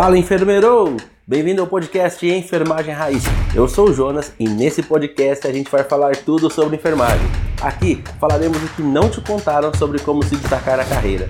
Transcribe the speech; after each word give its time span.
Fala 0.00 0.16
enfermeiro! 0.16 0.96
Bem-vindo 1.26 1.60
ao 1.60 1.66
podcast 1.66 2.24
Enfermagem 2.24 2.94
Raiz. 2.94 3.24
Eu 3.52 3.66
sou 3.66 3.88
o 3.88 3.92
Jonas 3.92 4.32
e 4.38 4.48
nesse 4.48 4.80
podcast 4.80 5.44
a 5.44 5.52
gente 5.52 5.68
vai 5.68 5.82
falar 5.82 6.14
tudo 6.18 6.48
sobre 6.48 6.76
enfermagem. 6.76 7.26
Aqui 7.60 8.00
falaremos 8.20 8.62
o 8.62 8.68
que 8.76 8.80
não 8.80 9.10
te 9.10 9.20
contaram 9.20 9.74
sobre 9.74 9.98
como 9.98 10.22
se 10.22 10.36
destacar 10.36 10.76
na 10.76 10.84
carreira. 10.84 11.28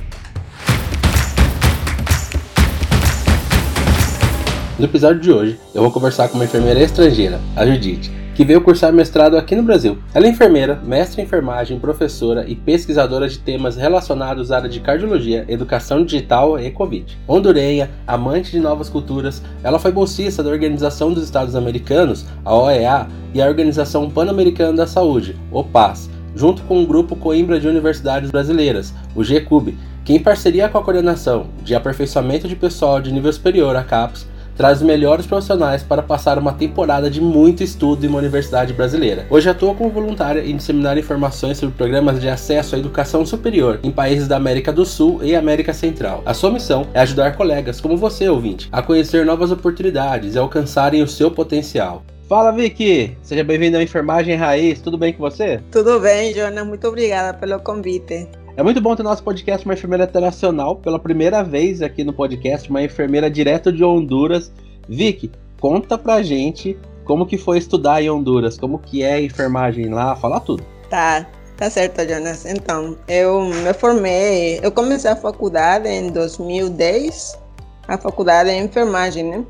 No 4.78 4.84
episódio 4.84 5.22
de 5.22 5.32
hoje, 5.32 5.60
eu 5.74 5.80
vou 5.80 5.90
conversar 5.90 6.28
com 6.28 6.34
uma 6.34 6.44
enfermeira 6.44 6.82
estrangeira, 6.82 7.40
a 7.56 7.64
Judite, 7.64 8.12
que 8.38 8.44
veio 8.44 8.60
cursar 8.60 8.92
mestrado 8.92 9.36
aqui 9.36 9.56
no 9.56 9.64
Brasil. 9.64 9.98
Ela 10.14 10.26
é 10.26 10.30
enfermeira, 10.30 10.80
mestre 10.84 11.20
em 11.20 11.24
enfermagem, 11.24 11.80
professora 11.80 12.48
e 12.48 12.54
pesquisadora 12.54 13.28
de 13.28 13.36
temas 13.36 13.76
relacionados 13.76 14.52
à 14.52 14.58
área 14.58 14.68
de 14.68 14.78
cardiologia, 14.78 15.44
educação 15.48 16.04
digital 16.04 16.56
e 16.56 16.70
Covid. 16.70 17.18
Hondurenha, 17.26 17.90
amante 18.06 18.52
de 18.52 18.60
novas 18.60 18.88
culturas, 18.88 19.42
ela 19.60 19.80
foi 19.80 19.90
bolsista 19.90 20.40
da 20.40 20.50
Organização 20.50 21.12
dos 21.12 21.24
Estados 21.24 21.56
Americanos, 21.56 22.26
a 22.44 22.54
OEA, 22.54 23.08
e 23.34 23.42
a 23.42 23.46
Organização 23.48 24.08
Pan-Americana 24.08 24.72
da 24.72 24.86
Saúde, 24.86 25.34
OPAS, 25.50 26.08
junto 26.36 26.62
com 26.62 26.80
o 26.80 26.86
grupo 26.86 27.16
Coimbra 27.16 27.58
de 27.58 27.66
Universidades 27.66 28.30
Brasileiras, 28.30 28.94
o 29.16 29.24
GCUB, 29.24 29.76
que 30.04 30.12
em 30.12 30.20
parceria 30.20 30.68
com 30.68 30.78
a 30.78 30.82
coordenação 30.84 31.48
de 31.64 31.74
aperfeiçoamento 31.74 32.46
de 32.46 32.54
pessoal 32.54 33.00
de 33.00 33.10
nível 33.10 33.32
superior, 33.32 33.74
a 33.74 33.82
CAPES, 33.82 34.28
traz 34.58 34.78
os 34.78 34.84
melhores 34.84 35.24
profissionais 35.24 35.84
para 35.84 36.02
passar 36.02 36.36
uma 36.36 36.52
temporada 36.52 37.08
de 37.08 37.20
muito 37.20 37.62
estudo 37.62 38.04
em 38.04 38.08
uma 38.08 38.18
universidade 38.18 38.72
brasileira. 38.72 39.24
Hoje 39.30 39.48
atua 39.48 39.72
como 39.72 39.88
voluntária 39.88 40.40
em 40.40 40.56
disseminar 40.56 40.98
informações 40.98 41.58
sobre 41.58 41.76
programas 41.76 42.20
de 42.20 42.28
acesso 42.28 42.74
à 42.74 42.78
educação 42.78 43.24
superior 43.24 43.78
em 43.84 43.92
países 43.92 44.26
da 44.26 44.36
América 44.36 44.72
do 44.72 44.84
Sul 44.84 45.20
e 45.22 45.36
América 45.36 45.72
Central. 45.72 46.22
A 46.26 46.34
sua 46.34 46.50
missão 46.50 46.88
é 46.92 47.00
ajudar 47.00 47.36
colegas 47.36 47.80
como 47.80 47.96
você, 47.96 48.28
ouvinte, 48.28 48.68
a 48.72 48.82
conhecer 48.82 49.24
novas 49.24 49.52
oportunidades 49.52 50.34
e 50.34 50.38
alcançarem 50.38 51.02
o 51.02 51.08
seu 51.08 51.30
potencial. 51.30 52.02
Fala, 52.28 52.50
Vicky! 52.50 53.16
Seja 53.22 53.44
bem-vindo 53.44 53.76
ao 53.76 53.82
Enfermagem 53.82 54.34
Raiz. 54.34 54.80
Tudo 54.80 54.98
bem 54.98 55.12
com 55.12 55.20
você? 55.20 55.62
Tudo 55.70 56.00
bem, 56.00 56.34
Jonas. 56.34 56.66
Muito 56.66 56.86
obrigada 56.88 57.32
pelo 57.38 57.60
convite. 57.60 58.28
É 58.58 58.62
muito 58.64 58.80
bom 58.80 58.96
ter 58.96 59.04
nosso 59.04 59.22
podcast 59.22 59.64
uma 59.64 59.74
enfermeira 59.74 60.02
internacional, 60.02 60.74
pela 60.74 60.98
primeira 60.98 61.44
vez 61.44 61.80
aqui 61.80 62.02
no 62.02 62.12
podcast, 62.12 62.68
uma 62.68 62.82
enfermeira 62.82 63.30
direto 63.30 63.72
de 63.72 63.84
Honduras. 63.84 64.50
Vicky, 64.88 65.30
conta 65.60 65.96
pra 65.96 66.22
gente 66.22 66.76
como 67.04 67.24
que 67.24 67.38
foi 67.38 67.58
estudar 67.58 68.02
em 68.02 68.10
Honduras, 68.10 68.58
como 68.58 68.80
que 68.80 69.00
é 69.00 69.12
a 69.12 69.22
enfermagem 69.22 69.90
lá, 69.90 70.16
fala 70.16 70.40
tudo. 70.40 70.64
Tá, 70.90 71.24
tá 71.56 71.70
certo, 71.70 72.04
Jonas. 72.04 72.46
Então, 72.46 72.96
eu 73.06 73.44
me 73.44 73.72
formei, 73.74 74.58
eu 74.60 74.72
comecei 74.72 75.12
a 75.12 75.14
faculdade 75.14 75.86
em 75.86 76.10
2010, 76.10 77.38
a 77.86 77.96
faculdade 77.96 78.50
em 78.50 78.64
enfermagem, 78.64 79.22
né? 79.22 79.44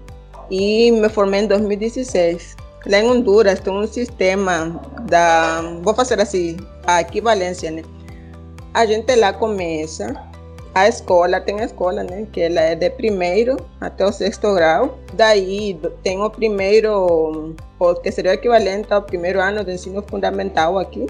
E 0.50 0.93
me 0.93 1.09
formei 1.09 1.41
em 1.41 1.47
2016. 1.47 2.55
Lá 2.87 2.98
em 2.98 3.09
Honduras 3.09 3.59
tem 3.59 3.72
um 3.72 3.87
sistema 3.87 4.78
da, 5.09 5.62
vou 5.83 5.95
fazer 5.95 6.20
assim, 6.20 6.59
a 6.87 7.00
equivalência, 7.00 7.70
né? 7.70 7.83
A 8.79 8.87
gente 8.87 9.12
lá 9.17 9.33
começa 9.33 10.15
a 10.73 10.87
escola, 10.87 11.41
tem 11.41 11.61
a 11.61 11.65
escola, 11.65 12.05
né? 12.05 12.29
Que 12.33 12.43
ela 12.43 12.61
é 12.61 12.77
de 12.77 12.89
primeiro 12.91 13.57
até 13.81 14.07
o 14.07 14.12
sexto 14.12 14.55
grau. 14.55 14.97
Daí 15.15 15.77
tem 16.05 16.23
o 16.23 16.31
primeiro, 16.31 17.56
que 18.01 18.12
seria 18.12 18.31
o 18.31 18.34
equivalente 18.34 18.95
ao 18.95 19.03
primeiro 19.03 19.41
ano 19.41 19.65
do 19.65 19.73
ensino 19.73 20.01
fundamental 20.09 20.79
aqui, 20.79 21.06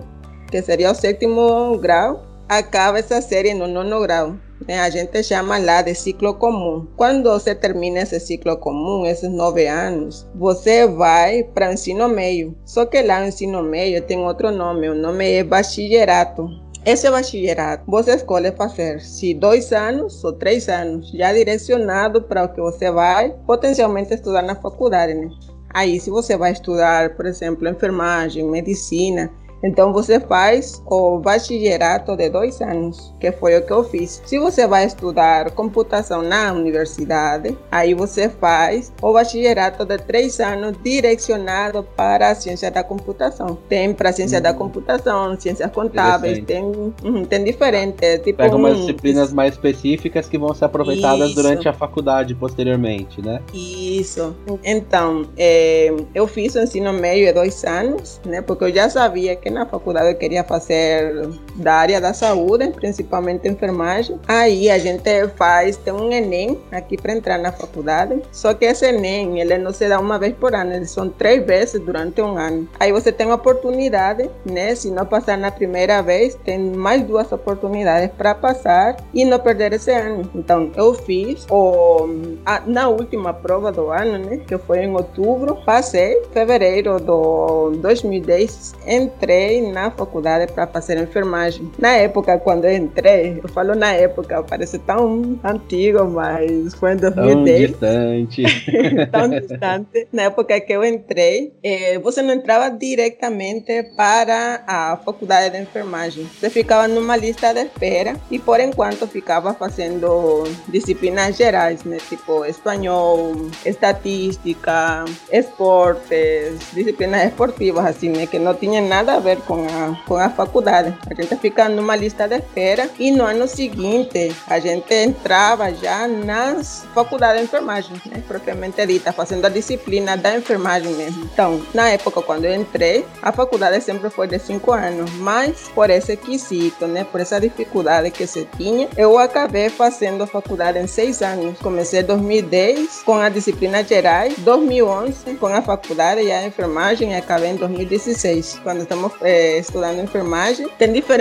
que 0.50 0.62
seria 0.62 0.91
o 0.91 0.94
sétimo 0.94 1.77
grau. 1.77 2.24
Acaba 2.48 3.00
essa 3.00 3.20
série 3.20 3.52
no 3.52 3.69
nono 3.69 4.00
grau. 4.00 4.34
Né? 4.66 4.80
A 4.80 4.89
gente 4.89 5.22
chama 5.22 5.58
lá 5.58 5.83
de 5.83 5.94
ciclo 5.94 6.33
comum. 6.33 6.86
Quando 6.96 7.30
você 7.30 7.55
termina 7.55 8.00
esse 8.00 8.19
ciclo 8.19 8.56
comum, 8.56 9.05
esses 9.05 9.30
nove 9.30 9.66
anos, 9.66 10.27
você 10.34 10.86
vai 10.86 11.42
para 11.42 11.69
o 11.69 11.72
ensino 11.74 12.08
meio. 12.08 12.56
Só 12.64 12.86
que 12.86 13.02
lá 13.02 13.20
no 13.20 13.27
ensino 13.27 13.62
meio 13.62 14.00
tem 14.00 14.19
outro 14.19 14.50
nome, 14.50 14.89
o 14.89 14.94
nome 14.94 15.30
é 15.30 15.45
bachillerato. 15.45 16.48
Esse 16.88 17.10
bachillerato 17.10 17.84
você 17.86 18.14
escolhe 18.14 18.50
fazer 18.52 19.02
se 19.02 19.34
dois 19.34 19.74
anos 19.74 20.24
ou 20.24 20.32
três 20.32 20.70
anos, 20.70 21.10
já 21.10 21.30
direcionado 21.34 22.22
para 22.22 22.44
o 22.44 22.48
que 22.48 22.62
você 22.62 22.90
vai 22.90 23.28
potencialmente 23.46 24.14
estudar 24.14 24.40
na 24.40 24.54
faculdade. 24.54 25.12
Né? 25.12 25.28
Aí, 25.68 26.00
se 26.00 26.08
você 26.08 26.34
vai 26.34 26.52
estudar, 26.52 27.14
por 27.14 27.26
exemplo, 27.26 27.68
enfermagem, 27.68 28.42
medicina, 28.42 29.30
então 29.63 29.92
você 29.92 30.20
faz 30.20 30.83
o 30.86 31.19
bachillerato 31.19 32.17
de 32.17 32.30
dois 32.30 32.61
anos, 32.61 33.14
que 33.19 33.33
foi 33.33 33.57
o 33.58 33.67
que 33.67 33.73
eu 33.73 33.85
fiz. 33.85 34.23
Se 34.24 34.39
você 34.39 34.67
vai 34.67 34.86
estudar 34.86 35.51
computação 35.52 36.23
na 36.23 36.52
universidade, 36.52 37.57
aí 37.70 37.95
você 37.95 38.29
faz 38.29 38.92
o 39.02 39.13
bachillerato 39.13 39.85
de 39.85 39.98
três 39.98 40.39
anos 40.41 40.77
direcionado 40.83 41.83
para 41.97 42.30
a 42.30 42.35
ciência 42.35 42.70
da 42.70 42.83
computação. 42.83 43.58
Tem 43.68 43.92
para 43.92 44.13
ciência 44.13 44.39
uhum. 44.39 44.42
da 44.42 44.55
computação, 44.55 45.39
ciências 45.39 45.70
contábeis, 45.73 46.45
tem, 46.45 46.64
uhum, 46.64 47.24
tem 47.24 47.45
diferentes. 47.45 48.20
Tipo, 48.20 48.39
Pega 48.39 48.57
umas 48.57 48.77
disciplinas 48.79 49.33
mais 49.33 49.55
específicas 49.55 50.29
que 50.29 50.39
vão 50.39 50.55
ser 50.55 50.67
aproveitadas 50.67 51.30
Isso. 51.30 51.42
durante 51.42 51.68
a 51.68 51.73
faculdade 51.73 52.35
posteriormente, 52.35 53.20
né? 53.20 53.41
Isso. 53.52 54.35
Então, 54.64 55.27
é, 55.36 55.92
eu 56.14 56.27
fiz 56.27 56.55
o 56.55 56.61
ensino 56.61 56.92
médio 56.92 57.27
de 57.27 57.33
dois 57.33 57.64
anos, 57.64 58.20
né? 58.24 58.41
Porque 58.42 58.64
eu 58.64 58.73
já 58.73 58.89
sabia 58.89 59.35
que 59.36 59.48
na 59.51 59.67
faculdade 59.67 60.11
eu 60.11 60.17
queria 60.17 60.45
fazer 60.45 61.29
da 61.58 61.74
área 61.74 62.01
da 62.01 62.13
saúde, 62.13 62.69
principalmente 62.69 63.48
enfermagem. 63.48 64.19
Aí 64.27 64.70
a 64.70 64.79
gente 64.79 65.29
faz, 65.36 65.77
tem 65.77 65.92
um 65.92 66.13
Enem 66.13 66.58
aqui 66.70 66.96
para 66.96 67.13
entrar 67.13 67.39
na 67.39 67.52
faculdade. 67.52 68.20
Só 68.33 68.55
que 68.55 68.64
esse 68.64 68.86
Enem, 68.86 69.41
ele 69.41 69.58
não 69.58 69.73
se 69.73 69.89
dá 69.89 69.98
uma 69.98 70.18
vez 70.18 70.35
por 70.35 70.55
ano, 70.55 70.73
eles 70.73 70.91
são 70.91 71.08
três 71.08 71.45
vezes 71.45 71.80
durante 71.80 72.20
um 72.20 72.36
ano. 72.36 72.68
Aí 72.79 72.92
você 72.92 73.11
tem 73.13 73.27
uma 73.27 73.36
oportunidade, 73.36 74.29
né? 74.45 74.74
Se 74.74 74.91
não 74.91 75.07
passar 75.07 75.39
na 75.39 75.51
primeira 75.51 76.02
vez, 76.02 76.35
tem 76.45 76.58
mais 76.58 77.02
duas 77.02 77.30
oportunidades 77.33 78.11
para 78.17 78.35
passar 78.35 78.97
e 79.13 79.24
não 79.24 79.39
perder 79.39 79.73
esse 79.73 79.92
ano. 79.92 80.29
Então 80.35 80.70
eu 80.77 80.95
fiz 80.95 81.47
o, 81.51 82.08
a, 82.45 82.61
na 82.61 82.89
última 82.89 83.33
prova 83.33 83.70
do 83.73 83.91
ano, 83.91 84.18
né? 84.18 84.39
Que 84.47 84.58
foi 84.58 84.80
em 84.80 84.92
outubro, 84.92 85.57
passei, 85.64 86.23
fevereiro 86.33 86.98
do 87.01 87.73
2010, 87.79 88.74
entrei 88.86 89.39
entrei 89.48 89.73
na 89.73 89.91
faculdade 89.91 90.52
para 90.52 90.67
fazer 90.67 90.98
enfermagem. 90.98 91.48
Na 91.79 91.92
época, 91.92 92.39
quando 92.39 92.64
eu 92.64 92.77
entrei, 92.77 93.41
eu 93.42 93.48
falo 93.48 93.75
na 93.75 93.92
época, 93.92 94.42
parece 94.42 94.79
tão 94.79 95.39
antigo, 95.45 96.05
mas 96.05 96.75
foi 96.75 96.92
em 96.92 96.97
2010. 96.97 97.14
Tão 97.14 98.25
distante. 98.27 98.42
tão 99.13 99.29
distante. 99.31 100.09
Na 100.13 100.23
época 100.25 100.61
que 100.61 100.73
eu 100.73 100.85
entrei, 100.85 101.53
eh, 101.63 101.98
você 101.98 102.23
não 102.23 102.35
entrava 102.35 102.70
diretamente 102.70 103.83
para 103.97 104.63
a 104.67 104.97
faculdade 105.05 105.51
de 105.51 105.63
enfermagem. 105.63 106.27
Você 106.39 106.51
ficava 106.51 106.89
numa 106.89 107.17
lista 107.17 107.53
de 107.53 107.61
espera 107.61 108.17
e, 108.30 108.39
por 108.39 108.61
enquanto, 108.61 109.07
ficava 109.07 109.55
fazendo 109.55 110.45
disciplinas 110.69 111.36
gerais, 111.36 111.85
né? 111.85 111.98
Tipo 112.09 112.45
espanhol, 112.45 113.35
estatística, 113.65 115.05
esportes, 115.33 116.59
disciplinas 116.73 117.25
esportivas, 117.27 117.85
assim, 117.86 118.11
né? 118.11 118.27
Que 118.27 118.39
não 118.39 118.55
tinha 118.55 118.80
nada 118.80 119.15
a 119.15 119.20
ver 119.20 119.39
com 119.39 119.67
a, 119.67 119.98
com 120.07 120.17
a 120.17 120.29
faculdade. 120.30 120.97
A 121.11 121.15
gente 121.15 121.36
fica 121.38 121.68
numa 121.68 121.96
lista 121.96 122.26
de 122.26 122.36
espera 122.36 122.88
e 122.98 123.10
no 123.10 123.24
ano 123.24 123.48
seguinte 123.48 124.34
a 124.46 124.58
gente 124.58 124.92
entrava 124.94 125.72
já 125.72 126.06
nas 126.06 126.86
faculdades 126.94 127.40
de 127.40 127.44
enfermagem, 127.46 127.96
né, 128.06 128.22
propriamente 128.26 128.84
dita, 128.87 129.12
fazendo 129.12 129.44
a 129.44 129.49
disciplina 129.49 130.16
da 130.16 130.37
enfermagem 130.37 130.93
mesmo. 130.94 131.25
Então, 131.32 131.60
na 131.72 131.88
época 131.88 132.22
quando 132.22 132.44
eu 132.44 132.54
entrei, 132.54 133.04
a 133.22 133.32
faculdade 133.32 133.81
sempre 133.82 134.10
foi 134.10 134.26
de 134.26 134.38
cinco 134.38 134.72
anos, 134.72 135.10
mas 135.14 135.69
por 135.75 135.90
esse 135.90 136.16
quesito, 136.16 136.87
né, 136.87 137.04
por 137.04 137.20
essa 137.20 137.40
dificuldade 137.40 138.10
que 138.10 138.26
se 138.26 138.46
tinha, 138.56 138.88
eu 138.96 139.19
acabei 139.19 139.69
fazendo 139.69 140.22
a 140.22 140.26
faculdade 140.26 140.78
em 140.78 140.87
seis 140.87 141.22
anos. 141.22 141.58
Comecei 141.58 142.00
em 142.00 142.05
2010 142.05 143.02
com 143.02 143.14
a 143.14 143.29
disciplina 143.29 143.82
gerais, 143.82 144.34
2011 144.38 145.34
com 145.37 145.46
a 145.46 145.62
faculdade 145.62 146.23
e 146.23 146.32
a 146.32 146.46
enfermagem 146.46 147.12
e 147.12 147.17
acabei 147.17 147.50
em 147.50 147.56
2016, 147.56 148.61
quando 148.62 148.82
estamos 148.82 149.12
é, 149.20 149.58
estudando 149.58 150.00
enfermagem, 150.00 150.69
tem 150.79 150.93
diferentes 150.93 151.18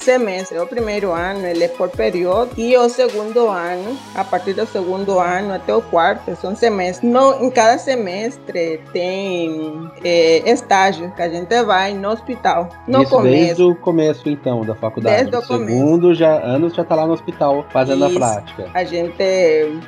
semestres. 0.00 0.60
O 0.60 0.66
primeiro 0.66 1.12
ano 1.12 1.46
ele 1.46 1.64
é 1.64 1.68
por 1.68 1.88
período 1.90 2.50
e 2.56 2.76
o 2.76 2.88
segundo 2.88 3.48
ano, 3.48 3.96
a 4.14 4.24
partir 4.24 4.54
do 4.54 4.66
segundo 4.66 5.18
ano 5.18 5.54
até 5.54 5.74
o 5.74 5.82
quarto, 5.82 6.34
são 6.36 6.54
semestres. 6.54 7.10
No, 7.10 7.44
em 7.44 7.50
cada 7.50 7.78
semestre 7.78 8.80
tem 8.92 9.90
é, 10.04 10.50
estágio 10.50 11.12
que 11.12 11.22
a 11.22 11.28
gente 11.28 11.62
vai 11.62 11.92
no 11.92 12.10
hospital. 12.10 12.68
No 12.86 13.02
Isso 13.02 13.10
começo. 13.10 13.36
desde 13.36 13.62
o 13.62 13.74
começo, 13.74 14.28
então, 14.28 14.64
da 14.64 14.74
faculdade. 14.74 15.16
Desde 15.24 15.36
o 15.36 15.42
segundo 15.42 16.02
começo. 16.02 16.14
já, 16.14 16.42
anos 16.42 16.74
já 16.74 16.82
está 16.82 16.94
lá 16.94 17.06
no 17.06 17.12
hospital 17.12 17.66
fazendo 17.70 18.06
Isso. 18.06 18.16
a 18.16 18.20
prática. 18.20 18.70
A 18.74 18.84
gente 18.84 19.24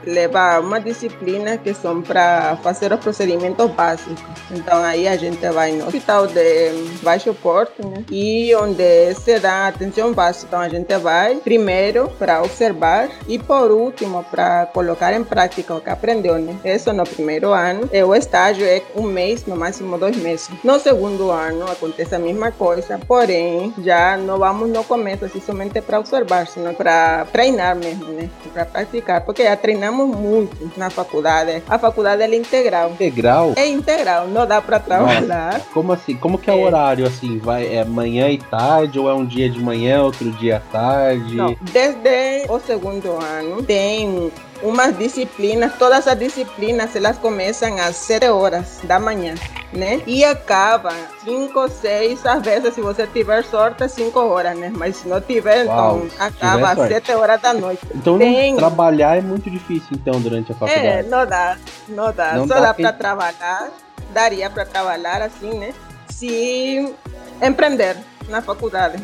leva 0.07 0.61
uma 0.61 0.81
disciplina 0.81 1.57
que 1.57 1.73
são 1.75 2.03
para 2.03 2.57
fazer 2.63 2.93
os 2.93 3.01
procedimentos 3.01 3.71
básicos. 3.71 4.23
Então 4.51 4.83
aí 4.83 5.09
a 5.09 5.17
gente 5.17 5.49
vai 5.51 5.73
no 5.73 5.87
hospital 5.87 6.27
de 6.27 6.73
baixo 7.03 7.35
porte, 7.35 7.85
né? 7.85 8.05
E 8.11 8.55
onde 8.57 9.15
se 9.23 9.39
dá 9.39 9.69
atenção 9.69 10.13
básica. 10.13 10.47
Então 10.47 10.61
a 10.61 10.69
gente 10.69 10.95
vai 10.97 11.37
primeiro 11.37 12.11
para 12.19 12.43
observar 12.43 13.09
e 13.29 13.39
por 13.39 13.71
último 13.71 14.25
para 14.31 14.67
colocar 14.67 15.13
em 15.13 15.25
prática 15.25 15.75
o 15.75 15.81
que 15.81 15.91
aprendeu, 15.91 16.39
né? 16.39 16.57
Isso 16.65 16.93
no 16.93 17.05
primeiro 17.05 17.53
ano. 17.53 17.89
E 17.93 18.03
o 18.03 18.15
estágio 18.15 18.67
é 18.67 18.83
um 18.97 19.03
mês, 19.03 19.47
no 19.47 19.57
máximo 19.57 19.97
dois 19.99 20.17
meses. 20.17 20.51
No 20.65 20.79
segundo 20.79 21.31
ano 21.31 21.71
acontece 21.71 22.15
a 22.15 22.19
mesma 22.19 22.51
coisa, 22.51 22.99
porém 23.07 23.73
já 23.79 24.17
não 24.17 24.39
vamos 24.39 24.69
no 24.69 24.85
começo 24.85 25.25
assim, 25.25 25.41
somente 25.41 25.81
para 25.81 25.99
observar, 25.99 26.47
senão 26.47 26.75
para 26.75 27.27
treinar 27.33 27.77
mesmo, 27.77 28.07
né? 28.13 28.29
Para 28.53 28.65
praticar, 28.65 29.21
porque 29.23 29.45
já 29.45 29.57
treinamos 29.57 30.17
muito 30.17 30.73
na 30.77 30.91
faculdade. 30.91 31.63
A 31.69 31.79
faculdade 31.79 32.23
é 32.23 32.35
integral. 32.35 32.91
Integral? 32.91 33.53
É 33.57 33.67
integral, 33.67 34.27
não 34.29 34.47
dá 34.47 34.61
para 34.61 34.79
trabalhar. 34.79 35.55
Nossa, 35.55 35.67
como 35.73 35.93
assim? 35.93 36.17
Como 36.17 36.39
que 36.39 36.51
é, 36.51 36.55
é, 36.55 36.57
o 36.57 36.61
horário 36.61 37.07
assim? 37.07 37.39
Vai 37.39 37.75
é 37.75 37.85
manhã 37.85 38.29
e 38.29 38.39
tarde 38.39 38.99
ou 38.99 39.09
é 39.09 39.12
um 39.15 39.25
dia 39.25 39.49
de 39.49 39.59
manhã, 39.61 40.03
outro 40.03 40.31
dia 40.33 40.57
à 40.57 40.61
tarde? 40.61 41.35
Não, 41.35 41.57
desde 41.61 42.47
o 42.49 42.59
segundo 42.59 43.13
ano 43.13 43.63
tem 43.63 44.31
umas 44.63 44.97
disciplinas, 44.97 45.73
todas 45.79 46.07
as 46.07 46.19
disciplinas 46.19 46.95
elas 46.95 47.19
começam 47.19 47.77
às 47.79 47.97
7 47.97 48.29
horas 48.29 48.81
da 48.85 48.99
manhã, 48.99 49.35
né? 49.73 50.01
E 50.07 50.25
acabam 50.25 50.95
5, 51.25 51.69
6, 51.69 52.25
às 52.25 52.43
vezes 52.43 52.75
se 52.75 52.81
você 52.81 53.07
tiver 53.07 53.45
sorte, 53.45 53.89
5 53.89 54.19
horas, 54.21 54.57
né? 54.57 54.73
Mas 54.75 54.97
se 54.97 55.09
não 55.09 55.21
tiver, 55.21 55.67
Uau, 55.67 56.03
então 56.05 56.27
acaba 56.27 56.71
às 56.71 56.89
7 56.89 57.13
horas 57.13 57.41
da 57.41 57.53
noite. 57.53 57.83
Então 57.95 58.19
Tem... 58.19 58.57
trabalhar 58.57 59.19
é 59.19 59.21
muito 59.21 59.51
difícil 59.51 59.89
então 59.93 60.21
durante 60.21 60.53
a 60.53 60.55
faculdade. 60.55 60.87
É, 60.87 61.03
não 61.03 61.27
dá, 61.27 61.57
não 61.89 62.13
dá. 62.13 62.35
Não 62.35 62.47
Só 62.47 62.55
dá, 62.55 62.61
dá 62.61 62.75
para 62.75 62.93
trabalhar, 62.93 63.71
daria 64.13 64.49
para 64.49 64.65
trabalhar 64.65 65.23
assim, 65.23 65.59
né? 65.59 65.75
Se 66.09 66.95
empreender 67.43 67.97
na 68.29 68.43
faculdade. 68.43 69.03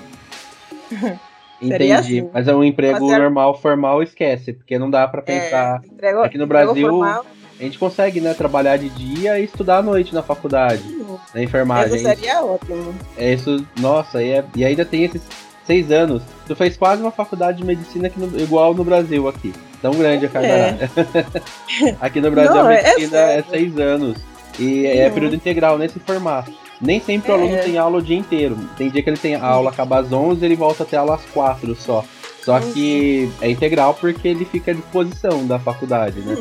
Entendi. 1.61 1.93
Assim. 1.93 2.31
Mas 2.33 2.47
é 2.47 2.55
um 2.55 2.63
emprego 2.63 3.01
Fazer... 3.01 3.19
normal, 3.19 3.59
formal, 3.61 4.03
esquece, 4.03 4.53
porque 4.53 4.79
não 4.79 4.91
dá 4.91 5.07
para 5.09 5.21
é, 5.21 5.23
pensar. 5.23 5.83
É, 5.83 5.87
emprego, 5.87 6.21
Aqui 6.21 6.39
no 6.39 6.47
Brasil, 6.47 7.03
a 7.05 7.25
gente 7.59 7.79
consegue, 7.79 8.21
né, 8.21 8.35
trabalhar 8.35 8.77
de 8.77 8.89
dia 8.91 9.41
e 9.41 9.45
estudar 9.45 9.79
à 9.79 9.83
noite 9.83 10.15
na 10.15 10.23
faculdade, 10.23 10.83
uhum. 10.83 11.19
na 11.35 11.43
enfermagem. 11.43 11.97
Isso 11.97 12.05
seria 12.05 12.45
ótimo. 12.45 12.95
É 13.17 13.33
isso, 13.33 13.67
nossa, 13.81 14.23
e, 14.23 14.31
é, 14.31 14.45
e 14.55 14.65
ainda 14.65 14.85
tem 14.85 15.05
esses 15.05 15.23
seis 15.67 15.91
anos. 15.91 16.23
Tu 16.47 16.55
fez 16.55 16.77
quase 16.77 17.03
uma 17.03 17.11
faculdade 17.11 17.59
de 17.59 17.65
medicina 17.65 18.11
no, 18.17 18.41
igual 18.41 18.73
no 18.73 18.85
Brasil 18.85 19.29
aqui. 19.29 19.53
Tão 19.83 19.93
grande 19.93 20.27
a 20.27 20.29
carga. 20.29 20.49
É. 20.49 20.79
aqui 22.01 22.21
no 22.21 22.31
Brasil 22.31 22.55
não, 22.55 22.67
a 22.67 22.75
é 22.75 22.83
medicina 22.83 23.19
é, 23.19 23.39
é, 23.39 23.43
seis 23.43 23.79
anos. 23.79 24.19
E 24.59 24.87
é 24.87 24.95
uhum. 24.95 25.01
é 25.03 25.11
período 25.11 25.35
integral 25.35 25.77
nesse 25.77 25.99
formato. 26.01 26.53
Nem 26.81 27.01
sempre 27.01 27.31
é. 27.31 27.35
o 27.35 27.39
aluno 27.39 27.55
é. 27.55 27.59
tem 27.59 27.79
aula 27.79 27.99
o 27.99 28.03
dia 28.03 28.17
inteiro. 28.17 28.57
Tem 28.77 28.91
dia 28.91 29.03
que 29.03 29.11
ele 29.11 29.17
tem 29.17 29.35
a 29.35 29.45
aula 29.45 29.71
acaba 29.71 29.99
às 29.99 30.13
11 30.13 30.45
ele 30.45 30.57
volta 30.57 30.83
até 30.83 30.97
aula 30.97 31.15
às 31.15 31.25
4 31.27 31.75
só. 31.75 32.05
Só 32.43 32.59
que 32.61 33.31
é 33.41 33.51
integral 33.51 33.95
porque 33.95 34.29
ele 34.29 34.45
fica 34.45 34.71
à 34.71 34.75
disposição 34.75 35.47
da 35.47 35.59
faculdade, 35.59 36.21
né? 36.21 36.37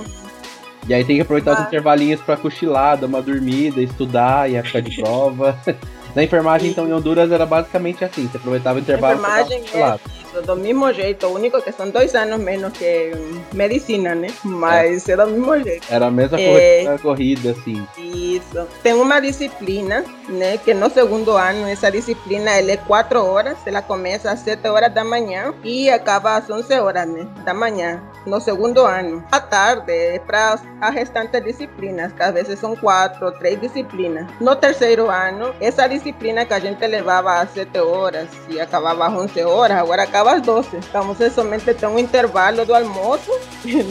E 0.88 0.94
aí 0.94 1.04
tem 1.04 1.18
que 1.18 1.22
aproveitar 1.22 1.54
os 1.60 1.68
intervalinhos 1.68 2.22
para 2.22 2.38
cochilar, 2.38 2.98
dar 2.98 3.08
uma 3.08 3.22
dormida, 3.22 3.82
estudar 3.82 4.50
e 4.50 4.56
época 4.56 4.82
de 4.82 5.02
prova. 5.02 5.58
Na 6.16 6.24
enfermagem, 6.24 6.72
então, 6.72 6.88
em 6.88 6.94
Honduras 6.94 7.32
era 7.32 7.46
basicamente 7.46 8.04
assim, 8.04 8.28
você 8.28 8.38
aproveitava 8.38 8.80
o 8.80 8.82
intervalo. 8.82 9.22
Na 9.22 9.42
enfermagem 9.42 9.64
é 9.74 10.00
isso, 10.28 10.42
do 10.42 10.56
mesmo 10.56 10.92
jeito, 10.94 11.26
o 11.28 11.34
único 11.34 11.62
que 11.62 11.72
são 11.72 11.90
dois 11.90 12.14
anos 12.16 12.40
menos 12.40 12.74
que 12.74 13.12
medicina, 13.54 14.14
né? 14.14 14.28
Mas 14.44 15.08
é, 15.08 15.14
é 15.14 15.18
do 15.18 15.28
mesmo 15.28 15.64
jeito. 15.64 15.88
Era 15.90 16.08
a 16.08 16.12
mesma 16.12 16.40
é, 16.40 16.98
corrida, 17.02 17.52
assim. 17.52 17.88
Isso. 17.98 18.68
Tem 18.84 18.94
uma 18.94 19.20
disciplina, 19.20 20.04
né? 20.28 20.58
Que 20.58 20.74
no 20.74 20.90
segundo 20.90 21.32
ano, 21.32 21.68
essa 21.68 21.90
disciplina, 21.90 22.52
ela 22.52 22.72
é 22.72 22.78
quatro 22.78 23.24
horas, 23.24 23.58
ela 23.66 23.82
começa 23.82 24.32
às 24.32 24.40
sete 24.40 24.68
horas 24.68 24.94
da 24.94 25.04
manhã 25.04 25.54
e 25.64 25.90
acaba 25.90 26.36
às 26.36 26.50
onze 26.50 26.74
horas, 26.80 27.08
né? 27.08 27.28
Da 27.46 27.54
manhã 27.54 28.02
no 28.26 28.40
segundo 28.42 28.82
ano. 28.82 29.24
À 29.32 29.40
tarde 29.40 29.92
é 29.92 30.20
para 30.20 30.60
as 30.82 30.94
restantes 30.94 31.42
disciplinas, 31.44 32.12
que 32.12 32.22
às 32.22 32.34
vezes 32.34 32.60
são 32.60 32.76
quatro 32.76 33.32
três 33.34 33.60
disciplinas. 33.60 34.28
No 34.40 34.56
terceiro 34.56 35.10
ano, 35.10 35.54
essa 35.62 35.88
disciplina 35.88 36.46
que 36.46 36.54
a 36.54 36.60
gente 36.60 36.86
levava 36.86 37.40
às 37.40 37.52
sete 37.52 37.80
horas 37.80 38.28
e 38.50 38.60
acabava 38.60 39.08
às 39.08 39.14
onze 39.14 39.44
horas, 39.44 39.78
agora 39.78 40.04
acaba 40.04 40.27
às 40.28 40.42
doze. 40.42 40.70
Então 40.78 41.04
você 41.04 41.30
somente 41.30 41.74
tem 41.74 41.90
um 41.90 42.00
intervalo 42.00 42.66
do 42.66 42.74
almoço, 42.74 43.32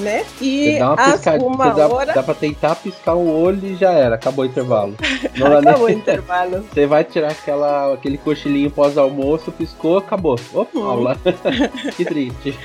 né? 0.03 0.25
E 0.41 0.79
às 0.79 1.25
uma 1.43 1.71
dá, 1.71 1.89
hora... 1.89 2.13
Dá 2.13 2.23
para 2.23 2.35
tentar 2.35 2.77
piscar 2.77 3.15
o 3.15 3.43
olho 3.43 3.67
e 3.67 3.77
já 3.77 3.91
era, 3.91 4.15
acabou 4.15 4.45
o 4.45 4.49
intervalo. 4.49 4.95
Não 5.37 5.59
acabou 5.59 5.87
o 5.87 5.91
intervalo. 5.91 6.65
Você 6.73 6.87
vai 6.87 7.05
tirar 7.05 7.33
aquela, 7.33 7.95
aquele 7.95 8.19
cochilinho 8.19 8.71
pós-almoço, 8.71 9.53
piscou, 9.53 9.99
acabou. 9.99 10.39
Opa, 10.53 10.79
hum. 10.79 10.85
aula. 10.85 11.17
que 11.97 12.05
triste. 12.05 12.57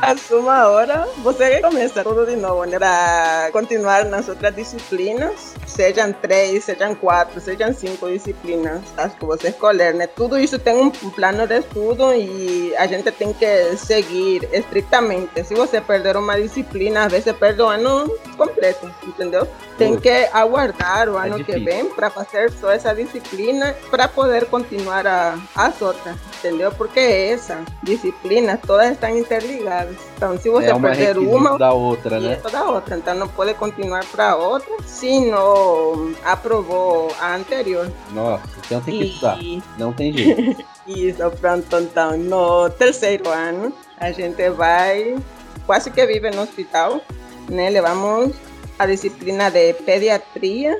Às 0.00 0.30
uma 0.30 0.68
hora 0.68 1.08
você 1.18 1.60
começa 1.60 2.02
tudo 2.02 2.26
de 2.26 2.36
novo, 2.36 2.64
né? 2.64 2.78
Para 2.78 3.50
continuar 3.52 4.04
nas 4.04 4.28
outras 4.28 4.54
disciplinas, 4.54 5.54
sejam 5.66 6.12
três, 6.12 6.64
sejam 6.64 6.94
quatro, 6.94 7.40
sejam 7.40 7.72
cinco 7.72 8.08
disciplinas, 8.08 8.80
as 8.96 9.14
que 9.14 9.24
você 9.24 9.48
escolher, 9.48 9.94
né? 9.94 10.06
Tudo 10.06 10.38
isso 10.38 10.58
tem 10.58 10.76
um 10.76 10.90
plano 10.90 11.46
de 11.46 11.58
estudo 11.58 12.14
e 12.14 12.74
a 12.76 12.86
gente 12.88 13.10
tem 13.12 13.32
que 13.32 13.76
seguir 13.76 14.48
estritamente. 14.52 15.44
Se 15.44 15.54
você 15.54 15.80
perder 15.80 16.16
uma 16.16 16.40
disciplina, 16.40 17.04
às 17.04 17.12
vezes 17.12 17.32
perde 17.36 17.62
o 17.62 17.66
ano 17.66 18.08
completo, 18.36 18.90
entendeu? 19.06 19.46
Tem 19.76 19.96
que 19.96 20.28
aguardar 20.32 21.08
o 21.08 21.18
é 21.18 21.26
ano 21.26 21.40
é 21.40 21.44
que 21.44 21.58
vem 21.60 21.88
para 21.90 22.10
fazer 22.10 22.50
só 22.52 22.70
essa 22.70 22.94
disciplina 22.94 23.74
para 23.90 24.08
poder 24.08 24.46
continuar 24.46 25.06
a, 25.06 25.38
as 25.54 25.80
outras, 25.80 26.16
entendeu? 26.38 26.72
Porque 26.72 26.98
essa 26.98 27.62
disciplina 27.82 28.58
todas 28.66 28.92
estão 28.92 29.16
interligadas. 29.16 29.96
Então, 30.18 30.36
se 30.36 30.50
você 30.50 30.66
é 30.66 30.74
uma 30.74 30.88
perder 30.90 31.16
uma, 31.16 31.56
da 31.56 31.72
outra, 31.72 32.18
né? 32.18 32.40
da 32.50 32.64
outra, 32.64 32.96
então 32.96 33.14
não 33.14 33.28
pode 33.28 33.54
continuar 33.54 34.04
para 34.06 34.34
outra 34.34 34.68
se 34.84 35.20
não 35.30 36.12
aprovou 36.24 37.08
a 37.20 37.36
anterior. 37.36 37.88
Nossa, 38.10 38.42
então 38.66 38.80
tem 38.80 38.98
que 38.98 39.04
e... 39.04 39.08
estudar, 39.10 39.38
não 39.78 39.92
tem 39.92 40.12
jeito. 40.12 40.64
Isso, 40.88 41.30
pronto, 41.40 41.76
então, 41.78 42.18
no 42.18 42.68
terceiro 42.70 43.28
ano, 43.28 43.72
a 43.96 44.10
gente 44.10 44.50
vai, 44.50 45.16
quase 45.64 45.88
que 45.88 46.04
vive 46.04 46.30
no 46.30 46.42
hospital, 46.42 47.00
né? 47.48 47.70
Levamos 47.70 48.34
a 48.76 48.86
disciplina 48.86 49.52
de 49.52 49.72
pediatria, 49.72 50.76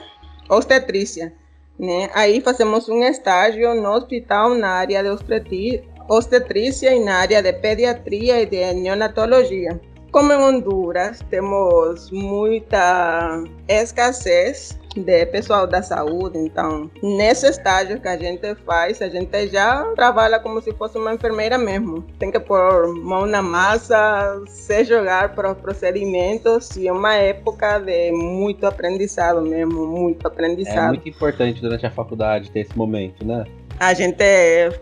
obstetrícia. 0.48 1.32
Né? 1.78 2.10
Aí 2.12 2.40
fazemos 2.40 2.88
um 2.88 3.04
estágio 3.04 3.72
no 3.80 3.90
hospital 3.92 4.56
na 4.56 4.70
área 4.70 5.00
de 5.00 5.10
obstetrícia 5.10 5.84
e 6.10 7.00
na 7.00 7.16
área 7.16 7.42
de 7.42 7.52
pediatria 7.52 8.42
e 8.42 8.46
de 8.46 8.72
neonatologia. 8.74 9.78
Como 10.10 10.32
em 10.32 10.36
Honduras 10.36 11.20
temos 11.28 12.10
muita 12.10 13.44
escassez 13.68 14.78
de 14.96 15.26
pessoal 15.26 15.66
da 15.66 15.82
saúde, 15.82 16.38
então 16.38 16.90
nesse 17.02 17.46
estágio 17.46 18.00
que 18.00 18.08
a 18.08 18.16
gente 18.16 18.54
faz, 18.64 19.02
a 19.02 19.08
gente 19.08 19.48
já 19.48 19.84
trabalha 19.94 20.40
como 20.40 20.62
se 20.62 20.72
fosse 20.72 20.96
uma 20.96 21.12
enfermeira 21.12 21.58
mesmo. 21.58 22.02
Tem 22.18 22.30
que 22.30 22.40
pôr 22.40 22.88
mão 22.96 23.26
na 23.26 23.42
massa, 23.42 24.42
se 24.46 24.84
jogar 24.84 25.34
para 25.34 25.52
os 25.52 25.58
procedimentos 25.58 26.74
e 26.76 26.88
é 26.88 26.92
uma 26.92 27.14
época 27.14 27.78
de 27.78 28.10
muito 28.10 28.66
aprendizado 28.66 29.42
mesmo, 29.42 29.86
muito 29.86 30.26
aprendizado. 30.26 30.86
É 30.86 30.88
muito 30.88 31.08
importante 31.08 31.60
durante 31.60 31.84
a 31.84 31.90
faculdade 31.90 32.50
ter 32.50 32.60
esse 32.60 32.76
momento, 32.76 33.26
né? 33.26 33.44
A 33.80 33.94
gente 33.94 34.24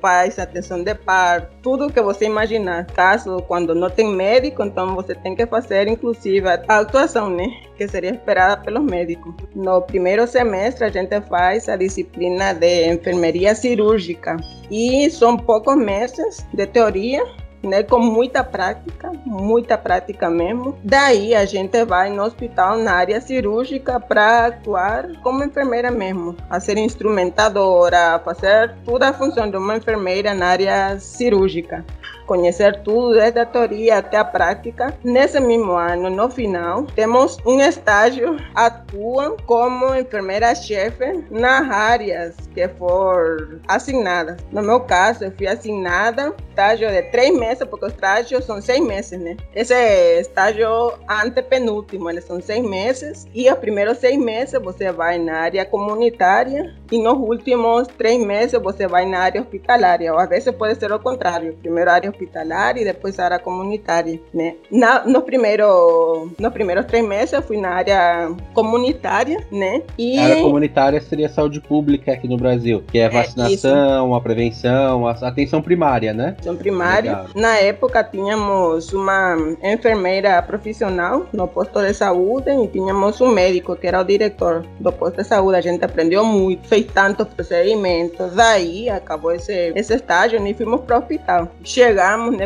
faz 0.00 0.38
atenção 0.38 0.82
de 0.82 0.94
par, 0.94 1.50
tudo 1.62 1.92
que 1.92 2.00
você 2.00 2.24
imaginar. 2.24 2.86
Caso 2.86 3.42
quando 3.42 3.74
não 3.74 3.90
tem 3.90 4.08
médico, 4.08 4.64
então 4.64 4.94
você 4.94 5.14
tem 5.14 5.36
que 5.36 5.46
fazer 5.46 5.86
inclusive 5.86 6.48
a 6.48 6.78
atuação, 6.78 7.28
né? 7.28 7.46
Que 7.76 7.86
seria 7.86 8.12
esperada 8.12 8.62
pelos 8.62 8.82
médicos. 8.82 9.34
No 9.54 9.82
primeiro 9.82 10.26
semestre 10.26 10.86
a 10.86 10.88
gente 10.88 11.20
faz 11.22 11.68
a 11.68 11.76
disciplina 11.76 12.54
de 12.54 12.90
enfermeria 12.90 13.54
cirúrgica 13.54 14.38
e 14.70 15.10
são 15.10 15.36
poucos 15.36 15.76
meses 15.76 16.46
de 16.54 16.66
teoria 16.66 17.22
né, 17.66 17.82
com 17.82 17.98
muita 17.98 18.42
prática, 18.42 19.12
muita 19.24 19.76
prática 19.76 20.30
mesmo. 20.30 20.78
Daí 20.82 21.34
a 21.34 21.44
gente 21.44 21.84
vai 21.84 22.10
no 22.10 22.22
hospital 22.22 22.78
na 22.78 22.92
área 22.92 23.20
cirúrgica 23.20 24.00
para 24.00 24.46
atuar 24.46 25.08
como 25.22 25.44
enfermeira 25.44 25.90
mesmo, 25.90 26.36
a 26.48 26.60
ser 26.60 26.78
instrumentadora, 26.78 28.20
fazer 28.24 28.74
toda 28.84 29.08
a 29.08 29.12
função 29.12 29.50
de 29.50 29.56
uma 29.56 29.76
enfermeira 29.76 30.34
na 30.34 30.46
área 30.46 30.98
cirúrgica. 30.98 31.84
Conhecer 32.26 32.80
tudo, 32.82 33.14
desde 33.14 33.38
a 33.38 33.46
teoria 33.46 33.98
até 33.98 34.16
a 34.16 34.24
prática. 34.24 34.94
Nesse 35.02 35.40
mesmo 35.40 35.72
ano, 35.72 36.10
no 36.10 36.28
final, 36.28 36.84
temos 36.94 37.38
um 37.46 37.60
estágio, 37.60 38.36
atuam 38.54 39.36
como 39.46 39.94
enfermeira-chefe 39.94 41.24
nas 41.30 41.70
áreas 41.70 42.34
que 42.54 42.68
for 42.68 43.60
assignadas. 43.68 44.36
No 44.50 44.62
meu 44.62 44.80
caso, 44.80 45.24
eu 45.24 45.32
fui 45.32 45.46
assignada 45.46 46.34
estágio 46.56 46.88
de 46.88 47.02
três 47.10 47.38
meses, 47.38 47.62
porque 47.68 47.84
os 47.84 47.92
estágios 47.92 48.44
são 48.46 48.62
seis 48.62 48.80
meses, 48.80 49.20
né? 49.20 49.36
Esse 49.54 49.74
é 49.74 50.20
estágio 50.20 50.94
antepenúltimo, 51.06 52.08
eles 52.08 52.24
são 52.24 52.40
seis 52.40 52.64
meses, 52.64 53.26
e 53.34 53.50
os 53.50 53.58
primeiros 53.58 53.98
seis 53.98 54.18
meses 54.18 54.58
você 54.62 54.90
vai 54.90 55.18
na 55.18 55.40
área 55.40 55.66
comunitária, 55.66 56.74
e 56.90 56.98
nos 56.98 57.18
últimos 57.18 57.86
três 57.88 58.24
meses 58.24 58.58
você 58.62 58.86
vai 58.86 59.04
na 59.04 59.18
área 59.18 59.42
hospitalária, 59.42 60.12
ou 60.12 60.18
às 60.18 60.28
vezes 60.30 60.50
pode 60.54 60.78
ser 60.78 60.90
o 60.90 60.98
contrário, 60.98 61.54
primeiro 61.60 61.90
área 61.90 62.08
hospitalária 62.16 62.80
e 62.80 62.84
depois 62.84 63.18
área 63.18 63.38
comunitária, 63.38 64.18
né? 64.32 64.54
Na, 64.70 65.04
no 65.04 65.22
primeiro, 65.22 66.30
nos 66.38 66.52
primeiros 66.52 66.86
três 66.86 67.06
meses 67.06 67.32
eu 67.32 67.42
fui 67.42 67.58
na 67.58 67.70
área 67.70 68.30
comunitária, 68.54 69.44
né? 69.52 69.82
E... 69.98 70.18
A 70.18 70.24
área 70.24 70.42
comunitária 70.42 71.00
seria 71.00 71.28
saúde 71.28 71.60
pública 71.60 72.12
aqui 72.12 72.26
no 72.26 72.36
Brasil, 72.36 72.82
que 72.90 72.98
é, 72.98 73.02
é 73.02 73.08
vacinação, 73.08 74.14
é 74.14 74.16
a 74.16 74.20
prevenção, 74.20 75.06
a 75.06 75.12
atenção 75.12 75.60
primária, 75.60 76.12
né? 76.12 76.28
Atenção 76.30 76.56
primária. 76.56 77.10
Legal. 77.10 77.26
Na 77.34 77.56
época 77.56 78.02
tínhamos 78.02 78.92
uma 78.92 79.36
enfermeira 79.62 80.40
profissional 80.42 81.26
no 81.32 81.46
posto 81.46 81.80
de 81.80 81.92
saúde 81.92 82.50
e 82.50 82.68
tínhamos 82.68 83.20
um 83.20 83.28
médico 83.28 83.76
que 83.76 83.86
era 83.86 84.00
o 84.00 84.04
diretor 84.04 84.64
do 84.80 84.92
posto 84.92 85.16
de 85.16 85.24
saúde. 85.24 85.58
A 85.58 85.60
gente 85.60 85.84
aprendeu 85.84 86.24
muito, 86.24 86.66
fez 86.68 86.86
tantos 86.86 87.26
procedimentos. 87.28 88.32
Daí 88.32 88.88
acabou 88.88 89.32
esse, 89.32 89.72
esse 89.74 89.94
estágio 89.94 90.44
e 90.46 90.54
fomos 90.54 90.80
para 90.82 90.96
o 90.96 91.00
hospital. 91.00 91.48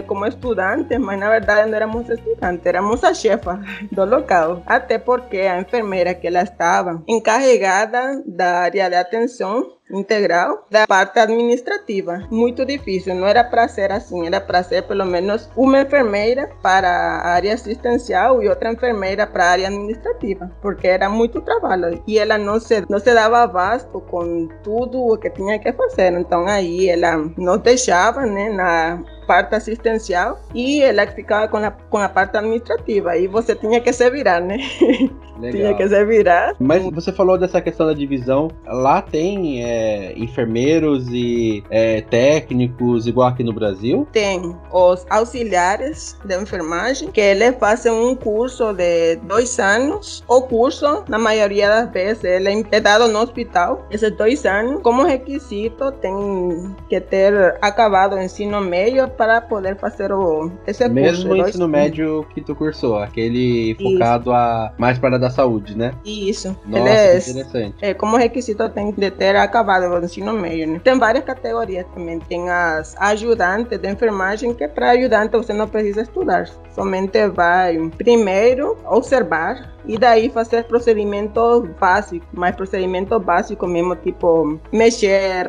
Como 0.06 0.26
estudantes, 0.26 0.98
mas 0.98 1.18
na 1.18 1.28
verdade 1.28 1.68
não 1.68 1.76
éramos 1.76 2.08
estudantes, 2.08 2.64
éramos 2.66 3.02
a 3.04 3.14
chefa 3.14 3.60
do 3.92 4.04
local. 4.04 4.62
Até 4.66 4.98
porque 4.98 5.38
a 5.38 5.60
enfermeira 5.60 6.14
que 6.14 6.26
ela 6.26 6.42
estava 6.42 7.02
encarregada 7.08 8.22
da 8.26 8.60
área 8.60 8.88
de 8.88 8.96
atenção 8.96 9.79
integral 9.92 10.64
da 10.70 10.86
parte 10.86 11.18
administrativa. 11.18 12.22
Muito 12.30 12.64
difícil, 12.64 13.14
não 13.14 13.26
era 13.26 13.44
para 13.44 13.68
ser 13.68 13.92
assim, 13.92 14.26
era 14.26 14.40
para 14.40 14.62
ser 14.62 14.82
pelo 14.82 15.04
menos 15.04 15.48
uma 15.56 15.80
enfermeira 15.80 16.50
para 16.62 16.88
a 16.88 17.28
área 17.28 17.54
assistencial 17.54 18.42
e 18.42 18.48
outra 18.48 18.72
enfermeira 18.72 19.26
para 19.26 19.44
a 19.44 19.50
área 19.50 19.68
administrativa, 19.68 20.50
porque 20.60 20.86
era 20.86 21.08
muito 21.08 21.40
trabalho 21.40 22.02
e 22.06 22.18
ela 22.18 22.38
não 22.38 22.58
se, 22.60 22.84
não 22.88 22.98
se 22.98 23.12
dava 23.12 23.42
abasto 23.42 24.00
com 24.00 24.48
tudo 24.62 25.00
o 25.00 25.16
que 25.16 25.30
tinha 25.30 25.58
que 25.58 25.72
fazer. 25.72 26.12
Então 26.12 26.46
aí 26.46 26.88
ela 26.88 27.16
nos 27.36 27.58
deixava 27.60 28.26
né, 28.26 28.50
na 28.50 29.02
parte 29.30 29.54
assistencial 29.54 30.40
e 30.52 30.82
ela 30.82 31.06
ficava 31.06 31.46
com 31.46 31.58
a, 31.58 31.70
com 31.70 31.98
a 31.98 32.08
parte 32.08 32.36
administrativa. 32.36 33.16
E 33.16 33.28
você 33.28 33.54
tinha 33.54 33.80
que 33.80 33.92
se 33.92 34.10
virar, 34.10 34.40
né? 34.40 34.58
Legal. 35.38 35.52
tinha 35.52 35.74
que 35.74 35.88
se 35.88 36.04
virar. 36.04 36.54
Mas 36.58 36.82
você 36.92 37.12
falou 37.12 37.38
dessa 37.38 37.60
questão 37.60 37.86
da 37.86 37.94
divisão. 37.94 38.48
Lá 38.66 39.00
tem 39.00 39.64
é, 39.64 39.79
enfermeiros 40.16 41.08
e 41.08 41.62
é, 41.70 42.00
técnicos, 42.02 43.06
igual 43.06 43.28
aqui 43.28 43.42
no 43.42 43.52
Brasil? 43.52 44.06
Tem. 44.12 44.56
Os 44.72 45.06
auxiliares 45.08 46.16
de 46.24 46.36
enfermagem, 46.36 47.10
que 47.10 47.20
eles 47.20 47.56
fazem 47.58 47.92
um 47.92 48.14
curso 48.14 48.72
de 48.72 49.16
dois 49.16 49.58
anos. 49.58 50.24
O 50.28 50.42
curso, 50.42 51.04
na 51.08 51.18
maioria 51.18 51.68
das 51.68 51.90
vezes, 51.90 52.24
ele 52.24 52.66
é 52.70 52.80
dado 52.80 53.08
no 53.08 53.18
hospital. 53.20 53.86
Esses 53.90 54.10
dois 54.16 54.44
anos, 54.44 54.82
como 54.82 55.02
requisito, 55.02 55.92
tem 55.92 56.74
que 56.88 57.00
ter 57.00 57.56
acabado 57.60 58.16
o 58.16 58.20
ensino 58.20 58.60
médio 58.60 59.08
para 59.08 59.40
poder 59.40 59.76
fazer 59.76 60.12
o, 60.12 60.50
esse 60.66 60.88
Mesmo 60.88 61.10
curso. 61.10 61.28
Mesmo 61.28 61.48
ensino 61.48 61.68
médio 61.68 62.26
que 62.34 62.40
tu 62.40 62.54
cursou, 62.54 62.98
aquele 62.98 63.76
focado 63.80 64.32
a 64.32 64.72
mais 64.78 64.98
para 64.98 65.16
a 65.16 65.18
da 65.18 65.30
saúde, 65.30 65.76
né? 65.76 65.92
Isso. 66.04 66.56
Nossa, 66.66 66.88
é, 66.88 67.18
interessante. 67.18 67.74
É, 67.80 67.94
como 67.94 68.16
requisito 68.16 68.68
tem 68.68 68.92
que 68.92 69.10
ter 69.10 69.36
acabado 69.36 69.69
o 69.78 70.04
ensino 70.04 70.32
médio, 70.32 70.66
né? 70.66 70.80
Tem 70.82 70.98
várias 70.98 71.24
categorias 71.24 71.86
também. 71.94 72.18
Tem 72.20 72.48
as 72.50 72.94
ajudantes 72.98 73.78
de 73.78 73.88
enfermagem, 73.88 74.54
que 74.54 74.66
para 74.68 74.90
ajudante 74.90 75.36
você 75.36 75.52
não 75.52 75.68
precisa 75.68 76.02
estudar. 76.02 76.48
Somente 76.74 77.28
vai 77.28 77.78
primeiro 77.96 78.76
observar 78.86 79.70
e 79.84 79.98
daí 79.98 80.28
fazer 80.28 80.64
procedimentos 80.64 81.68
básicos, 81.80 82.28
mas 82.32 82.54
procedimentos 82.54 83.20
básicos 83.22 83.68
mesmo, 83.68 83.96
tipo 83.96 84.58
mexer, 84.72 85.46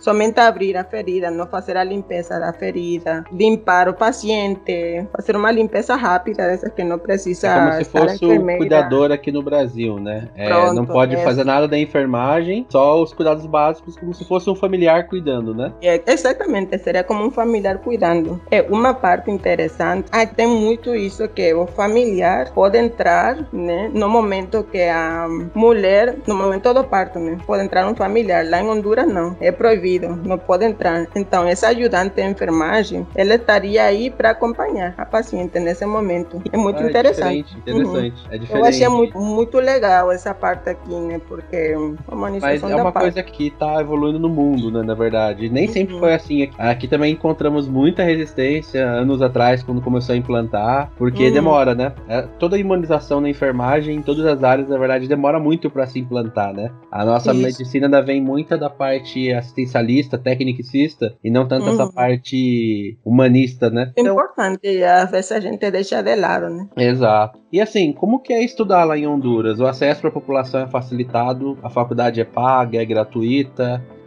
somente 0.00 0.40
abrir 0.40 0.76
a 0.76 0.84
ferida, 0.84 1.30
não 1.30 1.46
fazer 1.46 1.76
a 1.76 1.84
limpeza 1.84 2.38
da 2.38 2.52
ferida, 2.52 3.24
limpar 3.32 3.88
o 3.88 3.94
paciente, 3.94 5.06
fazer 5.14 5.36
uma 5.36 5.50
limpeza 5.50 5.94
rápida 5.94 6.46
dessas 6.46 6.72
que 6.72 6.82
não 6.82 6.98
precisa. 6.98 7.48
É 7.48 7.54
como 7.54 7.72
se 7.72 7.84
fosse 7.84 8.24
o 8.24 8.56
cuidador 8.56 9.12
aqui 9.12 9.30
no 9.30 9.42
Brasil, 9.42 9.98
né? 9.98 10.28
É, 10.34 10.48
Pronto, 10.48 10.74
não 10.74 10.86
pode 10.86 11.14
é. 11.14 11.18
fazer 11.18 11.44
nada 11.44 11.68
da 11.68 11.78
enfermagem, 11.78 12.66
só 12.68 13.00
os 13.02 13.12
cuidados 13.12 13.46
básicos, 13.54 13.96
como 13.96 14.12
se 14.12 14.24
fosse 14.24 14.50
um 14.50 14.56
familiar 14.56 15.06
cuidando, 15.06 15.54
né? 15.54 15.72
É, 15.80 16.02
exatamente, 16.08 16.76
seria 16.78 17.04
como 17.04 17.24
um 17.24 17.30
familiar 17.30 17.78
cuidando. 17.78 18.40
É 18.50 18.60
uma 18.62 18.92
parte 18.92 19.30
interessante. 19.30 20.08
Ah, 20.10 20.26
tem 20.26 20.48
muito 20.48 20.92
isso 20.92 21.28
que 21.28 21.54
o 21.54 21.64
familiar 21.66 22.50
pode 22.52 22.76
entrar, 22.76 23.46
né? 23.52 23.88
No 23.94 24.08
momento 24.08 24.64
que 24.64 24.82
a 24.82 25.28
mulher, 25.54 26.16
no 26.26 26.34
momento 26.34 26.74
do 26.74 26.82
parto, 26.82 27.20
né? 27.20 27.38
Pode 27.46 27.62
entrar 27.62 27.86
um 27.86 27.94
familiar. 27.94 28.44
Lá 28.48 28.60
em 28.60 28.68
Honduras, 28.68 29.06
não. 29.06 29.36
É 29.40 29.52
proibido. 29.52 30.08
Não 30.24 30.36
pode 30.36 30.64
entrar. 30.64 31.06
Então, 31.14 31.46
essa 31.46 31.68
ajudante 31.68 32.16
de 32.16 32.22
enfermagem, 32.22 33.06
ela 33.14 33.34
estaria 33.36 33.84
aí 33.84 34.10
para 34.10 34.30
acompanhar 34.30 34.94
a 34.98 35.06
paciente 35.06 35.60
nesse 35.60 35.86
momento. 35.86 36.42
É 36.52 36.56
muito 36.56 36.80
ah, 36.80 36.86
é 36.86 36.88
interessante. 36.88 37.56
Interessante. 37.58 38.20
Uhum. 38.22 38.32
É 38.32 38.38
diferente. 38.38 38.54
Eu 38.54 38.64
achei 38.64 38.88
muito, 38.88 39.18
muito 39.18 39.60
legal 39.60 40.10
essa 40.10 40.34
parte 40.34 40.70
aqui, 40.70 40.94
né? 40.94 41.20
Porque 41.28 41.74
uma 42.10 42.30
Mas 42.30 42.62
é 42.62 42.74
uma 42.74 42.92
coisa 42.92 43.22
que 43.22 43.43
está 43.48 43.80
evoluindo 43.80 44.18
no 44.18 44.28
mundo, 44.28 44.70
né? 44.70 44.82
Na 44.82 44.94
verdade. 44.94 45.48
Nem 45.48 45.66
uhum. 45.66 45.72
sempre 45.72 45.98
foi 45.98 46.14
assim. 46.14 46.50
Aqui 46.58 46.88
também 46.88 47.12
encontramos 47.12 47.68
muita 47.68 48.02
resistência 48.02 48.84
anos 48.84 49.22
atrás, 49.22 49.62
quando 49.62 49.80
começou 49.80 50.14
a 50.14 50.16
implantar, 50.16 50.90
porque 50.96 51.28
uhum. 51.28 51.32
demora, 51.32 51.74
né? 51.74 51.92
É, 52.08 52.22
toda 52.38 52.56
a 52.56 52.58
imunização 52.58 53.20
na 53.20 53.28
enfermagem 53.28 53.96
em 53.96 54.02
todas 54.02 54.24
as 54.26 54.42
áreas, 54.42 54.68
na 54.68 54.78
verdade, 54.78 55.08
demora 55.08 55.38
muito 55.38 55.70
para 55.70 55.86
se 55.86 55.98
implantar, 55.98 56.52
né? 56.54 56.70
A 56.90 57.04
nossa 57.04 57.32
Isso. 57.32 57.42
medicina 57.42 57.86
ainda 57.86 58.02
vem 58.02 58.20
muito 58.20 58.56
da 58.56 58.70
parte 58.70 59.32
assistencialista, 59.32 60.18
tecnicista, 60.18 61.14
e 61.22 61.30
não 61.30 61.46
tanto 61.46 61.66
uhum. 61.66 61.72
essa 61.74 61.92
parte 61.92 62.96
humanista, 63.04 63.70
né? 63.70 63.92
É 63.96 64.02
importante, 64.02 64.82
às 64.82 65.10
vezes 65.10 65.32
a 65.32 65.40
gente 65.40 65.70
deixa 65.70 66.02
de 66.02 66.14
lado, 66.16 66.48
né? 66.50 66.68
Exato. 66.76 67.44
E 67.54 67.60
assim, 67.60 67.92
como 67.92 68.18
que 68.18 68.32
é 68.32 68.42
estudar 68.42 68.82
lá 68.82 68.98
em 68.98 69.06
Honduras? 69.06 69.60
O 69.60 69.66
acesso 69.66 70.00
para 70.00 70.10
a 70.10 70.12
população 70.12 70.62
é 70.62 70.66
facilitado, 70.66 71.56
a 71.62 71.70
faculdade 71.70 72.20
é 72.20 72.24
paga, 72.24 72.82
é 72.82 72.84
gratuita. 72.84 73.14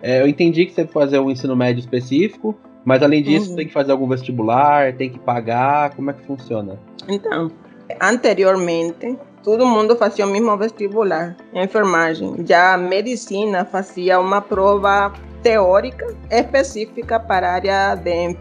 É, 0.02 0.22
eu 0.22 0.28
entendi 0.28 0.66
que 0.66 0.72
você 0.72 0.82
tem 0.82 0.88
que 0.88 0.94
fazer 0.94 1.20
um 1.20 1.30
ensino 1.30 1.56
médio 1.56 1.80
específico, 1.80 2.56
mas 2.86 3.04
além 3.04 3.22
disso, 3.22 3.50
uhum. 3.50 3.56
tem 3.56 3.68
que 3.68 3.74
fazer 3.74 3.92
algum 3.92 4.08
vestibular, 4.08 4.94
tem 4.94 5.10
que 5.10 5.20
pagar, 5.20 5.96
como 5.96 6.10
é 6.10 6.14
que 6.14 6.26
funciona? 6.26 6.80
Então, 7.08 7.52
anteriormente, 8.00 9.18
todo 9.44 9.66
mundo 9.66 9.96
fazia 9.96 10.26
o 10.26 10.30
mesmo 10.30 10.56
vestibular, 10.58 11.36
enfermagem. 11.54 12.36
Já 12.46 12.76
a 12.76 12.78
medicina 12.78 13.66
fazia 13.66 14.20
uma 14.20 14.42
prova 14.42 15.12
teórica 15.42 16.16
específica 16.32 17.20
para 17.20 17.50
a 17.50 17.54
área 17.54 17.96
de, 17.96 18.38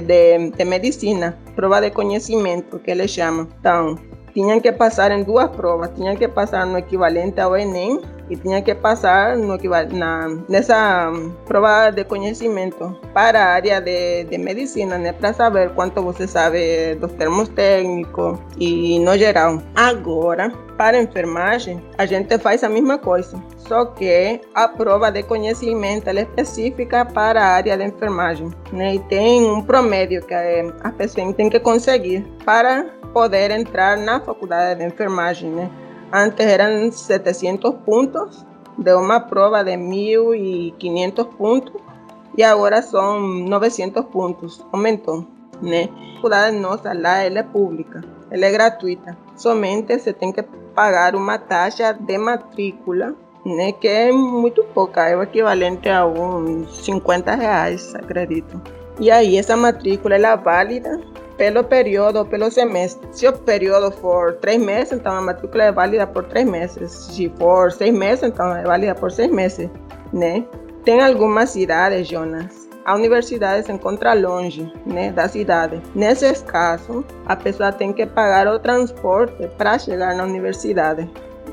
de, 0.00 0.50
de 0.50 0.64
medicina, 0.64 1.38
prova 1.54 1.80
de 1.80 1.90
conhecimento, 1.90 2.78
que 2.78 2.90
eles 2.90 3.10
chamam. 3.10 3.48
Então, 3.60 3.96
tinham 4.34 4.60
que 4.60 4.70
passar 4.72 5.10
em 5.10 5.22
duas 5.24 5.48
provas, 5.50 5.90
tinham 5.94 6.14
que 6.14 6.28
passar 6.28 6.66
no 6.66 6.78
equivalente 6.78 7.40
ao 7.40 7.56
Enem 7.56 8.00
e 8.30 8.36
tinha 8.36 8.62
que 8.62 8.74
passar 8.74 9.36
no, 9.36 9.56
na, 9.92 10.28
nessa 10.48 11.12
prova 11.46 11.90
de 11.90 12.04
conhecimento 12.04 12.96
para 13.14 13.44
área 13.44 13.80
de, 13.80 14.24
de 14.24 14.38
medicina, 14.38 14.98
né? 14.98 15.12
Para 15.12 15.32
saber 15.32 15.70
quanto 15.70 16.02
você 16.02 16.26
sabe 16.26 16.94
dos 16.96 17.12
termos 17.12 17.48
técnicos 17.48 18.38
e 18.58 18.98
no 19.00 19.16
geral. 19.16 19.62
Agora, 19.74 20.52
para 20.76 21.00
enfermagem, 21.00 21.82
a 21.96 22.06
gente 22.06 22.38
faz 22.38 22.62
a 22.62 22.68
mesma 22.68 22.98
coisa, 22.98 23.42
só 23.56 23.84
que 23.84 24.40
a 24.54 24.68
prova 24.68 25.10
de 25.10 25.24
conhecimento 25.24 26.08
é 26.08 26.20
específica 26.20 27.04
para 27.04 27.42
a 27.42 27.48
área 27.54 27.76
de 27.76 27.84
enfermagem, 27.84 28.48
né? 28.72 28.94
E 28.94 28.98
tem 29.00 29.44
um 29.44 29.62
promédio 29.62 30.24
que 30.24 30.34
a 30.34 30.92
pessoa 30.92 31.32
tem 31.32 31.50
que 31.50 31.58
conseguir 31.58 32.24
para 32.44 32.84
poder 33.12 33.50
entrar 33.50 33.96
na 33.96 34.20
faculdade 34.20 34.78
de 34.78 34.86
enfermagem, 34.86 35.50
né? 35.50 35.70
Antes 36.12 36.46
eran 36.46 36.92
700 36.92 37.74
puntos 37.84 38.44
de 38.76 38.94
una 38.94 39.26
prueba 39.26 39.64
de 39.64 39.76
1500 39.76 41.26
puntos 41.36 41.74
y 42.36 42.42
ahora 42.42 42.82
son 42.82 43.46
900 43.46 44.06
puntos. 44.06 44.64
Aumentó. 44.72 45.26
¿no? 45.60 46.28
La 46.28 46.50
nossa 46.52 46.94
lá 46.94 47.22
ela 47.22 47.40
é 47.40 47.42
pública, 47.42 48.02
ela 48.30 48.46
é 48.46 48.50
gratuita. 48.50 49.16
Somente 49.36 49.98
você 49.98 50.12
tem 50.12 50.32
que 50.32 50.42
pagar 50.74 51.14
uma 51.14 51.38
taxa 51.38 51.92
de 51.92 52.18
matrícula, 52.18 53.14
né, 53.44 53.72
que 53.72 53.88
é 53.88 54.12
muito 54.12 54.64
pouca, 54.64 55.08
é 55.08 55.16
o 55.16 55.22
equivalente 55.22 55.88
a 55.88 56.06
uns 56.06 56.84
50 56.84 57.34
reais, 57.34 57.94
acredito. 57.94 58.60
E 59.00 59.10
aí 59.10 59.36
essa 59.36 59.56
matrícula 59.56 60.16
ela 60.16 60.32
é 60.32 60.36
válida 60.36 61.00
pelo 61.38 61.64
período, 61.64 62.26
pelo 62.26 62.50
semestre. 62.50 63.08
Se 63.12 63.26
o 63.26 63.32
período 63.32 63.90
for 63.92 64.34
três 64.34 64.60
meses, 64.60 64.92
então 64.92 65.14
a 65.14 65.22
matrícula 65.22 65.64
é 65.64 65.72
válida 65.72 66.06
por 66.06 66.24
três 66.24 66.46
meses. 66.46 66.92
Se 66.92 67.32
for 67.38 67.72
seis 67.72 67.94
meses, 67.94 68.24
então 68.24 68.54
é 68.54 68.64
válida 68.64 68.94
por 68.94 69.10
seis 69.10 69.30
meses, 69.30 69.70
né? 70.12 70.44
Tem 70.84 71.00
algumas 71.00 71.50
cidades, 71.50 72.08
Jonas, 72.08 72.68
a 72.84 72.94
universidade 72.94 73.66
se 73.66 73.72
encontra 73.72 74.14
longe 74.14 74.72
né, 74.86 75.12
da 75.12 75.28
cidade. 75.28 75.80
Nesses 75.94 76.42
casos, 76.42 77.04
a 77.26 77.36
pessoa 77.36 77.70
tem 77.70 77.92
que 77.92 78.06
pagar 78.06 78.48
o 78.48 78.58
transporte 78.58 79.46
para 79.58 79.78
chegar 79.78 80.14
na 80.14 80.24
universidade. 80.24 81.08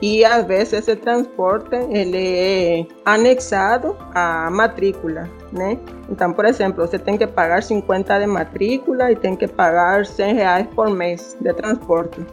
E 0.06 0.24
às 0.24 0.46
vezes 0.46 0.74
esse 0.74 0.96
transporte 0.96 1.76
ele 1.76 2.28
é 2.38 2.86
anexado 3.04 3.98
à 4.14 4.52
matrícula, 4.52 5.28
né? 5.52 5.80
Então, 6.08 6.32
por 6.32 6.46
exemplo, 6.46 6.86
você 6.86 7.00
tem 7.00 7.18
que 7.18 7.26
pagar 7.26 7.64
50 7.64 8.20
de 8.20 8.28
matrícula 8.28 9.12
e 9.12 9.16
tem 9.16 9.36
que 9.36 9.48
pagar 9.48 10.06
100 10.06 10.36
reais 10.36 10.68
por 10.76 10.92
mês 10.92 11.36
de 11.42 11.52
transporte. 11.56 12.24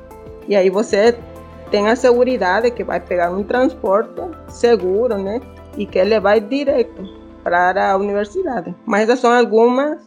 E 0.47 0.55
aí 0.55 0.69
você 0.69 1.17
tem 1.71 1.89
a 1.89 1.97
segurança 1.97 2.71
que 2.71 2.85
vai 2.85 3.01
pegar 3.01 3.31
um 3.31 3.43
transporte 3.43 4.21
seguro, 4.51 5.17
né? 5.17 5.41
E 5.75 5.87
que 5.87 5.99
ele 5.99 6.21
vai 6.21 6.43
direto 6.43 7.03
para 7.43 7.93
a 7.93 7.97
universidade. 7.97 8.75
Mas 8.85 9.05
essas 9.05 9.21
são 9.21 9.33
algumas, 9.33 9.99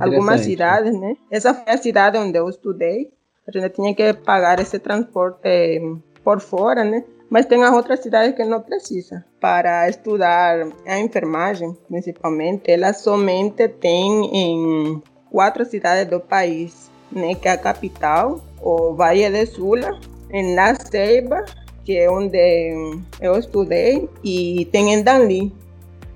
algumas 0.00 0.40
cidades, 0.40 0.98
né? 0.98 1.14
Essa 1.30 1.54
foi 1.54 1.72
a 1.72 1.78
cidade 1.78 2.18
onde 2.18 2.36
eu 2.36 2.48
estudei. 2.48 3.12
A 3.46 3.52
gente 3.52 3.74
tinha 3.74 3.94
que 3.94 4.12
pagar 4.12 4.58
esse 4.58 4.80
transporte 4.80 5.80
por 6.24 6.40
fora, 6.40 6.84
né? 6.84 7.04
Mas 7.30 7.46
tem 7.46 7.62
as 7.64 7.72
outras 7.72 8.00
cidades 8.00 8.36
que 8.36 8.44
não 8.44 8.60
precisa. 8.60 9.24
Para 9.40 9.88
estudar 9.88 10.66
a 10.86 10.98
enfermagem, 10.98 11.76
principalmente, 11.88 12.70
ela 12.70 12.92
somente 12.92 13.68
tem 13.68 14.30
em 14.36 15.02
quatro 15.30 15.64
cidades 15.64 16.10
do 16.10 16.20
país, 16.20 16.90
né? 17.10 17.34
Que 17.34 17.48
é 17.48 17.52
a 17.52 17.58
capital, 17.58 18.40
o 18.60 18.94
Vale 18.94 19.30
de 19.30 19.46
Sula, 19.46 19.98
em 20.30 20.54
La 20.54 20.74
Ceiba, 20.74 21.44
que 21.84 21.96
é 21.96 22.10
onde 22.10 23.00
eu 23.20 23.38
estudei, 23.38 24.08
e 24.22 24.66
tem 24.70 24.92
em 24.92 25.02
Danlí, 25.02 25.52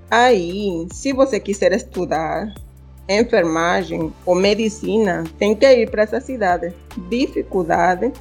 Aí, 0.09 0.87
se 0.93 1.11
você 1.11 1.37
quiser 1.37 1.73
estudar 1.73 2.53
enfermagem 3.09 4.13
ou 4.25 4.35
medicina, 4.35 5.25
tem 5.37 5.53
que 5.53 5.65
ir 5.65 5.89
para 5.89 6.03
essa 6.03 6.21
cidade. 6.21 6.73
Dificuldade 7.09 8.13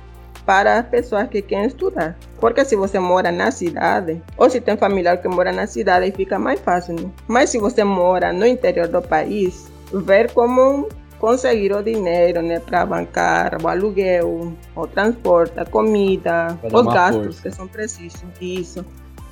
para 0.47 0.79
as 0.79 0.87
pessoas 0.87 1.29
que 1.29 1.43
querem 1.43 1.67
estudar. 1.67 2.17
Porque 2.41 2.65
se 2.65 2.77
você 2.77 2.99
mora 2.99 3.33
na 3.33 3.51
cidade, 3.51 4.23
ou 4.39 4.49
se 4.49 4.61
tem 4.61 4.77
familiar 4.77 5.21
que 5.21 5.29
mora 5.29 5.53
na 5.53 5.67
cidade, 5.67 6.13
fica 6.13 6.39
mais 6.39 6.61
fácil. 6.61 6.95
Né? 6.95 7.11
Mas 7.27 7.51
se 7.51 7.59
você 7.59 7.83
mora 7.83 8.33
no 8.33 8.47
interior 8.47 8.87
do 8.87 9.03
país, 9.03 9.71
ver 9.93 10.33
como 10.33 10.89
conseguir 11.19 11.73
o 11.73 11.83
dinheiro 11.83 12.41
né, 12.43 12.61
para 12.61 12.87
bancar 12.87 13.59
o 13.63 13.69
aluguel, 13.69 14.53
o 14.77 14.87
transporte, 14.87 15.59
a 15.59 15.65
comida, 15.65 16.57
os 16.63 16.87
gastos 16.87 17.25
força. 17.25 17.43
que 17.43 17.51
são 17.51 17.67
precisos. 17.67 18.25
Isso. 18.41 18.85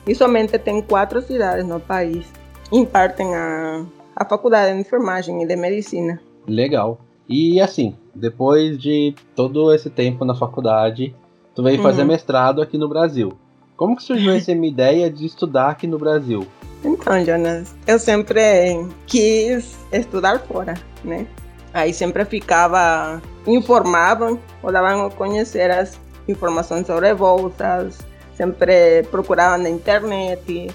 E 0.06 0.14
somente 0.14 0.58
tem 0.58 0.82
quatro 0.82 1.22
cidades 1.22 1.64
no 1.66 1.78
país 1.78 2.26
impartem 2.72 3.34
a, 3.34 3.84
a 4.16 4.24
faculdade 4.24 4.72
de 4.72 4.80
enfermagem 4.80 5.42
e 5.42 5.46
de 5.46 5.56
medicina. 5.56 6.20
Legal. 6.46 6.98
E 7.28 7.60
assim, 7.60 7.96
depois 8.14 8.78
de 8.78 9.14
todo 9.34 9.72
esse 9.72 9.88
tempo 9.88 10.24
na 10.24 10.34
faculdade, 10.34 11.14
tu 11.54 11.62
veio 11.62 11.82
fazer 11.82 12.02
uhum. 12.02 12.08
mestrado 12.08 12.60
aqui 12.60 12.76
no 12.76 12.88
Brasil. 12.88 13.32
Como 13.76 13.96
que 13.96 14.02
surgiu 14.02 14.32
essa 14.34 14.54
minha 14.54 14.70
ideia 14.70 15.10
de 15.10 15.24
estudar 15.24 15.70
aqui 15.70 15.86
no 15.86 15.98
Brasil? 15.98 16.46
Então, 16.84 17.24
Jonas, 17.24 17.74
eu 17.86 17.98
sempre 17.98 18.86
quis 19.06 19.78
estudar 19.90 20.38
fora, 20.40 20.74
né? 21.02 21.26
Aí 21.72 21.92
sempre 21.92 22.24
ficava, 22.24 23.20
informavam 23.46 24.38
ou 24.62 24.70
davam 24.70 25.06
a 25.06 25.10
conhecer 25.10 25.70
as 25.70 25.98
informações 26.28 26.86
sobre 26.86 27.12
bolsas, 27.14 27.98
sempre 28.36 29.02
procuravam 29.10 29.58
na 29.58 29.70
internet, 29.70 30.70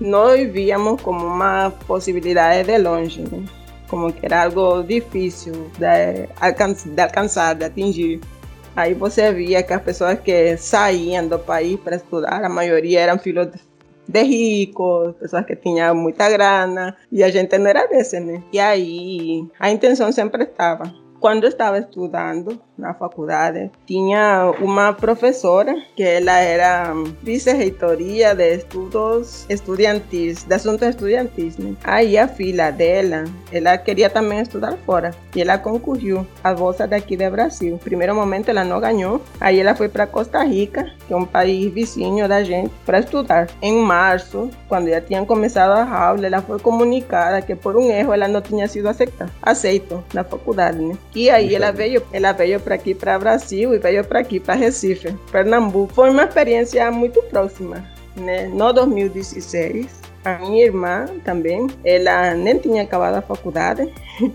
nós 0.00 0.52
víamos 0.52 1.00
como 1.02 1.26
uma 1.26 1.72
possibilidade 1.86 2.68
de 2.68 2.78
longe, 2.78 3.22
né? 3.22 3.44
Como 3.88 4.12
que 4.12 4.24
era 4.24 4.44
algo 4.44 4.82
difícil 4.82 5.70
de, 5.78 6.28
alcançar, 6.40 6.90
de 6.90 7.00
alcançar, 7.00 7.54
de 7.54 7.64
atingir. 7.64 8.20
Aí 8.76 8.94
você 8.94 9.32
via 9.32 9.62
que 9.62 9.72
as 9.72 9.82
pessoas 9.82 10.20
que 10.20 10.56
saíam 10.56 11.26
do 11.26 11.38
país 11.38 11.80
para 11.80 11.96
estudar, 11.96 12.44
a 12.44 12.48
maioria 12.48 13.00
eram 13.00 13.18
filhos 13.18 13.48
de 14.06 14.22
ricos, 14.22 15.16
pessoas 15.16 15.44
que 15.44 15.56
tinham 15.56 15.94
muita 15.94 16.30
grana, 16.30 16.96
e 17.10 17.22
a 17.24 17.30
gente 17.30 17.58
não 17.58 17.66
era 17.66 17.86
desse, 17.86 18.20
né? 18.20 18.42
E 18.52 18.60
aí 18.60 19.46
a 19.58 19.70
intenção 19.70 20.12
sempre 20.12 20.44
estava 20.44 20.92
quando 21.20 21.44
eu 21.44 21.48
estava 21.48 21.78
estudando 21.78 22.60
na 22.76 22.94
faculdade, 22.94 23.70
tinha 23.86 24.52
uma 24.60 24.92
professora 24.92 25.74
que 25.96 26.02
ela 26.02 26.38
era 26.38 26.92
vice-reitoria 27.22 28.34
de 28.34 28.56
estudos 28.56 29.44
estudantis, 29.48 30.44
de 30.44 30.54
assuntos 30.54 30.86
estudantis. 30.88 31.58
Né? 31.58 31.74
Aí 31.82 32.16
a 32.16 32.28
filha 32.28 32.70
dela, 32.70 33.24
ela 33.52 33.76
queria 33.76 34.08
também 34.08 34.40
estudar 34.40 34.76
fora 34.86 35.10
e 35.34 35.42
ela 35.42 35.58
concorreu 35.58 36.24
a 36.42 36.54
bolsa 36.54 36.86
daqui 36.86 37.16
do 37.16 37.30
Brasil. 37.30 37.78
Primeiro 37.82 38.14
momento 38.14 38.48
ela 38.48 38.62
não 38.62 38.80
ganhou, 38.80 39.20
aí 39.40 39.58
ela 39.58 39.74
foi 39.74 39.88
para 39.88 40.06
Costa 40.06 40.42
Rica, 40.44 40.88
que 41.06 41.12
é 41.12 41.16
um 41.16 41.24
país 41.24 41.72
vizinho 41.72 42.28
da 42.28 42.44
gente, 42.44 42.70
para 42.86 43.00
estudar. 43.00 43.48
Em 43.60 43.80
março, 43.82 44.48
quando 44.68 44.88
já 44.88 45.00
tinham 45.00 45.26
começado 45.26 45.72
a 45.72 45.98
aula, 45.98 46.26
ela 46.26 46.40
foi 46.42 46.60
comunicada 46.60 47.42
que 47.42 47.56
por 47.56 47.76
um 47.76 47.90
erro 47.90 48.12
ela 48.12 48.28
não 48.28 48.40
tinha 48.40 48.68
sido 48.68 48.88
aceita, 48.88 49.28
aceito 49.42 50.02
na 50.14 50.22
faculdade, 50.22 50.78
né? 50.78 50.96
E 51.14 51.30
aí 51.30 51.54
ela 51.54 51.72
veio, 51.72 52.02
ela 52.12 52.32
veio 52.32 52.60
para 52.60 52.74
aqui 52.74 52.94
para 52.94 53.18
Brasil 53.18 53.74
e 53.74 53.78
veio 53.78 54.04
para 54.04 54.20
aqui 54.20 54.38
para 54.38 54.54
Recife, 54.54 55.12
Pernambuco. 55.32 55.92
Foi 55.92 56.10
uma 56.10 56.24
experiência 56.24 56.90
muito 56.90 57.22
próxima, 57.24 57.84
né? 58.16 58.46
No 58.46 58.72
2016, 58.72 59.86
a 60.24 60.38
minha 60.38 60.64
irmã 60.64 61.06
também, 61.24 61.66
ela 61.84 62.34
nem 62.34 62.58
tinha 62.58 62.82
acabado 62.82 63.16
a 63.16 63.22
faculdade. 63.22 63.92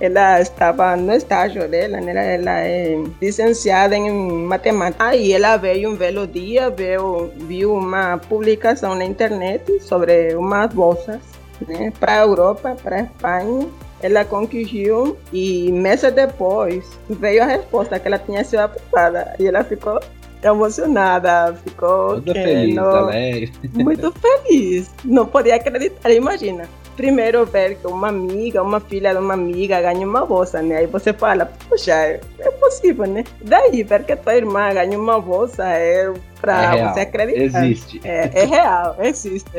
ela 0.00 0.40
estava 0.40 0.96
no 0.96 1.12
estágio 1.12 1.68
dela, 1.68 2.00
né? 2.00 2.34
ela 2.34 2.60
é 2.60 2.96
licenciada 3.20 3.94
em 3.96 4.10
matemática. 4.10 5.04
Aí 5.04 5.32
ela 5.32 5.56
veio 5.56 5.90
um 5.90 5.96
belo 5.96 6.26
dia, 6.26 6.70
viu, 6.70 7.30
viu 7.36 7.74
uma 7.74 8.18
publicação 8.18 8.94
na 8.94 9.04
internet 9.04 9.80
sobre 9.80 10.34
umas 10.34 10.72
bolsas 10.72 11.20
né, 11.68 11.92
para 12.00 12.14
a 12.14 12.24
Europa, 12.24 12.76
para 12.82 12.96
a 12.96 13.02
Espanha 13.02 13.68
ela 14.04 14.22
conquistou 14.22 15.16
e 15.32 15.72
meses 15.72 16.12
depois 16.12 16.84
veio 17.08 17.42
a 17.42 17.46
resposta 17.46 17.98
que 17.98 18.06
ela 18.06 18.18
tinha 18.18 18.44
sido 18.44 18.60
aprovada 18.60 19.34
e 19.38 19.46
ela 19.46 19.64
ficou 19.64 19.98
emocionada, 20.42 21.54
ficou 21.64 22.20
Toda 22.20 22.34
feliz, 22.34 22.76
alegre. 22.76 23.52
muito 23.72 24.12
feliz. 24.12 24.90
Não 25.02 25.24
podia 25.24 25.56
acreditar, 25.56 26.10
imagina. 26.10 26.68
Primeiro 26.96 27.46
ver 27.46 27.76
que 27.76 27.86
uma 27.86 28.08
amiga, 28.08 28.62
uma 28.62 28.78
filha 28.78 29.14
de 29.14 29.18
uma 29.18 29.32
amiga 29.32 29.80
ganha 29.80 30.06
uma 30.06 30.26
bolsa, 30.26 30.60
né? 30.60 30.76
Aí 30.76 30.86
você 30.86 31.14
fala, 31.14 31.50
poxa, 31.68 31.92
é 31.92 32.50
possível, 32.60 33.06
né? 33.06 33.24
Daí 33.40 33.82
ver 33.82 34.04
que 34.04 34.14
tua 34.14 34.36
irmã 34.36 34.72
ganha 34.74 34.98
uma 34.98 35.18
bolsa 35.18 35.64
é 35.66 36.12
para 36.42 36.76
é 36.76 36.88
você 36.88 37.00
acreditar. 37.00 37.64
Existe. 37.64 38.00
É, 38.04 38.30
é 38.34 38.44
real, 38.44 38.96
existe. 39.02 39.50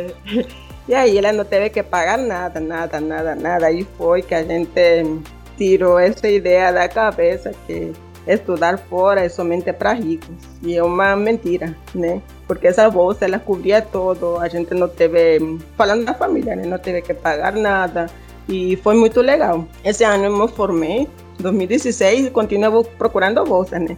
E 0.88 0.94
aí 0.94 1.18
ela 1.18 1.34
não 1.34 1.44
teve 1.44 1.70
que 1.70 1.82
pagar 1.82 2.18
nada, 2.18 2.60
nada, 2.60 3.00
nada, 3.00 3.36
nada. 3.36 3.66
Aí 3.66 3.88
foi 3.98 4.22
que 4.22 4.36
a 4.36 4.44
gente 4.44 5.22
tirou 5.58 5.98
essa 5.98 6.28
ideia 6.28 6.72
da 6.72 6.88
cabeça 6.88 7.52
que 7.66 7.92
estudar 8.28 8.78
fora 8.78 9.24
é 9.24 9.30
somente 9.30 9.74
para 9.74 9.94
ricos. 9.94 10.36
E 10.62 10.78
é 10.78 10.84
uma 10.84 11.16
mentira, 11.16 11.76
né? 11.94 12.22
Porque 12.48 12.68
essa 12.68 12.88
bolsa 12.90 13.28
cobria 13.40 13.82
todo, 13.82 14.38
a 14.38 14.48
gente 14.48 14.74
não 14.76 14.88
teve, 14.88 15.60
falando 15.76 16.06
da 16.06 16.14
família, 16.14 16.56
né? 16.56 16.66
Não 16.66 16.78
teve 16.78 17.02
que 17.02 17.14
pagar 17.16 17.54
nada. 17.54 18.08
E 18.48 18.76
foi 18.78 18.96
muito 18.96 19.22
legal. 19.22 19.66
Esse 19.84 20.04
ano 20.04 20.38
me 20.38 20.48
formei, 20.48 21.10
2016, 21.40 22.28
e 22.28 22.30
continuo 22.30 22.84
procurando 22.84 23.44
bolsa, 23.44 23.80
né? 23.80 23.98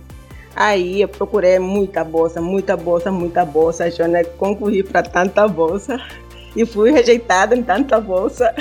Aí 0.56 1.02
eu 1.02 1.10
procurei 1.10 1.60
muita 1.60 2.04
bolsa, 2.04 2.41
muita 2.41 2.78
bolsa, 2.78 3.12
muita 3.12 3.43
bolsa. 3.45 3.89
Eu 3.89 4.08
não 4.08 4.23
concorri 4.38 4.82
para 4.84 5.04
tanta 5.04 5.47
bolsa 5.47 6.00
e 6.58 6.65
fui 6.65 6.91
rejeitada 6.91 7.56
em 7.56 7.62
tanta 7.62 8.02
bolsa. 8.02 8.54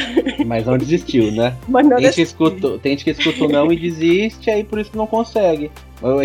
Mas 0.45 0.67
não 0.67 0.77
desistiu, 0.77 1.33
né? 1.33 1.57
Mas 1.67 1.87
não 1.87 1.97
tem, 1.97 2.07
gente 2.07 2.23
escuta, 2.23 2.79
tem 2.79 2.93
gente 2.93 3.05
que 3.05 3.11
escuta 3.11 3.45
o 3.45 3.49
não 3.49 3.73
e 3.73 3.77
desiste, 3.77 4.51
aí 4.51 4.63
por 4.63 4.79
isso 4.79 4.91
não 4.95 5.07
consegue. 5.07 5.71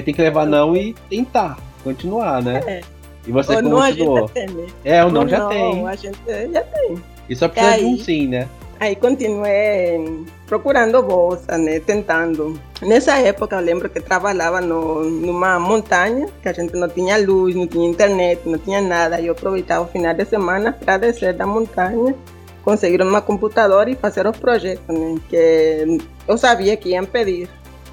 Tem 0.03 0.13
que 0.13 0.21
levar 0.21 0.45
não 0.45 0.75
e 0.75 0.93
tentar, 1.10 1.57
continuar, 1.84 2.43
né? 2.43 2.62
É. 2.67 2.81
E 3.25 3.31
você 3.31 3.55
o 3.55 3.63
continuou. 3.63 4.27
Tem, 4.27 4.47
né? 4.47 4.67
É, 4.84 5.05
o 5.05 5.10
não, 5.10 5.27
já 5.27 5.47
tem. 5.47 5.88
A 5.88 5.95
gente 5.95 6.17
já 6.51 6.62
tem. 6.62 6.97
E 7.29 7.36
só 7.36 7.47
precisa 7.47 7.73
aí, 7.73 7.79
de 7.79 7.86
um 7.86 7.97
sim, 7.97 8.27
né? 8.27 8.49
Aí 8.82 8.96
continuei 8.96 10.26
procurando 10.48 11.04
bolsa, 11.04 11.56
né, 11.56 11.80
tentando. 11.80 12.60
Nessa 12.82 13.15
época 13.20 13.56
eu 13.56 13.62
lembro 13.62 13.88
que 13.88 14.02
trabalhava 14.02 14.60
no, 14.60 15.04
numa 15.04 15.60
montanha, 15.60 16.28
que 16.41 16.50
a 16.50 16.52
gente 16.52 16.74
não 16.74 16.89
tinha 16.89 17.15
luz, 17.15 17.54
não 17.54 17.67
tinha 17.67 17.88
internet, 17.88 18.41
não 18.44 18.58
tinha 18.58 18.82
nada. 18.82 19.22
E 19.22 19.28
eu 19.28 19.34
aproveitava 19.34 19.86
o 19.86 19.88
final 19.88 20.15
de 20.15 20.26
semana 20.26 20.74
para 20.74 20.98
descer 20.98 21.36
da 21.36 21.46
montanha 21.46 22.15
conseguir 22.63 23.04
uma 23.04 23.22
computadora 23.22 23.88
e 23.91 23.96
fazer 23.96 24.26
os 24.26 24.36
projetos, 24.36 24.88
né? 24.88 25.15
Que 25.30 26.00
eu 26.28 26.36
sabia 26.36 26.76
que 26.76 26.89
iam 26.89 27.06
pedir 27.06 27.48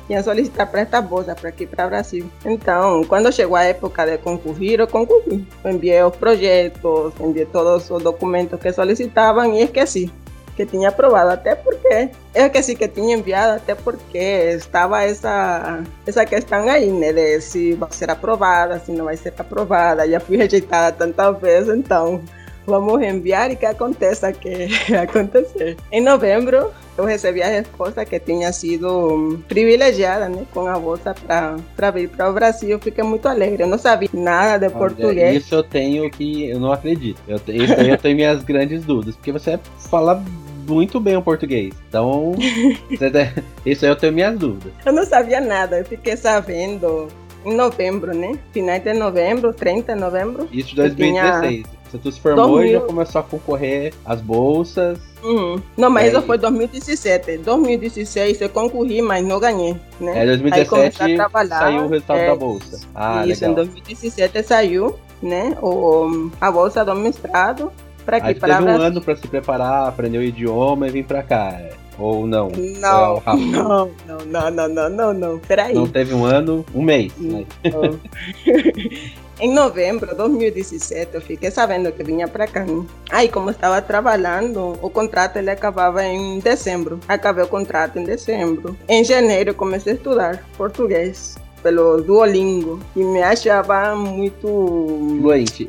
iam 0.09 0.22
solicitar 0.22 0.66
para 0.70 0.81
esta 0.81 1.03
bolsa 1.03 1.35
para 1.35 1.51
aqui 1.51 1.66
para 1.66 1.87
Brasil. 1.87 2.24
Então, 2.46 3.05
quando 3.05 3.31
chegou 3.31 3.57
a 3.57 3.64
época 3.64 4.07
de 4.07 4.16
concorrer, 4.16 4.81
eu 4.81 4.88
concorri. 4.88 5.46
Enviei 5.66 6.03
os 6.03 6.16
projetos, 6.16 7.12
enviei 7.20 7.44
todos 7.44 7.90
os 7.90 8.03
documentos 8.03 8.59
que 8.59 8.72
solicitavam 8.72 9.53
e 9.53 9.61
esqueci 9.64 10.11
que 10.58 10.66
tinha 10.66 10.88
aprovado, 10.88 11.30
até 11.30 11.54
porque 11.54 12.10
eu 12.34 12.46
esqueci 12.46 12.74
que 12.74 12.88
tinha 12.88 13.16
enviado, 13.16 13.58
até 13.58 13.76
porque 13.76 14.18
estava 14.18 15.04
essa, 15.04 15.84
essa 16.04 16.26
questão 16.26 16.68
aí, 16.68 16.90
né, 16.90 17.12
de 17.12 17.40
se 17.40 17.74
vai 17.74 17.92
ser 17.92 18.10
aprovada, 18.10 18.80
se 18.80 18.90
não 18.90 19.04
vai 19.04 19.16
ser 19.16 19.32
aprovada, 19.38 20.08
já 20.10 20.18
fui 20.18 20.36
rejeitada 20.36 20.90
tantas 20.90 21.40
vezes, 21.40 21.72
então 21.72 22.20
vamos 22.66 23.00
enviar 23.00 23.52
e 23.52 23.54
que 23.56 23.66
aconteça 23.66 24.32
que 24.32 24.68
acontecer. 24.94 25.76
Em 25.92 26.00
novembro, 26.00 26.72
eu 26.96 27.04
recebi 27.04 27.40
a 27.40 27.46
resposta 27.46 28.04
que 28.04 28.18
tinha 28.18 28.52
sido 28.52 29.40
privilegiada 29.48 30.28
né, 30.28 30.44
com 30.52 30.66
a 30.66 30.78
bolsa 30.78 31.14
para 31.76 31.90
vir 31.92 32.08
para 32.08 32.28
o 32.28 32.32
Brasil. 32.32 32.70
Eu 32.70 32.80
fiquei 32.80 33.04
muito 33.04 33.28
alegre. 33.28 33.62
Eu 33.62 33.68
não 33.68 33.78
sabia 33.78 34.10
nada 34.12 34.68
de 34.68 34.74
Olha, 34.74 34.76
português. 34.76 35.44
Isso 35.44 35.54
eu 35.54 35.62
tenho 35.62 36.10
que. 36.10 36.48
Eu 36.48 36.58
não 36.58 36.72
acredito. 36.72 37.20
Eu, 37.28 37.36
isso 37.36 37.74
aí 37.74 37.88
eu 37.88 37.96
tenho 37.96 38.16
minhas 38.16 38.42
grandes 38.42 38.84
dúvidas. 38.84 39.14
Porque 39.14 39.30
você 39.30 39.58
fala 39.88 40.22
muito 40.68 41.00
bem 41.00 41.16
o 41.16 41.22
português. 41.22 41.74
Então, 41.88 42.35
isso 43.64 43.85
aí 43.85 43.90
eu 43.90 43.96
tenho 43.96 44.12
minhas 44.12 44.38
dúvidas. 44.38 44.72
Eu 44.85 44.92
não 44.92 45.04
sabia 45.04 45.40
nada. 45.40 45.78
Eu 45.78 45.85
fiquei 45.85 46.16
sabendo 46.16 47.09
em 47.44 47.54
novembro, 47.54 48.14
né? 48.14 48.38
Finais 48.52 48.83
de 48.83 48.92
novembro, 48.92 49.52
30 49.52 49.94
de 49.94 50.00
novembro. 50.00 50.48
Isso 50.52 50.70
de 50.70 50.76
2016. 50.76 51.62
Tinha... 51.62 51.78
Você 51.90 51.98
tu 51.98 52.12
se 52.12 52.20
formou 52.20 52.48
2000... 52.48 52.68
e 52.68 52.72
já 52.72 52.81
começou 52.81 53.20
a 53.20 53.24
concorrer 53.24 53.94
às 54.04 54.20
bolsas. 54.20 54.98
Uhum. 55.22 55.61
Não, 55.76 55.88
mas 55.88 56.12
isso 56.12 56.20
foi 56.22 56.37
2017. 56.37 57.38
2016 57.38 58.40
eu 58.42 58.48
concorri, 58.50 59.00
mas 59.00 59.24
não 59.24 59.40
ganhei. 59.40 59.74
Né? 59.98 60.22
É, 60.22 60.26
2017 60.26 61.16
saiu 61.48 61.85
o 61.85 61.88
resultado 61.88 62.18
é, 62.18 62.26
da 62.26 62.37
bolsa. 62.37 62.81
Ah, 62.94 63.26
isso, 63.26 63.40
legal. 63.46 63.64
em 63.64 63.68
2017 63.68 64.42
saiu 64.42 64.98
né, 65.22 65.57
o, 65.62 66.31
a 66.40 66.50
bolsa 66.50 66.85
do 66.85 66.94
mestrado. 66.94 67.72
Para 68.08 68.22
que 68.22 68.34
para 68.36 68.56
teve 68.56 68.70
um 68.70 68.80
ano 68.80 69.02
para 69.02 69.16
se 69.16 69.28
preparar, 69.28 69.86
aprender 69.86 70.16
o 70.16 70.22
idioma 70.22 70.88
e 70.88 70.90
vir 70.90 71.04
para 71.04 71.22
cá. 71.22 71.60
Ou 71.98 72.26
não? 72.26 72.48
Não, 72.48 73.18
é 73.18 73.36
não, 73.36 73.90
não, 74.06 74.18
não, 74.24 74.50
não, 74.50 74.68
não, 74.68 74.88
não, 74.88 75.12
não, 75.12 75.38
peraí. 75.40 75.74
Não 75.74 75.86
teve 75.86 76.14
um 76.14 76.24
ano, 76.24 76.64
um 76.74 76.80
mês. 76.80 77.12
Né? 77.18 77.44
Em 79.38 79.52
novembro 79.52 80.08
de 80.08 80.14
2017, 80.14 81.16
eu 81.16 81.20
fiquei 81.20 81.50
sabendo 81.50 81.92
que 81.92 82.02
vinha 82.02 82.26
para 82.26 82.46
cá. 82.46 82.64
Aí, 83.10 83.28
como 83.28 83.50
estava 83.50 83.82
trabalhando, 83.82 84.78
o 84.80 84.88
contrato 84.88 85.36
ele 85.36 85.50
acabava 85.50 86.02
em 86.02 86.38
dezembro. 86.38 86.98
Acabei 87.06 87.44
o 87.44 87.48
contrato 87.48 87.98
em 87.98 88.04
dezembro. 88.04 88.74
Em 88.88 89.04
janeiro, 89.04 89.52
comecei 89.54 89.92
a 89.92 89.96
estudar 89.96 90.42
português 90.56 91.36
pelo 91.62 92.00
Duolingo 92.02 92.78
e 92.94 93.04
me 93.04 93.22
achava 93.22 93.94
muito 93.94 94.46
fluente, 95.20 95.68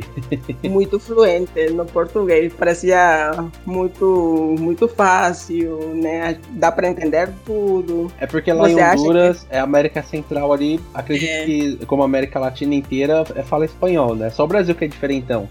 muito 0.64 1.00
fluente 1.00 1.70
no 1.72 1.86
português. 1.86 2.54
Parecia 2.54 3.32
muito 3.66 4.56
muito 4.60 4.88
fácil, 4.88 5.80
né? 5.96 6.38
Dá 6.52 6.72
para 6.72 6.90
entender 6.90 7.30
tudo. 7.46 8.12
É 8.20 8.28
porque 8.28 8.52
lá 8.52 8.68
Você 8.68 8.80
em 8.80 8.84
Honduras 8.84 9.44
que... 9.44 9.56
é 9.56 9.60
América 9.60 10.04
Central 10.04 10.54
ali. 10.54 10.80
Acredito 10.94 11.30
é. 11.30 11.46
que 11.46 11.86
como 11.86 12.02
a 12.02 12.06
América 12.06 12.40
Latina 12.40 12.76
inteira 12.76 13.24
é, 13.36 13.44
fala 13.44 13.66
espanhol, 13.66 14.16
né? 14.16 14.30
Só 14.30 14.44
o 14.44 14.48
Brasil 14.48 14.76
que 14.76 14.86
é 14.86 14.88
diferentão 14.88 15.50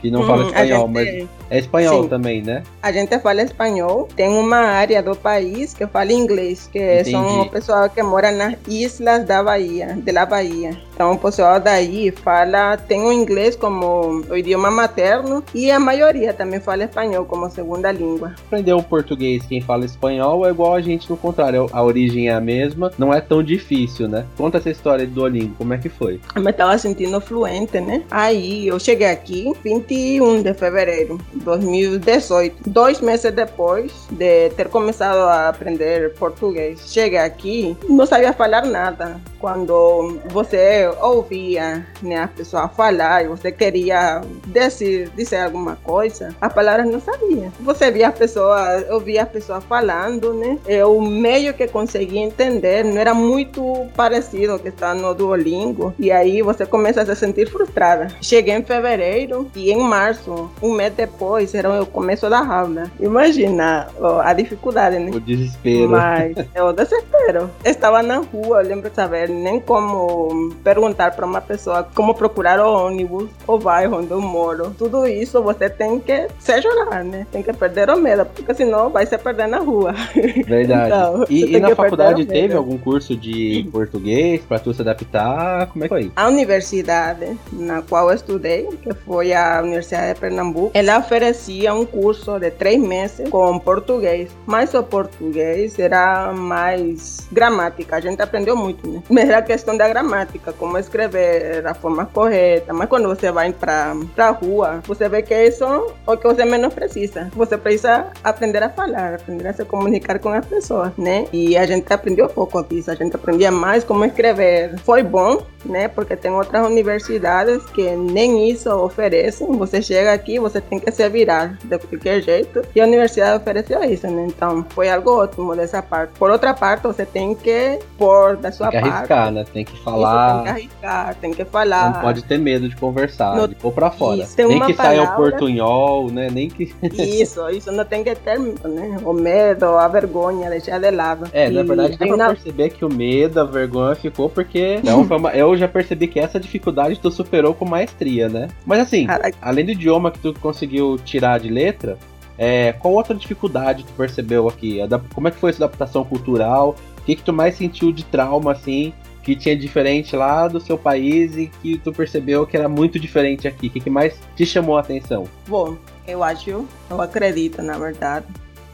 que 0.00 0.10
não 0.10 0.22
hum, 0.22 0.26
fala 0.26 0.44
espanhol, 0.44 0.86
gente, 0.86 0.94
mas 0.94 1.28
é 1.50 1.58
espanhol 1.58 2.02
sim. 2.02 2.08
também, 2.08 2.42
né? 2.42 2.62
A 2.82 2.92
gente 2.92 3.18
fala 3.18 3.42
espanhol. 3.42 4.08
Tem 4.16 4.28
uma 4.28 4.58
área 4.58 5.02
do 5.02 5.14
país 5.14 5.74
que 5.74 5.86
fala 5.86 6.12
inglês, 6.12 6.68
que 6.72 6.78
Entendi. 6.78 7.10
são 7.10 7.42
o 7.42 7.50
pessoal 7.50 7.88
que 7.90 8.02
mora 8.02 8.32
nas 8.32 8.54
islas 8.66 9.24
da 9.24 9.42
Bahia, 9.42 9.98
de 10.02 10.12
la 10.12 10.26
Bahia. 10.26 10.89
Então, 11.00 11.12
o 11.12 11.18
pessoal 11.18 11.58
daí 11.58 12.10
fala, 12.10 12.76
tem 12.76 13.00
o 13.02 13.10
inglês 13.10 13.56
como 13.56 14.22
o 14.28 14.36
idioma 14.36 14.70
materno 14.70 15.42
e 15.54 15.70
a 15.70 15.80
maioria 15.80 16.34
também 16.34 16.60
fala 16.60 16.84
espanhol 16.84 17.24
como 17.24 17.48
segunda 17.48 17.90
língua. 17.90 18.34
Aprender 18.46 18.74
o 18.74 18.82
português, 18.82 19.42
quem 19.46 19.62
fala 19.62 19.86
espanhol, 19.86 20.46
é 20.46 20.50
igual 20.50 20.74
a 20.74 20.80
gente 20.82 21.08
no 21.08 21.16
contrário, 21.16 21.70
a 21.72 21.82
origem 21.82 22.28
é 22.28 22.34
a 22.34 22.40
mesma, 22.40 22.92
não 22.98 23.14
é 23.14 23.20
tão 23.22 23.42
difícil, 23.42 24.08
né? 24.08 24.26
Conta 24.36 24.58
essa 24.58 24.68
história 24.68 25.06
do 25.06 25.14
Duolingo, 25.14 25.54
como 25.56 25.72
é 25.72 25.78
que 25.78 25.88
foi? 25.88 26.20
Eu 26.36 26.42
me 26.42 26.50
estava 26.50 26.76
sentindo 26.76 27.18
fluente, 27.18 27.80
né? 27.80 28.02
Aí 28.10 28.66
eu 28.66 28.78
cheguei 28.78 29.06
aqui 29.06 29.54
21 29.64 30.42
de 30.42 30.52
fevereiro 30.52 31.18
de 31.32 31.40
2018, 31.40 32.68
dois 32.68 33.00
meses 33.00 33.32
depois 33.32 33.90
de 34.10 34.50
ter 34.50 34.68
começado 34.68 35.20
a 35.20 35.48
aprender 35.48 36.12
português. 36.16 36.92
Cheguei 36.92 37.20
aqui, 37.20 37.74
não 37.88 38.04
sabia 38.04 38.34
falar 38.34 38.66
nada. 38.66 39.18
Quando 39.38 40.20
você 40.28 40.89
ouvia 41.00 41.86
né, 42.02 42.22
a 42.22 42.28
pessoa 42.28 42.68
falar 42.68 43.24
e 43.24 43.28
você 43.28 43.50
queria 43.52 44.20
dizer, 44.46 45.10
dizer 45.16 45.38
alguma 45.38 45.76
coisa, 45.76 46.34
as 46.40 46.52
palavras 46.52 46.86
não 46.86 47.00
sabia. 47.00 47.52
Você 47.60 47.90
via 47.90 48.08
a 48.08 48.12
pessoa, 48.12 48.84
ouvia 48.90 49.22
a 49.22 49.26
pessoa 49.26 49.60
falando, 49.60 50.32
né? 50.34 50.58
Eu 50.66 51.00
meio 51.00 51.54
que 51.54 51.66
conseguia 51.68 52.20
entender, 52.20 52.84
não 52.84 52.98
era 52.98 53.14
muito 53.14 53.86
parecido 53.96 54.58
que 54.58 54.68
está 54.68 54.94
no 54.94 55.14
Duolingo. 55.14 55.94
E 55.98 56.10
aí 56.10 56.42
você 56.42 56.66
começa 56.66 57.02
a 57.02 57.06
se 57.06 57.16
sentir 57.16 57.48
frustrada. 57.48 58.08
Cheguei 58.20 58.54
em 58.54 58.62
fevereiro 58.62 59.50
e 59.54 59.70
em 59.70 59.78
março, 59.82 60.50
um 60.62 60.72
mês 60.72 60.92
depois, 60.94 61.54
era 61.54 61.82
o 61.82 61.86
começo 61.86 62.28
da 62.28 62.38
aula. 62.38 62.90
Imagina 62.98 63.88
a 64.22 64.32
dificuldade, 64.32 64.98
né? 64.98 65.10
O 65.14 65.20
desespero. 65.20 65.90
Mas 65.90 66.36
é 66.54 66.62
o 66.62 66.72
desespero. 66.72 67.50
Estava 67.64 68.02
na 68.02 68.18
rua, 68.18 68.62
lembro 68.62 68.90
de 68.90 68.96
saber 68.96 69.28
nem 69.28 69.60
como 69.60 70.50
perguntar 70.80 71.14
para 71.14 71.26
uma 71.26 71.40
pessoa 71.40 71.86
como 71.94 72.14
procurar 72.14 72.58
o 72.58 72.86
ônibus, 72.86 73.28
o 73.46 73.58
bairro 73.58 73.98
onde 73.98 74.10
eu 74.10 74.20
moro. 74.20 74.74
Tudo 74.78 75.06
isso 75.06 75.42
você 75.42 75.68
tem 75.68 76.00
que 76.00 76.28
se 76.38 76.60
jogar, 76.62 77.04
né? 77.04 77.26
Tem 77.30 77.42
que 77.42 77.52
perder 77.52 77.90
o 77.90 77.96
medo, 77.96 78.24
porque 78.24 78.54
senão 78.54 78.88
vai 78.88 79.04
se 79.04 79.16
perder 79.18 79.46
na 79.46 79.58
rua. 79.58 79.92
Verdade. 80.46 80.86
Então, 80.86 81.24
e, 81.28 81.56
e 81.56 81.60
na 81.60 81.74
faculdade 81.74 82.24
teve 82.24 82.54
algum 82.54 82.78
curso 82.78 83.14
de 83.14 83.68
português 83.70 84.40
para 84.40 84.58
tu 84.58 84.72
se 84.72 84.80
adaptar? 84.80 85.66
Como 85.66 85.84
é 85.84 85.88
que 85.88 85.94
foi? 85.94 86.12
A 86.16 86.28
universidade 86.28 87.36
na 87.52 87.82
qual 87.82 88.08
eu 88.08 88.14
estudei, 88.14 88.66
que 88.82 88.94
foi 88.94 89.34
a 89.34 89.60
Universidade 89.62 90.14
de 90.14 90.20
Pernambuco, 90.20 90.70
ela 90.72 90.98
oferecia 90.98 91.74
um 91.74 91.84
curso 91.84 92.38
de 92.38 92.50
três 92.50 92.80
meses 92.80 93.28
com 93.28 93.58
português, 93.58 94.30
mas 94.46 94.72
o 94.72 94.82
português 94.82 95.78
era 95.78 96.32
mais 96.32 97.28
gramática. 97.30 97.96
A 97.96 98.00
gente 98.00 98.22
aprendeu 98.22 98.56
muito, 98.56 98.88
né? 98.88 99.02
Mas 99.08 99.28
era 99.28 99.42
questão 99.42 99.76
da 99.76 99.86
gramática, 99.88 100.52
como 100.52 100.69
escrever 100.78 101.66
a 101.66 101.74
forma 101.74 102.06
correta. 102.06 102.72
Mas 102.72 102.88
quando 102.88 103.08
você 103.08 103.30
vai 103.30 103.52
para 103.52 103.94
a 104.16 104.30
rua, 104.30 104.80
você 104.86 105.08
vê 105.08 105.22
que 105.22 105.34
isso 105.34 105.64
é 105.64 106.10
o 106.10 106.16
que 106.16 106.26
você 106.26 106.44
menos 106.44 106.72
precisa. 106.72 107.30
Você 107.34 107.56
precisa 107.56 108.06
aprender 108.22 108.62
a 108.62 108.70
falar, 108.70 109.14
aprender 109.14 109.48
a 109.48 109.52
se 109.52 109.64
comunicar 109.64 110.18
com 110.18 110.30
as 110.30 110.44
pessoas, 110.46 110.92
né? 110.96 111.26
E 111.32 111.56
a 111.56 111.66
gente 111.66 111.92
aprendeu 111.92 112.28
pouco 112.28 112.62
disso. 112.62 112.90
A 112.90 112.94
gente 112.94 113.16
aprendia 113.16 113.50
mais 113.50 113.84
como 113.84 114.04
escrever. 114.04 114.78
Foi 114.80 115.02
bom, 115.02 115.42
né? 115.64 115.88
Porque 115.88 116.16
tem 116.16 116.30
outras 116.30 116.66
universidades 116.66 117.64
que 117.66 117.90
nem 117.96 118.50
isso 118.50 118.70
oferecem. 118.70 119.46
Você 119.52 119.82
chega 119.82 120.12
aqui, 120.12 120.38
você 120.38 120.60
tem 120.60 120.78
que 120.78 120.90
se 120.90 121.08
virar 121.08 121.58
de 121.64 121.78
qualquer 121.78 122.22
jeito. 122.22 122.62
E 122.74 122.80
a 122.80 122.84
universidade 122.84 123.40
ofereceu 123.40 123.82
isso, 123.84 124.06
né? 124.08 124.26
Então 124.28 124.64
foi 124.70 124.90
algo 124.90 125.10
ótimo 125.10 125.54
dessa 125.54 125.82
parte. 125.82 126.12
Por 126.18 126.30
outra 126.30 126.54
parte, 126.54 126.82
você 126.82 127.04
tem 127.04 127.34
que 127.34 127.78
pôr 127.98 128.36
da 128.36 128.52
sua 128.52 128.70
tem 128.70 128.80
que 128.80 128.88
parte. 128.88 128.96
Arriscar, 129.12 129.32
né? 129.32 129.44
Tem 129.52 129.64
que 129.64 129.76
falar. 129.82 130.26
Isso, 130.26 130.34
tem 130.34 130.42
que 130.42 130.48
arriscar, 130.48 131.14
tem 131.16 131.30
que 131.32 131.44
falar. 131.44 131.92
Não 131.94 132.00
pode 132.00 132.24
ter 132.24 132.38
medo 132.38 132.68
de 132.68 132.76
conversar, 132.76 133.36
no... 133.36 133.48
de 133.48 133.54
pôr 133.54 133.72
pra 133.72 133.90
fora. 133.90 134.22
Isso, 134.22 134.36
Nem 134.36 134.60
que 134.60 134.74
palavra... 134.74 134.76
saia 134.76 135.02
o 135.02 135.16
portunhol, 135.16 136.10
né? 136.10 136.28
Nem 136.30 136.48
que. 136.48 136.74
isso, 136.98 137.48
isso 137.50 137.72
não 137.72 137.84
tem 137.84 138.02
que 138.04 138.14
ter 138.14 138.38
né? 138.38 138.98
o 139.04 139.12
medo, 139.12 139.66
a 139.66 139.88
vergonha, 139.88 140.50
deixar 140.50 140.78
de 140.78 140.90
lado. 140.90 141.28
É, 141.32 141.48
e... 141.48 141.50
na 141.50 141.62
verdade 141.62 141.96
dá 141.96 142.06
pra 142.06 142.16
na... 142.16 142.28
perceber 142.28 142.70
que 142.70 142.84
o 142.84 142.92
medo, 142.92 143.40
a 143.40 143.44
vergonha 143.44 143.94
ficou 143.94 144.28
porque. 144.28 144.80
Não, 144.82 145.02
uma... 145.02 145.30
Eu 145.30 145.49
já 145.56 145.68
percebi 145.68 146.06
que 146.06 146.18
essa 146.18 146.38
dificuldade 146.38 146.98
tu 146.98 147.10
superou 147.10 147.54
com 147.54 147.64
maestria, 147.64 148.28
né? 148.28 148.48
Mas 148.64 148.80
assim, 148.80 149.06
Caraca. 149.06 149.36
além 149.40 149.64
do 149.64 149.72
idioma 149.72 150.10
que 150.10 150.18
tu 150.18 150.34
conseguiu 150.40 150.98
tirar 150.98 151.38
de 151.38 151.48
letra, 151.48 151.98
é, 152.38 152.72
qual 152.72 152.94
outra 152.94 153.14
dificuldade 153.14 153.84
tu 153.84 153.92
percebeu 153.92 154.48
aqui? 154.48 154.78
Como 155.14 155.28
é 155.28 155.30
que 155.30 155.36
foi 155.36 155.50
essa 155.50 155.64
adaptação 155.64 156.04
cultural? 156.04 156.74
O 156.98 157.02
que, 157.02 157.16
que 157.16 157.22
tu 157.22 157.32
mais 157.32 157.56
sentiu 157.56 157.92
de 157.92 158.04
trauma, 158.04 158.52
assim, 158.52 158.92
que 159.22 159.36
tinha 159.36 159.56
diferente 159.56 160.16
lá 160.16 160.48
do 160.48 160.60
seu 160.60 160.78
país 160.78 161.36
e 161.36 161.46
que 161.46 161.78
tu 161.78 161.92
percebeu 161.92 162.46
que 162.46 162.56
era 162.56 162.68
muito 162.68 162.98
diferente 162.98 163.46
aqui? 163.46 163.66
O 163.66 163.70
que, 163.70 163.80
que 163.80 163.90
mais 163.90 164.18
te 164.34 164.46
chamou 164.46 164.76
a 164.76 164.80
atenção? 164.80 165.24
Bom, 165.46 165.76
eu 166.06 166.22
acho, 166.22 166.48
eu 166.50 167.00
acredito, 167.00 167.62
na 167.62 167.78
verdade, 167.78 168.26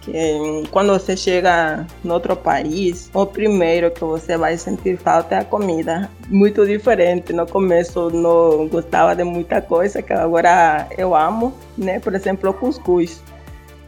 que 0.06 0.68
quando 0.70 0.92
você 0.92 1.16
chega 1.16 1.84
em 2.04 2.10
outro 2.10 2.36
país, 2.36 3.10
o 3.12 3.26
primeiro 3.26 3.90
que 3.90 4.04
você 4.04 4.36
vai 4.36 4.56
sentir 4.56 4.96
falta 4.96 5.34
é 5.34 5.38
a 5.40 5.44
comida. 5.44 6.08
Muito 6.28 6.64
diferente. 6.64 7.32
No 7.32 7.46
começo 7.46 8.08
não 8.10 8.68
gostava 8.68 9.16
de 9.16 9.24
muita 9.24 9.60
coisa 9.60 10.00
que 10.00 10.12
agora 10.12 10.86
eu 10.96 11.14
amo, 11.14 11.52
né? 11.76 11.98
Por 11.98 12.14
exemplo, 12.14 12.50
o 12.50 12.54
cuscuz. 12.54 13.20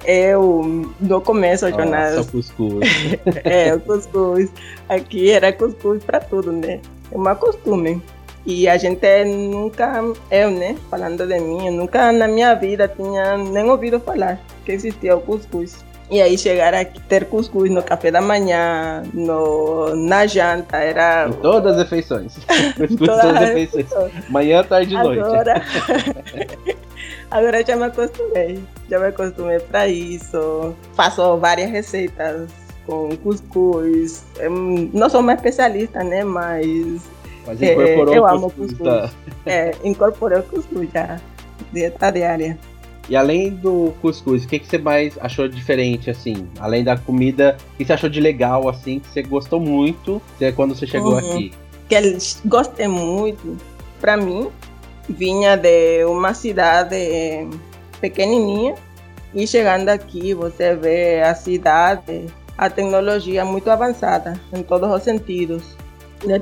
Eu, 0.04 0.92
no 1.00 1.20
começo, 1.20 1.68
Nossa, 1.68 1.82
Jonas. 1.82 2.30
cuscuz. 2.30 2.88
é, 3.44 3.74
o 3.74 3.80
cuscuz. 3.80 4.50
Aqui 4.88 5.30
era 5.30 5.52
cuscuz 5.52 6.02
para 6.02 6.18
tudo, 6.18 6.50
né? 6.50 6.80
É 7.12 7.16
uma 7.16 7.36
costume. 7.36 8.02
E 8.46 8.68
a 8.68 8.76
gente 8.76 9.06
nunca, 9.24 10.02
eu, 10.30 10.50
né, 10.50 10.76
falando 10.88 11.26
de 11.26 11.38
mim, 11.38 11.66
eu 11.66 11.72
nunca 11.72 12.10
na 12.12 12.26
minha 12.26 12.54
vida 12.54 12.88
tinha 12.88 13.36
nem 13.36 13.68
ouvido 13.68 14.00
falar 14.00 14.40
que 14.64 14.72
existia 14.72 15.16
o 15.16 15.20
cuscuz. 15.20 15.84
E 16.10 16.22
aí 16.22 16.38
chegar 16.38 16.72
aqui, 16.72 16.98
ter 17.02 17.26
cuscuz 17.26 17.70
no 17.70 17.82
café 17.82 18.10
da 18.10 18.20
manhã, 18.20 19.02
no, 19.12 19.94
na 19.94 20.26
janta, 20.26 20.78
era... 20.78 21.28
Em 21.28 21.32
todas 21.34 21.72
as 21.72 21.82
refeições. 21.82 22.34
Cuscuz 22.78 22.98
Todas 22.98 23.24
as 23.24 23.40
refeições. 23.40 24.12
Manhã, 24.30 24.64
tarde 24.64 24.94
e 24.94 24.98
noite. 25.02 25.20
Agora, 25.20 25.62
agora 27.30 27.64
já 27.66 27.76
me 27.76 27.84
acostumei, 27.84 28.58
já 28.88 28.98
me 28.98 29.06
acostumei 29.06 29.58
para 29.60 29.86
isso. 29.88 30.74
Faço 30.94 31.36
várias 31.36 31.70
receitas 31.70 32.48
com 32.86 33.14
cuscuz. 33.18 34.24
Não 34.94 35.10
sou 35.10 35.20
uma 35.20 35.34
especialista, 35.34 36.02
né, 36.02 36.24
mas 36.24 37.02
Mas 37.46 37.60
É, 37.62 37.72
incorporou 37.74 38.14
eu 38.14 38.22
o 38.22 38.26
amo 38.26 38.50
cuscuz. 38.50 38.70
cuscuz. 38.78 38.88
tá? 38.88 39.10
é, 39.44 39.72
incorporei 39.84 40.38
o 40.38 40.42
cuscuz 40.44 40.88
já, 40.92 41.20
dieta 41.72 42.10
diária. 42.10 42.58
E 43.08 43.16
além 43.16 43.50
do 43.50 43.94
cuscuz, 44.02 44.44
o 44.44 44.48
que, 44.48 44.58
que 44.58 44.66
você 44.66 44.76
mais 44.78 45.16
achou 45.20 45.48
diferente, 45.48 46.10
assim? 46.10 46.46
Além 46.60 46.84
da 46.84 46.96
comida, 46.96 47.56
o 47.74 47.76
que 47.78 47.84
você 47.84 47.92
achou 47.94 48.10
de 48.10 48.20
legal, 48.20 48.68
assim, 48.68 48.98
que 49.00 49.08
você 49.08 49.22
gostou 49.22 49.58
muito 49.58 50.20
que- 50.38 50.52
quando 50.52 50.74
você 50.74 50.86
chegou 50.86 51.12
Uhum. 51.12 51.18
aqui? 51.18 51.52
que 51.88 51.94
eles 51.94 52.38
gostei 52.44 52.86
muito. 52.86 53.56
Para 53.98 54.14
mim, 54.14 54.48
vinha 55.08 55.56
de 55.56 56.04
uma 56.04 56.34
cidade 56.34 57.48
pequenininha 57.98 58.74
e 59.34 59.46
chegando 59.46 59.88
aqui 59.88 60.34
você 60.34 60.74
vê 60.76 61.22
a 61.22 61.34
cidade, 61.34 62.26
a 62.58 62.68
tecnologia 62.68 63.42
muito 63.44 63.70
avançada 63.70 64.38
em 64.52 64.62
todos 64.62 64.90
os 64.92 65.02
sentidos. 65.02 65.62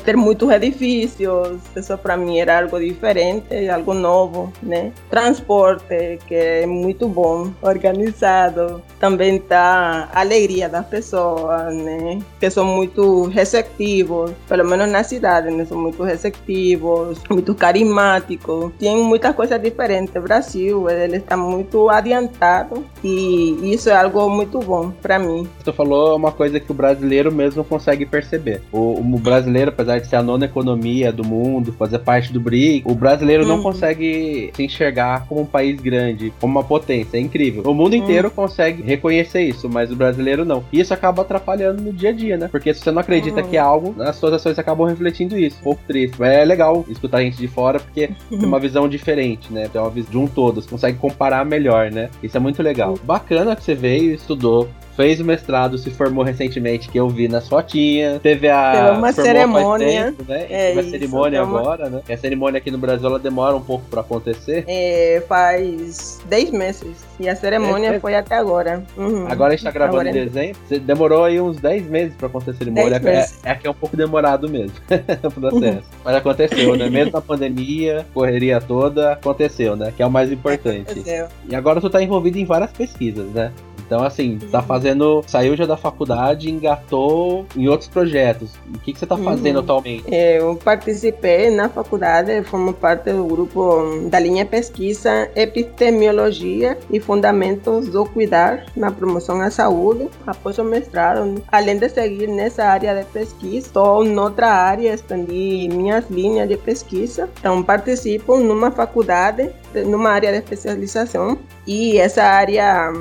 Ter 0.04 0.16
muitos 0.16 0.50
edifícios, 0.50 1.58
isso 1.74 1.98
para 1.98 2.16
mim 2.16 2.38
era 2.38 2.60
algo 2.60 2.78
diferente, 2.78 3.68
algo 3.68 3.94
novo, 3.94 4.52
né? 4.62 4.92
Transporte, 5.10 6.18
que 6.26 6.34
é 6.34 6.66
muito 6.66 7.08
bom, 7.08 7.50
organizado. 7.62 8.82
Também 8.98 9.38
tá 9.38 10.08
a 10.12 10.20
alegria 10.20 10.68
das 10.68 10.86
pessoas, 10.86 11.74
né? 11.74 12.18
Que 12.40 12.48
são 12.50 12.64
muito 12.64 13.24
receptivos, 13.24 14.32
pelo 14.48 14.64
menos 14.64 14.90
na 14.90 15.02
cidade, 15.02 15.50
né? 15.50 15.64
São 15.64 15.78
muito 15.78 16.02
receptivos, 16.02 17.18
muito 17.28 17.54
carismáticos. 17.54 18.72
Tem 18.78 18.96
muitas 18.96 19.34
coisas 19.34 19.60
diferentes. 19.60 20.14
O 20.16 20.20
Brasil, 20.20 20.88
ele 20.88 21.18
está 21.18 21.36
muito 21.36 21.88
adiantado 21.90 22.84
e 23.04 23.72
isso 23.72 23.90
é 23.90 23.96
algo 23.96 24.28
muito 24.30 24.58
bom 24.60 24.90
para 25.02 25.18
mim. 25.18 25.48
Você 25.62 25.72
falou 25.72 26.16
uma 26.16 26.32
coisa 26.32 26.58
que 26.58 26.70
o 26.70 26.74
brasileiro 26.74 27.30
mesmo 27.30 27.62
consegue 27.64 28.06
perceber. 28.06 28.62
O, 28.72 28.98
o 28.98 29.18
brasileiro, 29.18 29.65
apesar 29.68 29.98
de 29.98 30.06
ser 30.06 30.16
a 30.16 30.22
nona 30.22 30.44
economia 30.46 31.12
do 31.12 31.24
mundo, 31.24 31.72
fazer 31.72 31.98
parte 32.00 32.32
do 32.32 32.40
BRIC, 32.40 32.82
o 32.86 32.94
brasileiro 32.94 33.46
não 33.46 33.56
Uhum. 33.56 33.62
consegue 33.62 34.50
se 34.54 34.62
enxergar 34.62 35.26
como 35.28 35.40
um 35.42 35.46
país 35.46 35.80
grande, 35.80 36.32
como 36.40 36.52
uma 36.58 36.64
potência. 36.64 37.16
É 37.16 37.20
incrível. 37.20 37.62
O 37.66 37.74
mundo 37.74 37.94
inteiro 37.96 38.30
consegue 38.30 38.82
reconhecer 38.82 39.42
isso, 39.42 39.68
mas 39.68 39.90
o 39.90 39.96
brasileiro 39.96 40.44
não. 40.44 40.64
E 40.72 40.80
isso 40.80 40.92
acaba 40.94 41.22
atrapalhando 41.22 41.82
no 41.82 41.92
dia 41.92 42.10
a 42.10 42.12
dia, 42.12 42.36
né? 42.36 42.48
Porque 42.50 42.72
se 42.74 42.80
você 42.80 42.90
não 42.90 43.00
acredita 43.00 43.40
Uhum. 43.42 43.48
que 43.48 43.56
é 43.56 43.60
algo, 43.60 43.94
as 44.02 44.16
suas 44.16 44.32
ações 44.34 44.58
acabam 44.58 44.86
refletindo 44.86 45.38
isso. 45.38 45.58
Um 45.60 45.64
pouco 45.64 45.80
triste. 45.86 46.16
Mas 46.18 46.30
é 46.32 46.44
legal 46.44 46.84
escutar 46.88 47.22
gente 47.22 47.36
de 47.38 47.48
fora, 47.48 47.78
porque 47.80 48.08
tem 48.30 48.44
uma 48.44 48.60
visão 48.60 48.88
diferente, 48.88 49.52
né? 49.52 49.68
Tem 49.72 49.80
uma 49.80 49.90
visão 49.90 50.10
de 50.10 50.18
um 50.18 50.26
todo, 50.26 50.60
você 50.62 50.68
consegue 50.68 50.98
comparar 50.98 51.44
melhor, 51.44 51.90
né? 51.90 52.08
Isso 52.22 52.36
é 52.36 52.40
muito 52.40 52.62
legal. 52.62 52.98
Bacana 53.04 53.56
que 53.56 53.62
você 53.64 53.74
veio, 53.74 54.12
estudou, 54.14 54.68
fez 54.96 55.20
o 55.20 55.24
mestrado, 55.24 55.76
se 55.78 55.90
formou 55.90 56.24
recentemente, 56.24 56.88
que 56.88 56.98
eu 56.98 57.08
vi 57.08 57.28
nas 57.28 57.48
fotinhas. 57.48 58.20
Teve 58.22 58.48
a. 58.48 58.72
Teve 58.72 58.98
uma 58.98 59.12
cerimônia. 59.12 59.86
tempo, 59.86 60.24
né? 60.28 60.46
É 60.48 60.68
Teve 60.74 60.80
isso, 60.80 60.90
cerimônia 60.90 61.44
uma- 61.44 61.60
agora, 61.60 61.88
né? 61.90 62.00
E 62.08 62.12
a 62.12 62.18
cerimônia 62.18 62.58
aqui 62.58 62.70
no 62.70 62.78
Brasil 62.78 63.06
ela 63.06 63.18
demora 63.18 63.54
um 63.54 63.60
pouco 63.60 63.84
pra 63.90 64.00
acontecer. 64.00 64.64
É, 64.66 65.22
faz 65.28 66.20
10 66.28 66.50
meses 66.50 67.04
e 67.20 67.28
a 67.28 67.36
cerimônia 67.36 67.90
É, 67.92 67.94
é. 67.96 68.00
foi 68.00 68.14
até 68.14 68.36
agora. 68.36 68.82
Uhum. 68.96 69.26
Agora 69.28 69.52
a 69.52 69.56
gente 69.56 69.64
tá 69.64 69.70
gravando 69.70 70.00
Agora 70.00 70.16
em 70.16 70.20
é- 70.20 70.24
dezembro. 70.24 70.58
Demorou 70.80 71.24
aí 71.24 71.40
uns 71.40 71.56
10 71.58 71.86
meses 71.88 72.14
pra 72.16 72.26
acontecer 72.28 72.50
a 72.52 72.54
cerimônia. 72.54 72.98
10 72.98 73.38
É, 73.44 73.50
é 73.50 73.54
que 73.54 73.66
é 73.66 73.70
um 73.70 73.74
pouco 73.74 73.96
demorado 73.96 74.48
mesmo 74.48 74.72
o 75.24 75.30
processo. 75.30 75.82
Mas 76.04 76.14
aconteceu, 76.16 76.76
né? 76.76 76.88
Mesmo 76.88 77.12
na 77.12 77.20
pandemia, 77.22 78.06
correria 78.14 78.60
toda, 78.60 79.12
aconteceu, 79.12 79.76
né? 79.76 79.92
Que 79.96 80.02
é 80.02 80.06
o 80.06 80.10
mais 80.10 80.30
importante. 80.32 80.90
Aconteceu. 80.90 81.26
E 81.48 81.54
agora 81.54 81.80
tu 81.80 81.90
tá 81.90 82.02
envolvido 82.02 82.38
em 82.38 82.44
várias 82.44 82.70
pesquisas, 82.72 83.26
né? 83.32 83.52
Então, 83.86 84.02
assim, 84.02 84.38
tá 84.50 84.58
Uhum. 84.58 84.64
Fazendo. 84.86 85.24
Saiu 85.26 85.56
já 85.56 85.66
da 85.66 85.76
faculdade 85.76 86.50
engatou 86.50 87.44
em 87.56 87.68
outros 87.68 87.88
projetos. 87.88 88.50
O 88.74 88.78
que, 88.78 88.92
que 88.92 88.98
você 88.98 89.06
tá 89.06 89.16
fazendo 89.16 89.56
Uhum. 89.56 89.62
atualmente? 89.62 90.04
É, 90.14 90.38
Eu 90.38 90.56
participei 90.56 91.50
na 91.50 91.68
faculdade, 91.68 92.42
fomo 92.44 92.72
parte 92.72 93.10
do 93.12 93.24
grupo 93.24 94.06
da 94.10 94.18
linha 94.20 94.44
pesquisa 94.44 95.28
Epidemiologia 95.34 96.78
e 96.90 97.00
Fundamentos 97.00 97.88
do 97.88 98.04
Cuidar 98.04 98.66
na 98.76 98.90
Promoção 98.90 99.40
à 99.40 99.50
Saúde, 99.50 100.08
após 100.26 100.58
o 100.58 100.64
mestrado. 100.64 101.42
Além 101.50 101.78
de 101.78 101.88
seguir 101.88 102.28
nessa 102.28 102.64
área 102.64 102.94
de 102.94 103.04
pesquisa, 103.06 103.66
estou 103.66 104.04
noutra 104.04 104.48
área, 104.48 104.92
expandi 104.92 105.68
minhas 105.72 106.08
linhas 106.10 106.48
de 106.48 106.56
pesquisa. 106.56 107.28
Então, 107.40 107.62
participo 107.62 108.36
numa 108.38 108.70
faculdade, 108.70 109.50
numa 109.84 110.10
área 110.10 110.32
de 110.32 110.38
especialização, 110.38 111.38
e 111.66 111.98
essa 111.98 112.22
área, 112.22 112.92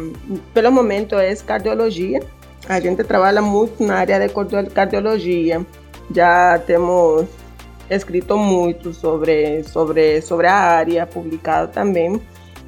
pelo 0.53 0.71
momento, 0.71 1.15
é 1.15 1.33
cardiologia. 1.35 2.19
A 2.67 2.79
gente 2.79 3.03
trabalha 3.03 3.41
muito 3.41 3.83
na 3.83 3.97
área 3.97 4.19
de 4.19 4.33
cardio- 4.33 4.71
cardiologia. 4.71 5.65
Já 6.13 6.59
temos 6.59 7.25
escrito 7.89 8.37
muito 8.37 8.93
sobre, 8.93 9.63
sobre, 9.63 10.21
sobre 10.21 10.47
a 10.47 10.55
área, 10.55 11.05
publicado 11.05 11.71
também. 11.71 12.19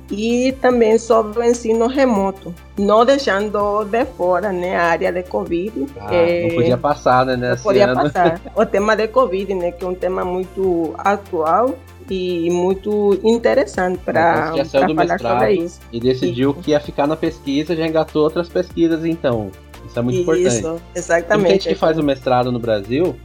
E 0.10 0.54
também 0.62 0.98
sobre 0.98 1.40
o 1.40 1.44
ensino 1.44 1.86
remoto, 1.86 2.56
não 2.80 3.04
deixando 3.04 3.84
de 3.84 4.06
fora 4.06 4.54
né, 4.54 4.74
a 4.78 4.86
área 4.86 5.12
de 5.12 5.24
Covid. 5.24 5.86
Ah, 6.00 6.14
eh, 6.14 6.48
não 6.48 6.56
podia 6.56 6.78
passar, 6.78 7.26
né? 7.26 7.36
não 7.36 7.58
podia 7.58 7.88
ano. 7.90 8.04
passar. 8.04 8.40
O 8.56 8.66
tema 8.66 8.96
de 8.96 9.10
Covid, 9.10 9.54
né, 9.54 9.72
que 9.74 9.84
é 9.84 9.88
um 9.88 9.94
tema 9.94 10.24
muito 10.24 10.94
atual 10.98 11.76
e 12.14 12.50
muito 12.50 13.20
interessante 13.24 13.98
para 14.00 14.54
falar 14.66 15.20
sobre 15.20 15.54
isso. 15.54 15.80
e 15.92 16.00
decidiu 16.00 16.54
que 16.54 16.72
ia 16.72 16.80
ficar 16.80 17.08
na 17.08 17.16
pesquisa, 17.16 17.76
já 17.76 17.86
engatou 17.88 18.24
outras 18.24 18.48
pesquisas, 18.50 19.04
então. 19.06 19.52
Isso 19.88 19.98
é 19.98 20.02
muito 20.02 20.20
importante. 20.20 20.48
Isso, 20.48 20.62
Tem 20.62 20.70
muita 20.72 20.84
gente 20.86 20.98
exatamente. 20.98 21.68
que 21.70 21.76
faz 21.76 21.98
o 21.98 22.04
mestrado 22.04 22.52
no 22.52 22.60
Brasil, 22.60 23.16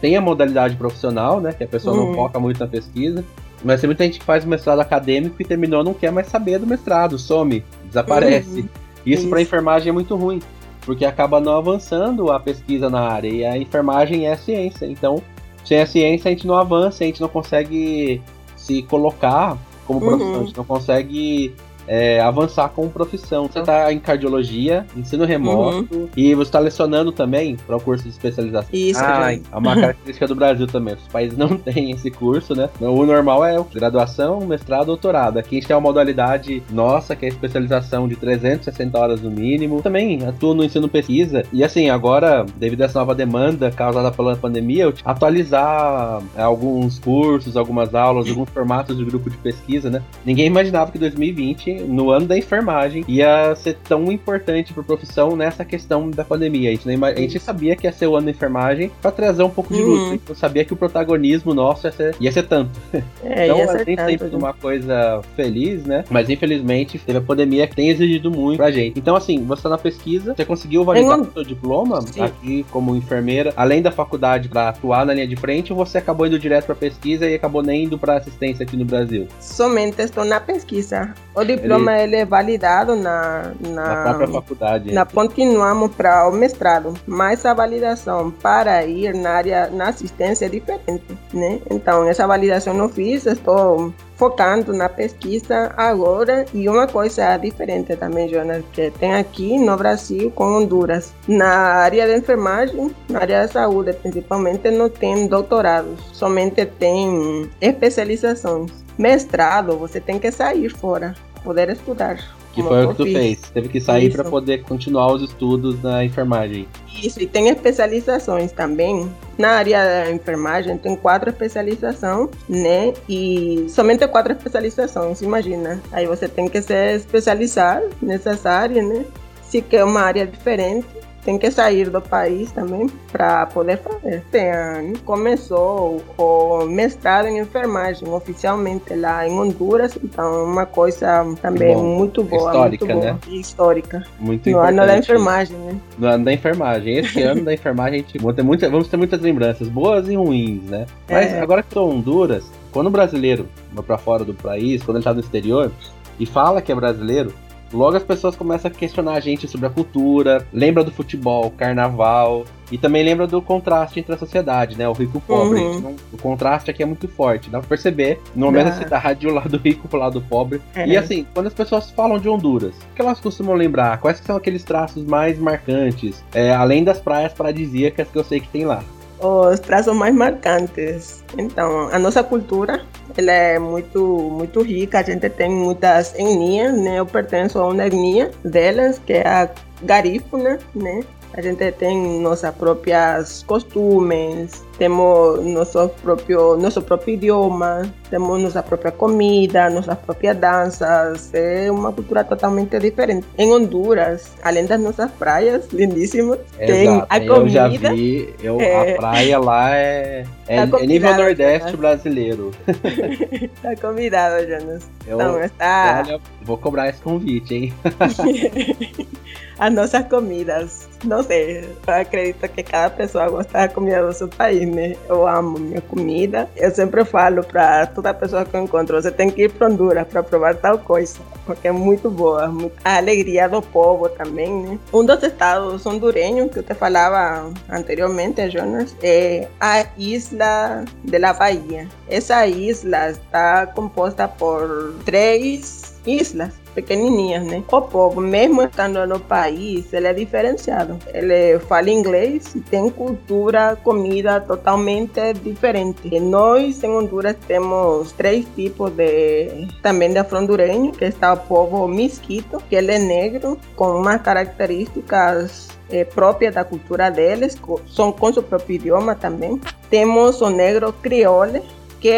tem 0.00 0.16
a 0.16 0.20
modalidade 0.20 0.76
profissional, 0.76 1.40
né? 1.40 1.52
Que 1.52 1.64
a 1.64 1.66
pessoa 1.68 1.96
não 1.96 2.08
Uhum. 2.08 2.14
foca 2.14 2.38
muito 2.38 2.60
na 2.60 2.66
pesquisa. 2.66 3.24
Mas 3.64 3.80
tem 3.80 3.88
muita 3.88 4.04
gente 4.04 4.18
que 4.20 4.24
faz 4.24 4.44
o 4.44 4.48
mestrado 4.48 4.78
acadêmico 4.80 5.34
e 5.40 5.44
terminou 5.44 5.82
não 5.82 5.94
quer 5.94 6.12
mais 6.12 6.28
saber 6.28 6.58
do 6.58 6.66
mestrado, 6.66 7.18
some, 7.18 7.64
desaparece. 7.86 8.60
Uhum. 8.60 8.68
Isso 9.04 9.28
para 9.28 9.40
Isso. 9.40 9.48
enfermagem 9.48 9.88
é 9.88 9.92
muito 9.92 10.14
ruim, 10.14 10.40
porque 10.82 11.04
acaba 11.04 11.40
não 11.40 11.56
avançando 11.56 12.30
a 12.30 12.38
pesquisa 12.38 12.90
na 12.90 13.00
área 13.00 13.28
e 13.28 13.44
a 13.44 13.56
enfermagem 13.56 14.26
é 14.26 14.32
a 14.32 14.36
ciência. 14.36 14.84
Então, 14.86 15.22
sem 15.66 15.80
a 15.80 15.86
ciência 15.86 16.28
a 16.28 16.32
gente 16.32 16.46
não 16.46 16.56
avança, 16.56 17.04
a 17.04 17.06
gente 17.06 17.20
não 17.20 17.28
consegue 17.28 18.22
se 18.56 18.82
colocar 18.82 19.58
como 19.86 20.00
Uhum. 20.00 20.06
profissão, 20.08 20.40
a 20.40 20.44
gente 20.44 20.56
não 20.56 20.64
consegue 20.64 21.54
é, 21.86 22.20
avançar 22.20 22.68
como 22.70 22.90
profissão. 22.90 23.46
Você 23.46 23.60
está 23.60 23.92
em 23.92 23.98
cardiologia, 23.98 24.86
ensino 24.96 25.24
remoto 25.24 26.08
e 26.16 26.34
você 26.34 26.48
está 26.48 26.58
lecionando 26.58 27.12
também 27.12 27.56
para 27.56 27.76
o 27.76 27.80
curso 27.80 28.04
de 28.04 28.10
especialização. 28.10 28.70
Uhum. 28.72 28.78
Isso, 28.78 29.00
Ah, 29.02 29.32
é 29.32 29.40
uma 29.52 29.74
característica 29.74 30.26
do 30.26 30.34
Brasil 30.34 30.66
também. 30.66 30.94
Os 30.94 31.08
países 31.08 31.36
não 31.36 31.56
têm 31.58 31.90
esse 31.90 32.10
curso, 32.10 32.54
né? 32.54 32.68
O 32.80 33.04
normal 33.04 33.44
é 33.44 33.56
graduação, 33.74 34.40
mestrado, 34.40 34.86
doutorado. 34.86 35.38
Aqui 35.38 35.56
a 35.56 35.58
gente 35.58 35.66
tem 35.66 35.76
uma 35.76 35.82
modalidade 35.82 36.62
nossa, 36.70 37.14
que 37.14 37.24
é 37.26 37.28
a 37.28 37.32
especialização 37.32 38.08
de 38.08 38.16
360 38.16 38.98
horas 38.98 39.20
no 39.20 39.30
mínimo. 39.30 39.82
Também 39.82 40.24
atuo 40.26 40.54
no 40.54 40.64
ensino 40.64 40.88
pesquisa. 40.88 41.44
E 41.52 41.62
assim, 41.62 41.90
agora, 41.90 42.44
devido 42.56 42.82
a 42.82 42.84
essa 42.84 42.98
nova 42.98 43.14
demanda 43.14 43.70
causada 43.70 44.10
pela 44.10 44.36
pandemia, 44.36 44.84
eu 44.84 44.94
atualizar 45.04 46.22
é, 46.36 46.42
alguns 46.42 46.98
cursos, 46.98 47.56
algumas 47.56 47.94
aulas, 47.94 48.28
alguns 48.28 48.48
formatos 48.50 48.96
de 48.96 49.04
grupo 49.04 49.30
de 49.30 49.36
pesquisa, 49.36 49.90
né? 49.90 50.02
Ninguém 50.24 50.46
imaginava 50.46 50.90
que 50.90 50.98
2020, 50.98 51.70
no 51.80 52.10
ano 52.10 52.26
da 52.26 52.36
enfermagem, 52.36 53.04
ia 53.08 53.54
ser 53.56 53.76
tão 53.88 54.10
importante 54.10 54.72
para 54.72 54.82
a 54.82 54.86
profissão 54.86 55.36
nessa 55.36 55.64
questão 55.64 56.10
da 56.10 56.24
pandemia. 56.24 56.70
A 56.70 56.72
gente, 56.72 56.88
ima- 56.90 57.08
a 57.08 57.14
gente 57.14 57.38
sabia 57.38 57.76
que 57.76 57.86
ia 57.86 57.92
ser 57.92 58.06
o 58.06 58.16
ano 58.16 58.26
da 58.26 58.30
enfermagem 58.30 58.90
para 59.00 59.10
trazer 59.10 59.42
um 59.42 59.50
pouco 59.50 59.72
de 59.74 59.80
Uhum. 59.82 59.88
luta. 59.88 60.06
A 60.06 60.10
gente 60.12 60.28
não 60.28 60.36
sabia 60.36 60.64
que 60.64 60.72
o 60.72 60.76
protagonismo 60.76 61.54
nosso 61.54 61.86
ia 61.86 61.92
ser, 61.92 62.16
ia 62.20 62.32
ser 62.32 62.42
tanto. 62.44 62.70
É, 63.24 63.46
Então, 63.46 63.58
ia 63.58 63.66
nem 63.84 63.96
tanto, 63.96 64.10
sempre 64.10 64.26
gente. 64.28 64.36
uma 64.36 64.52
coisa 64.52 65.20
feliz, 65.34 65.84
né? 65.84 66.04
Mas 66.10 66.28
infelizmente 66.30 66.98
teve 66.98 67.18
a 67.18 67.20
pandemia 67.20 67.66
que 67.66 67.74
tem 67.74 67.88
exigido 67.90 68.30
muito 68.30 68.56
pra 68.58 68.70
gente. 68.70 68.98
Então, 68.98 69.16
assim, 69.16 69.44
você 69.44 69.62
tá 69.62 69.68
na 69.68 69.78
pesquisa, 69.78 70.34
você 70.34 70.44
conseguiu 70.44 70.84
validar 70.84 71.18
o 71.20 71.32
seu 71.32 71.44
diploma 71.44 72.00
Sim. 72.02 72.22
aqui 72.22 72.64
como 72.70 72.94
enfermeira, 72.96 73.52
além 73.56 73.82
da 73.82 73.90
faculdade 73.90 74.48
pra 74.48 74.68
atuar 74.68 75.04
na 75.04 75.12
linha 75.14 75.26
de 75.26 75.36
frente, 75.36 75.72
ou 75.72 75.78
você 75.78 75.98
acabou 75.98 76.26
indo 76.26 76.38
direto 76.38 76.66
pra 76.66 76.74
pesquisa 76.74 77.26
e 77.28 77.34
acabou 77.34 77.62
nem 77.62 77.84
indo 77.84 77.98
pra 77.98 78.16
assistência 78.16 78.62
aqui 78.64 78.76
no 78.76 78.84
Brasil? 78.84 79.26
Somente 79.40 80.00
estou 80.00 80.24
na 80.24 80.40
pesquisa. 80.40 81.12
O 81.34 81.40
diploma 81.68 81.92
ele, 81.98 82.02
ele 82.02 82.16
é 82.16 82.24
validado 82.24 82.96
na, 82.96 83.52
na, 83.60 83.84
na 83.84 84.02
própria 84.04 84.28
faculdade. 84.28 84.92
Na, 84.92 85.04
continuamos 85.04 85.94
para 85.94 86.28
o 86.28 86.32
mestrado, 86.32 86.94
mas 87.06 87.44
a 87.44 87.54
validação 87.54 88.30
para 88.30 88.84
ir 88.84 89.14
na 89.14 89.30
área 89.30 89.70
na 89.70 89.88
assistência 89.88 90.46
é 90.46 90.48
diferente, 90.48 91.18
né? 91.32 91.60
Então, 91.70 92.08
essa 92.08 92.26
validação 92.26 92.74
não 92.74 92.88
fiz, 92.88 93.26
estou 93.26 93.92
focando 94.16 94.72
na 94.72 94.88
pesquisa 94.88 95.72
agora 95.76 96.46
e 96.52 96.68
uma 96.68 96.86
coisa 96.86 97.36
diferente 97.36 97.94
também, 97.96 98.28
Jonas, 98.28 98.64
que 98.72 98.90
tem 98.92 99.14
aqui 99.14 99.58
no 99.58 99.76
Brasil 99.76 100.30
com 100.30 100.44
Honduras. 100.56 101.14
Na 101.28 101.48
área 101.48 102.06
de 102.06 102.16
enfermagem, 102.16 102.90
na 103.08 103.20
área 103.20 103.42
da 103.42 103.48
saúde 103.48 103.92
principalmente, 103.92 104.70
não 104.70 104.88
tem 104.88 105.26
doutorados, 105.26 106.00
somente 106.12 106.64
tem 106.64 107.50
especializações. 107.60 108.72
Mestrado, 108.98 109.76
você 109.76 110.00
tem 110.00 110.18
que 110.18 110.32
sair 110.32 110.70
fora, 110.70 111.14
poder 111.46 111.70
estudar. 111.70 112.18
Que 112.52 112.62
foi 112.62 112.84
o 112.84 112.88
que 112.88 112.94
tu 112.96 113.04
fez. 113.04 113.40
Teve 113.54 113.68
que 113.68 113.80
sair 113.80 114.10
para 114.10 114.24
poder 114.24 114.64
continuar 114.64 115.12
os 115.12 115.22
estudos 115.22 115.80
na 115.82 116.04
enfermagem. 116.04 116.66
Isso, 117.00 117.22
e 117.22 117.26
tem 117.26 117.48
especializações 117.48 118.50
também. 118.50 119.08
Na 119.38 119.50
área 119.50 119.84
da 119.84 120.10
enfermagem 120.10 120.76
tem 120.78 120.96
quatro 120.96 121.28
especializações, 121.28 122.30
né? 122.48 122.94
E 123.08 123.66
somente 123.68 124.08
quatro 124.08 124.32
especializações, 124.32 125.20
imagina. 125.20 125.80
Aí 125.92 126.06
você 126.06 126.26
tem 126.26 126.48
que 126.48 126.60
se 126.60 126.96
especializar 126.96 127.82
nessas 128.02 128.44
áreas, 128.44 128.84
né? 128.84 129.04
Se 129.42 129.60
quer 129.60 129.84
uma 129.84 130.00
área 130.00 130.26
diferente, 130.26 130.86
tem 131.26 131.36
que 131.36 131.50
sair 131.50 131.90
do 131.90 132.00
país 132.00 132.52
também 132.52 132.86
para 133.10 133.46
poder 133.46 133.78
fazer. 133.78 134.18
Este 134.18 134.48
ano 134.48 134.96
começou 135.00 136.00
o 136.16 136.64
mestrado 136.66 137.26
em 137.26 137.40
enfermagem 137.40 138.08
oficialmente 138.08 138.94
lá 138.94 139.26
em 139.26 139.32
Honduras, 139.32 139.98
então 140.02 140.44
uma 140.44 140.64
coisa 140.64 141.24
também 141.42 141.76
muito 141.76 142.22
boa, 142.22 142.52
histórica, 142.52 142.84
muito 142.86 143.00
boa, 143.00 143.12
né? 143.12 143.18
histórica. 143.28 144.06
Muito 144.20 144.48
no 144.48 144.58
ano 144.60 144.86
da 144.86 144.96
enfermagem, 144.96 145.56
né? 145.56 145.80
No 145.98 146.06
ano 146.06 146.24
da 146.24 146.32
enfermagem. 146.32 146.98
Esse 146.98 147.20
ano 147.24 147.44
da 147.44 147.52
enfermagem 147.52 147.94
a 147.94 148.02
gente 148.02 148.18
vamos 148.18 148.36
ter, 148.36 148.42
muita, 148.44 148.70
vamos 148.70 148.86
ter 148.86 148.96
muitas 148.96 149.20
lembranças, 149.20 149.68
boas 149.68 150.08
e 150.08 150.14
ruins, 150.14 150.62
né? 150.62 150.86
Mas 151.10 151.32
é. 151.32 151.40
agora 151.40 151.60
que 151.60 151.70
estou 151.70 151.90
em 151.90 151.96
Honduras, 151.96 152.44
quando 152.70 152.86
o 152.86 152.90
brasileiro 152.90 153.48
vai 153.72 153.82
para 153.82 153.98
fora 153.98 154.24
do 154.24 154.32
país, 154.32 154.80
quando 154.80 154.98
ele 154.98 155.00
está 155.00 155.12
no 155.12 155.18
exterior 155.18 155.72
e 156.20 156.24
fala 156.24 156.62
que 156.62 156.70
é 156.70 156.74
brasileiro, 156.74 157.32
Logo 157.72 157.96
as 157.96 158.02
pessoas 158.02 158.36
começam 158.36 158.70
a 158.70 158.74
questionar 158.74 159.14
a 159.14 159.20
gente 159.20 159.48
sobre 159.48 159.66
a 159.66 159.70
cultura, 159.70 160.46
lembra 160.52 160.84
do 160.84 160.90
futebol, 160.90 161.50
carnaval, 161.50 162.44
e 162.70 162.78
também 162.78 163.04
lembra 163.04 163.26
do 163.26 163.40
contraste 163.40 164.00
entre 164.00 164.14
a 164.14 164.18
sociedade, 164.18 164.76
né? 164.76 164.88
O 164.88 164.92
rico 164.92 165.16
e 165.16 165.18
o 165.18 165.20
pobre. 165.20 165.60
Uhum. 165.60 165.78
Então, 165.78 165.96
o 166.12 166.18
contraste 166.18 166.70
aqui 166.70 166.82
é 166.82 166.86
muito 166.86 167.06
forte. 167.08 167.50
Dá 167.50 167.58
pra 167.58 167.68
perceber 167.68 168.20
no 168.34 168.46
momento 168.46 168.66
da 168.66 168.72
cidade, 168.72 169.26
o 169.26 169.32
lado 169.32 169.56
rico 169.58 169.88
pro 169.88 169.98
lado 169.98 170.20
pobre. 170.20 170.60
É. 170.74 170.86
E 170.86 170.96
assim, 170.96 171.26
quando 171.32 171.46
as 171.46 171.54
pessoas 171.54 171.90
falam 171.90 172.18
de 172.18 172.28
Honduras, 172.28 172.74
o 172.74 172.94
que 172.94 173.02
elas 173.02 173.20
costumam 173.20 173.54
lembrar? 173.54 173.98
Quais 173.98 174.18
são 174.18 174.36
aqueles 174.36 174.64
traços 174.64 175.04
mais 175.04 175.38
marcantes? 175.38 176.22
É, 176.34 176.54
além 176.54 176.82
das 176.82 176.98
praias 176.98 177.32
paradisíacas 177.32 178.08
que 178.08 178.18
eu 178.18 178.24
sei 178.24 178.40
que 178.40 178.48
tem 178.48 178.64
lá 178.64 178.82
os 179.20 179.60
traços 179.60 179.94
mais 179.94 180.14
marcantes. 180.14 181.24
Então, 181.36 181.88
a 181.92 181.98
nossa 181.98 182.22
cultura 182.22 182.84
ela 183.16 183.32
é 183.32 183.58
muito 183.58 184.00
muito 184.30 184.62
rica. 184.62 184.98
A 184.98 185.02
gente 185.02 185.28
tem 185.30 185.50
muitas 185.50 186.14
etnias, 186.14 186.76
né? 186.76 186.98
Eu 186.98 187.06
pertenço 187.06 187.58
a 187.58 187.68
uma 187.68 187.86
etnia 187.86 188.30
delas, 188.44 188.98
que 188.98 189.14
é 189.14 189.26
a 189.26 189.48
garífuna, 189.82 190.58
né? 190.74 191.00
A 191.36 191.42
gente 191.42 191.70
tem 191.72 192.20
nossas 192.20 192.54
próprias 192.54 193.42
costumes, 193.42 194.64
temos 194.78 195.44
nosso 195.44 195.88
próprio, 196.02 196.56
nosso 196.56 196.80
próprio 196.80 197.12
idioma, 197.14 197.82
temos 198.08 198.42
nossa 198.42 198.62
própria 198.62 198.90
comida, 198.90 199.68
nossas 199.68 199.98
próprias 199.98 200.34
danças. 200.38 201.34
É 201.34 201.70
uma 201.70 201.92
cultura 201.92 202.24
totalmente 202.24 202.78
diferente. 202.78 203.26
Em 203.36 203.52
Honduras, 203.52 204.32
além 204.42 204.64
das 204.64 204.80
nossas 204.80 205.10
praias 205.10 205.68
lindíssimas, 205.70 206.38
Exato. 206.58 206.72
tem 206.72 206.88
a 206.88 207.20
comida. 207.20 207.38
Eu 207.38 207.48
já 207.48 207.68
vi, 207.68 208.34
eu, 208.42 208.58
é... 208.58 208.94
a 208.94 208.96
praia 208.96 209.38
lá 209.38 209.76
é, 209.76 210.24
é, 210.48 210.66
tá 210.66 210.78
é 210.78 210.86
nível 210.86 211.14
Nordeste 211.16 211.72
Jonas. 211.72 211.80
brasileiro. 211.80 212.50
Tá 213.62 213.74
convidado, 213.76 214.46
Jonas. 214.46 214.88
Eu, 215.06 215.16
então, 215.16 215.42
está... 215.42 216.04
Olha, 216.06 216.20
vou 216.42 216.56
cobrar 216.58 216.88
esse 216.88 217.00
convite, 217.00 217.54
hein? 217.54 217.74
as 219.58 219.72
nossas 219.72 220.06
comidas. 220.06 220.88
Não 221.04 221.22
sei, 221.22 221.60
eu 221.86 221.94
acredito 221.94 222.48
que 222.48 222.62
cada 222.62 222.90
pessoa 222.90 223.28
gosta 223.28 223.52
da 223.52 223.68
comida 223.68 224.04
do 224.04 224.12
seu 224.12 224.28
país, 224.28 224.66
né? 224.66 224.96
Eu 225.08 225.26
amo 225.26 225.58
minha 225.58 225.80
comida. 225.80 226.48
Eu 226.56 226.70
sempre 226.74 227.04
falo 227.04 227.44
para 227.44 227.86
toda 227.86 228.14
pessoa 228.14 228.44
que 228.44 228.56
eu 228.56 228.62
encontro, 228.62 229.00
você 229.00 229.10
tem 229.10 229.30
que 229.30 229.42
ir 229.42 229.52
para 229.52 229.68
Honduras 229.68 230.06
para 230.08 230.22
provar 230.22 230.54
tal 230.56 230.78
coisa, 230.78 231.18
porque 231.44 231.68
é 231.68 231.72
muito 231.72 232.10
boa. 232.10 232.52
A 232.84 232.96
alegria 232.96 233.48
do 233.48 233.60
povo 233.60 234.08
também, 234.08 234.52
né? 234.62 234.78
Um 234.92 235.04
dos 235.04 235.22
estados 235.22 235.84
hondurenhos 235.84 236.50
que 236.50 236.60
eu 236.60 236.62
te 236.62 236.74
falava 236.74 237.52
anteriormente, 237.68 238.48
Jonas, 238.50 238.96
é 239.02 239.48
a 239.60 239.86
isla 239.98 240.84
de 241.04 241.18
la 241.18 241.32
Bahia. 241.34 241.88
Essa 242.08 242.46
isla 242.46 243.10
está 243.10 243.66
composta 243.66 244.26
por 244.26 244.94
três 245.04 245.94
islas 246.06 246.65
pequenininhas, 246.76 247.42
né? 247.44 247.64
O 247.72 247.80
povo, 247.80 248.20
mesmo 248.20 248.62
estando 248.62 249.06
no 249.06 249.18
país, 249.18 249.90
ele 249.92 250.06
é 250.06 250.12
diferenciado. 250.12 250.98
Ele 251.12 251.58
fala 251.60 251.90
inglês 251.90 252.54
e 252.54 252.60
tem 252.60 252.90
cultura, 252.90 253.76
comida 253.82 254.40
totalmente 254.40 255.32
diferente. 255.42 256.08
E 256.12 256.20
nós 256.20 256.84
em 256.84 256.90
Honduras 256.90 257.34
temos 257.48 258.12
três 258.12 258.46
tipos 258.54 258.92
de 258.92 259.66
também 259.82 260.12
de 260.12 260.18
afrondureño, 260.18 260.92
que 260.92 261.06
está 261.06 261.32
o 261.32 261.38
povo 261.38 261.88
misquito, 261.88 262.62
que 262.68 262.76
ele 262.76 262.92
é 262.92 262.98
negro, 262.98 263.58
com 263.74 263.96
umas 263.96 264.20
características 264.20 265.68
é, 265.90 266.04
próprias 266.04 266.54
da 266.54 266.64
cultura 266.64 267.10
deles, 267.10 267.56
são 267.88 268.12
com 268.12 268.32
seu 268.32 268.42
próprio 268.42 268.76
idioma 268.76 269.14
também. 269.14 269.58
Temos 269.88 270.42
o 270.42 270.50
negro 270.50 270.92
crioulo, 270.92 271.62
que 272.00 272.10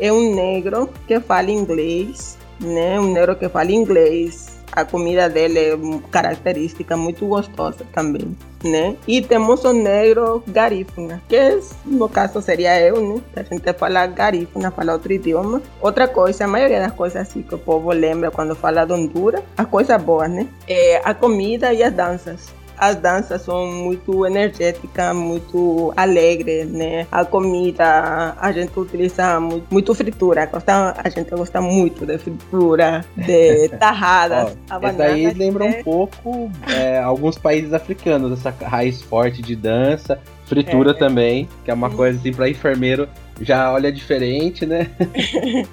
é 0.00 0.10
um 0.10 0.34
negro 0.34 0.88
que 1.06 1.20
fala 1.20 1.50
inglês 1.50 2.35
né? 2.60 2.98
Um 2.98 3.12
negro 3.12 3.36
que 3.36 3.48
fala 3.48 3.70
inglês. 3.72 4.56
A 4.72 4.84
comida 4.84 5.28
dele 5.28 5.58
é 5.58 5.78
característica 6.10 6.96
muito 6.96 7.26
gostosa 7.26 7.86
também, 7.94 8.36
né? 8.62 8.94
E 9.08 9.22
temos 9.22 9.64
o 9.64 9.72
negro 9.72 10.42
garífuna, 10.46 11.22
que 11.28 11.60
no 11.86 12.08
caso 12.08 12.42
seria 12.42 12.78
eu, 12.80 13.00
né? 13.00 13.22
A 13.36 13.42
gente 13.42 13.72
fala 13.72 14.06
garífuna, 14.06 14.70
fala 14.70 14.92
outro 14.92 15.12
idioma. 15.12 15.62
Outra 15.80 16.06
coisa, 16.06 16.44
a 16.44 16.48
maioria 16.48 16.80
das 16.80 16.92
coisas 16.92 17.22
assim 17.22 17.42
que 17.42 17.54
o 17.54 17.58
povo 17.58 17.90
lembra 17.90 18.30
quando 18.30 18.54
fala 18.54 18.84
de 18.84 18.92
Honduras, 18.92 19.42
as 19.56 19.66
coisas 19.66 20.02
boas, 20.02 20.30
né? 20.30 20.46
É 20.68 21.00
a 21.02 21.14
comida 21.14 21.72
e 21.72 21.82
as 21.82 21.94
danças 21.94 22.56
as 22.78 22.96
danças 22.96 23.42
são 23.42 23.66
muito 23.66 24.26
energéticas, 24.26 25.14
muito 25.14 25.92
alegres, 25.96 26.70
né? 26.70 27.06
A 27.10 27.24
comida, 27.24 28.34
a 28.38 28.52
gente 28.52 28.78
utiliza 28.78 29.40
muito, 29.40 29.66
muito 29.70 29.94
fritura, 29.94 30.46
gosta, 30.46 30.94
a 30.96 31.08
gente 31.08 31.30
gosta 31.30 31.60
muito 31.60 32.06
de 32.06 32.18
fritura, 32.18 33.04
de 33.16 33.68
tarradas. 33.78 34.56
Ó, 34.70 35.02
aí 35.02 35.32
lembra 35.32 35.64
um 35.64 35.82
pouco 35.82 36.50
é, 36.68 36.98
alguns 36.98 37.38
países 37.38 37.72
africanos, 37.72 38.32
essa 38.32 38.54
raiz 38.64 39.02
forte 39.02 39.42
de 39.42 39.56
dança, 39.56 40.18
fritura 40.44 40.90
é, 40.90 40.94
também, 40.94 41.48
que 41.64 41.70
é 41.70 41.74
uma 41.74 41.90
coisa 41.90 42.18
assim 42.18 42.32
para 42.32 42.48
enfermeiro 42.48 43.08
já 43.40 43.72
olha 43.72 43.92
diferente, 43.92 44.64
né? 44.64 44.90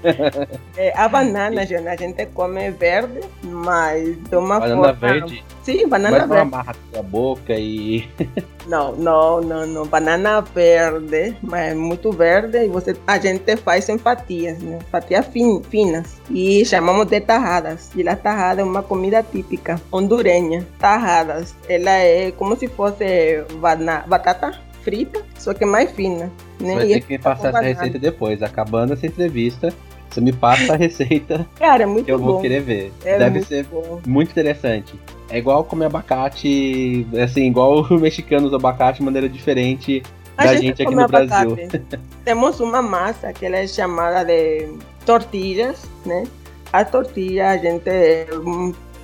é, 0.75 0.93
a 0.97 1.07
banana, 1.07 1.65
Jana, 1.65 1.91
a 1.91 1.95
gente 1.95 2.25
come 2.27 2.71
verde, 2.71 3.21
mas 3.43 4.17
de 4.29 4.35
uma 4.35 4.59
banana 4.59 4.93
forma... 4.93 4.93
verde? 4.93 5.45
Sim, 5.63 5.87
banana 5.87 6.19
mas 6.19 6.29
verde. 6.29 6.49
Mas 6.51 6.53
amarra 6.53 6.75
a 6.97 7.01
boca 7.01 7.53
e... 7.53 8.07
não, 8.67 8.93
não, 8.95 9.41
não, 9.41 9.65
não. 9.65 9.85
Banana 9.85 10.41
verde, 10.41 11.35
mas 11.41 11.75
muito 11.75 12.11
verde 12.11 12.65
e 12.65 12.67
você, 12.67 12.95
a 13.07 13.17
gente 13.17 13.55
faz 13.57 13.87
em 13.87 13.97
fatias, 13.97 14.59
né? 14.59 14.79
Fatias 14.91 15.25
fin, 15.27 15.61
finas 15.69 16.21
e 16.29 16.65
chamamos 16.65 17.07
de 17.07 17.21
tarradas. 17.21 17.91
E 17.95 18.07
a 18.07 18.15
tarrada 18.15 18.61
é 18.61 18.63
uma 18.63 18.83
comida 18.83 19.23
típica 19.23 19.79
hondurenha. 19.91 20.67
Tarradas, 20.79 21.55
ela 21.69 21.91
é 21.91 22.31
como 22.31 22.57
se 22.57 22.67
fosse 22.67 23.43
batata 24.07 24.59
frita, 24.83 25.21
só 25.37 25.53
que 25.53 25.65
mais 25.65 25.91
fina. 25.91 26.31
Né? 26.59 26.75
Vai 26.75 26.87
ter 26.87 27.01
que 27.01 27.13
me 27.13 27.19
passar 27.19 27.49
essa 27.49 27.61
receita 27.61 27.99
depois. 27.99 28.41
Acabando 28.43 28.93
essa 28.93 29.05
entrevista, 29.05 29.73
você 30.09 30.21
me 30.21 30.31
passa 30.31 30.73
a 30.73 30.75
receita. 30.75 31.47
Cara, 31.57 31.83
é 31.83 31.85
muito 31.85 32.05
que 32.05 32.11
eu 32.11 32.19
bom. 32.19 32.25
vou 32.25 32.41
querer 32.41 32.61
ver. 32.61 32.91
É 33.03 33.17
Deve 33.17 33.31
muito 33.31 33.47
ser 33.47 33.65
bom. 33.65 34.01
muito 34.05 34.31
interessante. 34.31 34.93
É 35.29 35.37
igual 35.37 35.63
comer 35.63 35.85
abacate, 35.85 37.07
assim, 37.23 37.47
igual 37.47 37.81
o 37.89 37.99
mexicano 37.99 38.47
usa 38.47 38.57
abacate 38.57 38.99
de 38.99 39.05
maneira 39.05 39.27
diferente 39.27 40.03
a 40.37 40.45
da 40.45 40.53
gente, 40.53 40.65
gente 40.65 40.83
aqui 40.83 40.95
no 40.95 41.07
Brasil. 41.07 41.57
Temos 42.23 42.59
uma 42.59 42.81
massa 42.81 43.31
que 43.33 43.45
ela 43.45 43.57
é 43.57 43.67
chamada 43.67 44.23
de 44.23 44.69
tortilhas, 45.05 45.83
né? 46.05 46.23
A 46.71 46.83
tortilha 46.83 47.49
a 47.49 47.57
gente 47.57 47.89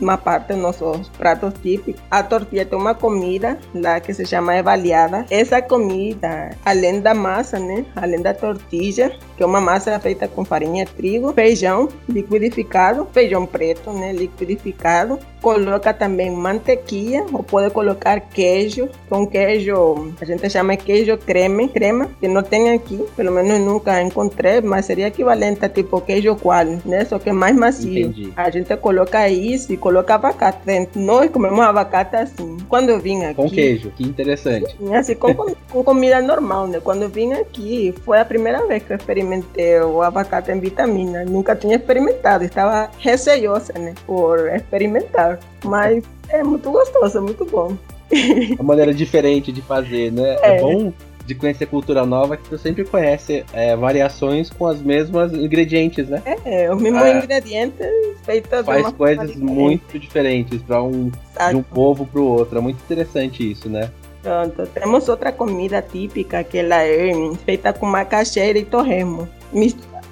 uma 0.01 0.17
parte 0.17 0.53
dos 0.53 0.57
nossos 0.57 1.09
pratos 1.09 1.53
típicos. 1.61 2.01
A 2.09 2.23
tortilha 2.23 2.65
tem 2.65 2.77
uma 2.77 2.95
comida 2.95 3.57
lá 3.73 3.99
que 3.99 4.13
se 4.13 4.25
chama 4.25 4.57
evaliada. 4.57 5.25
Essa 5.29 5.61
comida, 5.61 6.51
além 6.65 7.01
da 7.01 7.13
massa, 7.13 7.59
né? 7.59 7.85
Além 7.95 8.21
da 8.21 8.33
tortilha, 8.33 9.11
que 9.35 9.43
é 9.43 9.45
uma 9.45 9.61
massa 9.61 9.99
feita 9.99 10.27
com 10.27 10.43
farinha 10.43 10.85
de 10.85 10.91
trigo, 10.91 11.33
feijão 11.33 11.89
liquidificado, 12.07 13.07
feijão 13.11 13.45
preto, 13.45 13.91
né? 13.91 14.13
Liquidificado. 14.13 15.19
Coloca 15.41 15.93
também 15.93 16.29
mantequilla 16.31 17.25
ou 17.31 17.41
pode 17.41 17.73
colocar 17.73 18.19
queijo, 18.19 18.89
com 19.09 19.25
queijo, 19.25 20.13
a 20.19 20.25
gente 20.25 20.49
chama 20.49 20.75
queijo 20.75 21.17
creme, 21.17 21.69
crema, 21.69 22.09
que 22.19 22.27
não 22.27 22.43
tem 22.43 22.73
aqui, 22.73 23.05
pelo 23.15 23.31
menos 23.31 23.57
nunca 23.61 24.01
encontrei, 24.01 24.59
mas 24.59 24.85
seria 24.85 25.07
equivalente 25.07 25.63
a 25.63 25.69
tipo 25.69 26.01
queijo 26.01 26.35
coalho, 26.35 26.81
né? 26.83 27.05
Só 27.05 27.17
que 27.17 27.29
é 27.29 27.33
mais 27.33 27.55
macio. 27.55 27.89
Entendi. 27.89 28.33
A 28.35 28.49
gente 28.49 28.75
coloca 28.77 29.29
isso 29.29 29.71
e 29.71 29.77
coloca 29.77 29.88
abacate 29.97 30.59
dentro. 30.65 30.99
Nós 30.99 31.29
comemos 31.31 31.59
abacate 31.59 32.15
assim. 32.15 32.57
Quando 32.67 32.89
eu 32.89 32.99
vim 32.99 33.23
aqui. 33.23 33.35
Com 33.35 33.49
queijo, 33.49 33.91
que 33.91 34.03
interessante. 34.03 34.75
Assim, 34.93 35.15
com, 35.15 35.33
com 35.33 35.83
comida 35.83 36.21
normal, 36.21 36.67
né? 36.67 36.79
Quando 36.79 37.03
eu 37.03 37.09
vim 37.09 37.33
aqui, 37.33 37.93
foi 38.05 38.19
a 38.19 38.25
primeira 38.25 38.65
vez 38.67 38.83
que 38.83 38.93
eu 38.93 38.97
experimentei 38.97 39.79
o 39.79 40.01
abacate 40.01 40.51
em 40.51 40.59
vitamina. 40.59 41.25
Nunca 41.25 41.55
tinha 41.55 41.75
experimentado, 41.75 42.43
estava 42.43 42.89
receiosa, 42.99 43.73
né? 43.73 43.95
Por 44.05 44.47
experimentar. 44.49 45.39
Mas 45.63 46.03
é 46.29 46.43
muito 46.43 46.69
gostoso, 46.71 47.17
é 47.17 47.21
muito 47.21 47.45
bom. 47.45 47.75
Uma 48.59 48.63
maneira 48.63 48.93
diferente 48.93 49.51
de 49.51 49.61
fazer, 49.61 50.11
né? 50.11 50.37
É, 50.41 50.57
é 50.57 50.61
bom 50.61 50.91
de 51.29 51.35
conhecer 51.35 51.67
cultura 51.67 52.05
nova 52.07 52.35
que 52.35 52.49
tu 52.49 52.57
sempre 52.57 52.83
conhece 52.83 53.45
é, 53.53 53.75
variações 53.75 54.49
com 54.49 54.65
as 54.65 54.81
mesmas 54.81 55.31
ingredientes, 55.31 56.09
né? 56.09 56.23
É, 56.43 56.73
os 56.73 56.81
mesmos 56.81 57.03
ah, 57.03 57.17
ingredientes 57.19 57.87
feitos 58.23 58.65
Faz 58.65 58.91
coisas 58.93 59.35
muito 59.35 59.99
diferentes 59.99 60.59
para 60.63 60.81
um 60.81 61.11
de 61.49 61.55
um 61.55 61.61
povo 61.61 62.07
para 62.07 62.19
o 62.19 62.25
outro. 62.25 62.57
É 62.57 62.61
muito 62.61 62.81
interessante 62.83 63.49
isso, 63.49 63.69
né? 63.69 63.91
Pronto, 64.23 64.65
temos 64.73 65.07
outra 65.07 65.31
comida 65.31 65.81
típica 65.83 66.43
que 66.43 66.57
ela 66.57 66.83
é 66.83 67.11
feita 67.45 67.71
com 67.71 67.85
macaxeira 67.85 68.57
e 68.57 68.65
torremo. 68.65 69.29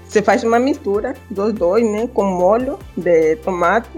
Você 0.08 0.22
faz 0.22 0.44
uma 0.44 0.60
mistura 0.60 1.16
dos 1.32 1.52
dois, 1.52 1.84
né? 1.84 2.08
Com 2.14 2.26
molho 2.26 2.78
de 2.96 3.38
tomate 3.38 3.90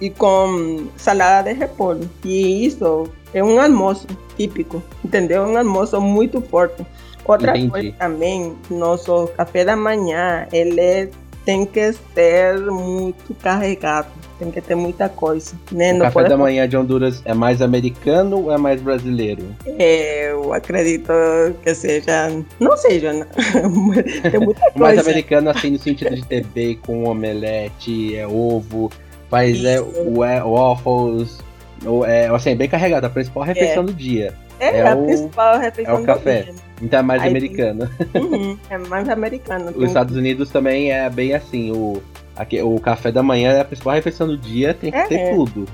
e 0.00 0.10
com 0.10 0.88
salada 0.96 1.54
de 1.54 1.58
repolho. 1.58 2.10
E 2.24 2.66
isso 2.66 3.08
é 3.32 3.42
um 3.42 3.60
almoço 3.60 4.06
típico, 4.36 4.82
entendeu? 5.04 5.42
Um 5.42 5.56
almoço 5.56 6.00
muito 6.00 6.40
forte. 6.40 6.84
Outra 7.24 7.50
Entendi. 7.56 7.70
coisa 7.70 7.92
também, 7.98 8.54
nosso 8.70 9.26
café 9.36 9.64
da 9.64 9.74
manhã, 9.74 10.46
ele 10.52 11.10
tem 11.44 11.64
que 11.64 11.92
ser 12.14 12.60
muito 12.70 13.34
carregado, 13.34 14.08
tem 14.38 14.50
que 14.50 14.60
ter 14.60 14.74
muita 14.74 15.08
coisa. 15.08 15.54
Né? 15.70 15.92
O 15.92 15.98
Não 15.98 16.06
café 16.06 16.28
da 16.28 16.36
manhã 16.36 16.68
de 16.68 16.76
Honduras 16.76 17.22
é 17.24 17.32
mais 17.32 17.62
americano 17.62 18.44
ou 18.44 18.52
é 18.52 18.58
mais 18.58 18.80
brasileiro? 18.80 19.42
É, 19.64 20.30
eu 20.32 20.52
acredito 20.52 21.12
que 21.62 21.74
seja, 21.74 22.30
não 22.60 22.76
seja, 22.76 23.12
né? 23.12 23.26
tem 24.30 24.40
muita 24.40 24.60
coisa. 24.60 24.78
mais 24.78 24.98
americano 24.98 25.50
assim 25.50 25.70
no 25.70 25.78
sentido 25.78 26.14
de 26.14 26.24
ter 26.24 26.44
bacon, 26.44 27.04
omelete, 27.04 28.16
é 28.16 28.26
ovo, 28.26 28.90
faz 29.30 29.64
é, 29.64 29.76
é, 29.76 30.42
waffles, 30.42 31.38
é, 32.06 32.26
assim, 32.28 32.56
bem 32.56 32.68
carregado, 32.68 33.06
a 33.06 33.10
principal 33.10 33.44
é. 33.44 33.46
refeição 33.48 33.82
é. 33.82 33.86
do 33.86 33.92
dia. 33.92 34.34
É, 34.58 34.78
é 34.78 34.88
a 34.88 34.94
o, 34.94 35.04
principal 35.04 35.58
refeição 35.58 35.96
é 35.96 36.00
o 36.00 36.04
café. 36.04 36.42
Dia. 36.42 36.54
Então 36.82 36.98
é 37.00 37.02
mais 37.02 37.22
Aí, 37.22 37.28
americano. 37.28 37.90
Uhum, 38.14 38.58
é 38.70 38.78
mais 38.78 39.08
americano. 39.08 39.72
Os 39.74 39.84
Estados 39.84 40.16
Unidos 40.16 40.50
também 40.50 40.92
é 40.92 41.08
bem 41.10 41.34
assim, 41.34 41.72
o, 41.72 42.02
aqui, 42.34 42.60
o 42.62 42.78
café 42.80 43.12
da 43.12 43.22
manhã 43.22 43.52
é 43.52 43.60
a 43.60 43.64
principal 43.64 43.94
refeição 43.94 44.26
do 44.26 44.36
dia, 44.36 44.74
tem 44.74 44.90
que 44.90 44.98
é, 44.98 45.06
ter 45.06 45.34
tudo. 45.34 45.66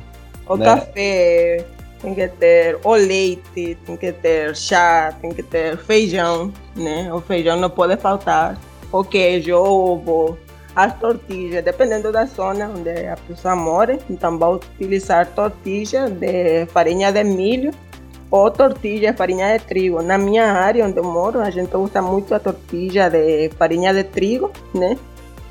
O 0.47 0.57
né? 0.57 0.65
café, 0.65 1.65
tem 2.01 2.15
que 2.15 2.29
ter 2.29 2.79
o 2.83 2.95
leite, 2.95 3.77
tem 3.87 3.97
que 3.97 4.13
ter 4.13 4.55
chá, 4.57 5.15
tem 5.21 5.31
que 5.31 5.43
ter 5.43 5.77
feijão, 5.79 6.53
né? 6.77 7.13
O 7.13 7.21
feijão 7.21 7.57
não 7.57 7.71
pode 7.71 7.97
faltar. 7.97 8.59
O 8.91 9.03
queijo, 9.03 9.55
ovo, 9.55 10.37
as 10.75 10.99
tortilhas, 10.99 11.65
dependendo 11.65 12.11
da 12.11 12.25
zona 12.25 12.69
onde 12.69 13.07
a 13.07 13.17
pessoa 13.17 13.55
mora, 13.55 13.99
então 14.09 14.39
vai 14.39 14.55
utilizar 14.55 15.27
tortilha 15.35 16.09
de 16.09 16.67
farinha 16.67 17.13
de 17.13 17.23
milho 17.25 17.71
ou 18.31 18.51
tortilha 18.51 19.13
de 19.13 19.19
farinha 19.19 19.59
de 19.59 19.65
trigo. 19.65 20.03
Na 20.03 20.17
minha 20.17 20.51
área 20.51 20.87
onde 20.87 20.99
eu 20.99 21.05
moro, 21.05 21.41
a 21.41 21.51
gente 21.51 21.77
usa 21.77 22.01
muito 22.01 22.35
a 22.35 22.39
tortilha 22.39 23.11
de 23.11 23.51
farinha 23.59 23.93
de 23.93 24.05
trigo, 24.05 24.51
né? 24.75 24.97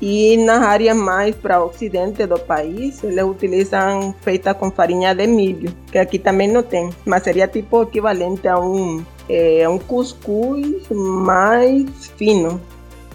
E 0.00 0.36
na 0.38 0.66
área 0.66 0.92
mais 0.96 1.36
para 1.36 1.62
o 1.62 1.68
ocidente 1.68 2.26
do 2.26 2.36
país, 2.36 3.04
eles 3.04 3.22
utilizam 3.22 4.12
feita 4.20 4.52
com 4.52 4.68
farinha 4.68 5.14
de 5.14 5.28
milho, 5.28 5.72
que 5.92 5.98
aqui 5.98 6.18
também 6.18 6.48
não 6.48 6.64
tem, 6.64 6.90
mas 7.04 7.22
seria 7.22 7.46
tipo 7.46 7.84
equivalente 7.84 8.48
a 8.48 8.58
um, 8.58 9.04
é, 9.28 9.68
um 9.68 9.78
cuscuz 9.78 10.88
mais 10.90 12.08
fino. 12.16 12.60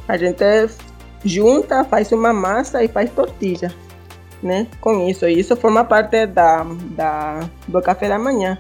A 0.08 0.16
gente 0.16 0.42
junta, 1.24 1.84
faz 1.84 2.12
uma 2.12 2.34
massa 2.34 2.84
e 2.84 2.88
faz 2.88 3.10
tortilha, 3.12 3.74
né? 4.42 4.68
Com 4.80 5.08
isso, 5.08 5.28
isso 5.28 5.56
forma 5.56 5.84
parte 5.84 6.26
da, 6.26 6.66
da 6.92 7.40
do 7.68 7.82
café 7.82 8.08
da 8.08 8.20
manhã. 8.20 8.58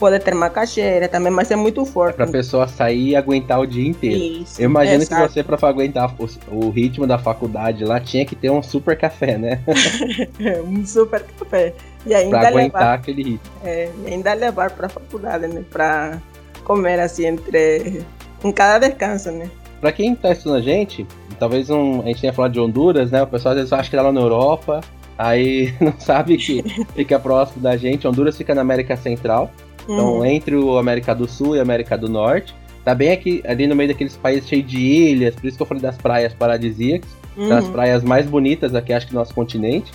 Pode 0.00 0.18
ter 0.20 0.34
macaxeira 0.34 1.06
também, 1.08 1.30
mas 1.30 1.50
é 1.50 1.56
muito 1.56 1.84
forte. 1.84 2.14
É 2.14 2.16
pra 2.16 2.26
pessoa 2.26 2.66
sair 2.66 3.10
e 3.10 3.16
aguentar 3.16 3.60
o 3.60 3.66
dia 3.66 3.86
inteiro. 3.86 4.42
Isso, 4.42 4.58
Eu 4.58 4.64
imagino 4.64 5.02
exato. 5.02 5.26
que 5.26 5.32
você, 5.34 5.44
pra 5.44 5.58
aguentar 5.68 6.14
o, 6.18 6.56
o, 6.66 6.70
ritmo 6.70 7.06
da 7.06 7.18
faculdade 7.18 7.84
lá, 7.84 8.00
tinha 8.00 8.24
que 8.24 8.34
ter 8.34 8.50
um 8.50 8.62
super 8.62 8.96
café, 8.96 9.36
né? 9.36 9.60
um 10.66 10.86
super 10.86 11.22
café. 11.22 11.74
E 12.06 12.14
ainda 12.14 12.38
pra 12.38 12.48
aguentar 12.48 12.80
levar, 12.80 12.94
aquele 12.94 13.22
ritmo. 13.22 13.52
É, 13.62 13.90
ainda 14.06 14.32
levar 14.32 14.70
pra 14.70 14.88
faculdade, 14.88 15.46
né? 15.48 15.62
Pra 15.70 16.18
comer 16.64 16.98
assim 16.98 17.26
entre. 17.26 18.02
em 18.42 18.52
cada 18.52 18.88
descanso, 18.88 19.30
né? 19.30 19.50
Pra 19.82 19.92
quem 19.92 20.14
tá 20.14 20.32
estudando 20.32 20.60
a 20.60 20.62
gente, 20.62 21.06
talvez 21.40 21.70
um, 21.70 22.02
a 22.02 22.04
gente 22.04 22.20
tenha 22.20 22.32
falado 22.32 22.52
de 22.52 22.60
Honduras, 22.60 23.10
né? 23.10 23.22
O 23.22 23.26
pessoal 23.26 23.52
às 23.52 23.58
vezes 23.58 23.72
acha 23.72 23.90
que 23.90 23.96
tá 23.96 24.02
lá 24.02 24.12
na 24.12 24.20
Europa, 24.20 24.82
aí 25.18 25.74
não 25.80 25.94
sabe 25.98 26.36
que 26.36 26.62
fica 26.94 27.18
próximo 27.18 27.62
da 27.62 27.76
gente. 27.76 28.06
Honduras 28.06 28.36
fica 28.36 28.54
na 28.54 28.60
América 28.60 28.94
Central, 28.94 29.50
então 29.84 30.18
uhum. 30.18 30.26
entre 30.26 30.54
o 30.54 30.76
América 30.76 31.14
do 31.14 31.26
Sul 31.26 31.56
e 31.56 31.58
a 31.58 31.62
América 31.62 31.96
do 31.96 32.08
Norte. 32.08 32.54
Tá 32.84 32.94
bem 32.94 33.10
aqui, 33.10 33.42
ali 33.46 33.66
no 33.66 33.74
meio 33.74 33.88
daqueles 33.88 34.16
países 34.16 34.48
cheios 34.48 34.70
de 34.70 34.78
ilhas, 34.78 35.34
por 35.34 35.46
isso 35.46 35.56
que 35.56 35.62
eu 35.62 35.66
falei 35.66 35.82
das 35.82 35.96
praias 35.96 36.32
paradisíacas, 36.32 37.10
uhum. 37.36 37.48
das 37.48 37.66
praias 37.68 38.02
mais 38.02 38.26
bonitas 38.26 38.74
aqui, 38.74 38.92
acho 38.92 39.06
que 39.06 39.12
do 39.12 39.18
nosso 39.18 39.34
continente. 39.34 39.92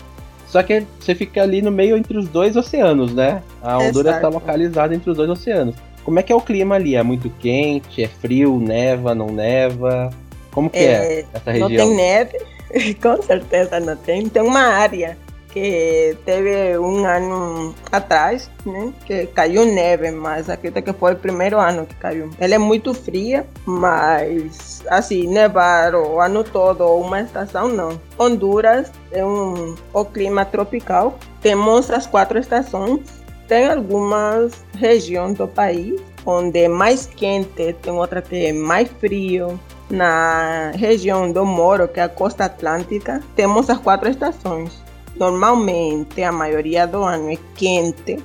Só 0.47 0.61
que 0.63 0.85
você 0.99 1.13
fica 1.13 1.41
ali 1.41 1.61
no 1.61 1.71
meio 1.71 1.97
entre 1.97 2.17
os 2.17 2.27
dois 2.27 2.55
oceanos, 2.55 3.13
né? 3.13 3.41
A 3.61 3.77
Honduras 3.77 4.15
está 4.15 4.29
localizada 4.29 4.95
entre 4.95 5.09
os 5.09 5.17
dois 5.17 5.29
oceanos. 5.29 5.75
Como 6.03 6.19
é 6.19 6.23
que 6.23 6.31
é 6.31 6.35
o 6.35 6.41
clima 6.41 6.75
ali? 6.75 6.95
É 6.95 7.01
muito 7.01 7.29
quente? 7.39 8.03
É 8.03 8.07
frio? 8.07 8.59
Neva? 8.59 9.15
Não 9.15 9.27
neva? 9.27 10.11
Como 10.55 10.69
que 10.69 10.79
é, 10.79 11.19
é 11.19 11.25
essa 11.33 11.51
região? 11.51 11.69
Não 11.69 11.77
tem 11.77 11.95
neve, 11.95 12.39
com 13.01 13.21
certeza 13.21 13.79
não 13.79 13.95
tem. 13.95 14.27
Tem 14.29 14.41
uma 14.41 14.61
área 14.61 15.17
que 15.49 16.17
teve 16.25 16.77
um 16.79 17.05
ano 17.05 17.75
atrás, 17.91 18.49
né, 18.65 18.91
que 19.05 19.25
caiu 19.27 19.65
neve, 19.65 20.11
mas 20.11 20.49
acredito 20.49 20.83
que 20.83 20.91
foi 20.91 21.13
o 21.13 21.17
primeiro 21.17 21.59
ano 21.59 21.85
que 21.85 21.95
caiu. 21.95 22.29
Ela 22.39 22.55
é 22.55 22.57
muito 22.57 22.93
fria, 22.93 23.45
mas 23.65 24.81
assim, 24.87 25.27
nevar 25.27 25.93
o 25.93 26.19
ano 26.19 26.43
todo 26.43 26.81
ou 26.81 27.01
uma 27.01 27.21
estação 27.21 27.69
não. 27.69 27.99
Honduras 28.17 28.91
é 29.11 29.23
um 29.23 29.75
o 29.93 30.05
clima 30.05 30.43
tropical. 30.43 31.17
Temos 31.41 31.91
as 31.91 32.07
quatro 32.07 32.39
estações 32.39 33.25
tem 33.47 33.67
algumas 33.67 34.65
regiões 34.75 35.37
do 35.37 35.47
país 35.47 36.01
onde 36.25 36.61
é 36.61 36.67
mais 36.67 37.05
quente, 37.05 37.73
tem 37.73 37.93
outra 37.93 38.21
que 38.21 38.47
é 38.47 38.53
mais 38.53 38.89
frio. 38.99 39.59
Na 39.89 40.71
região 40.71 41.31
do 41.31 41.45
Moro, 41.45 41.87
que 41.87 41.99
é 41.99 42.03
a 42.03 42.09
costa 42.09 42.45
atlântica, 42.45 43.21
temos 43.35 43.69
as 43.69 43.77
quatro 43.77 44.09
estações. 44.09 44.83
Normalmente, 45.15 46.23
a 46.23 46.31
maioria 46.31 46.87
do 46.87 47.03
ano 47.03 47.31
é 47.31 47.37
quente, 47.55 48.17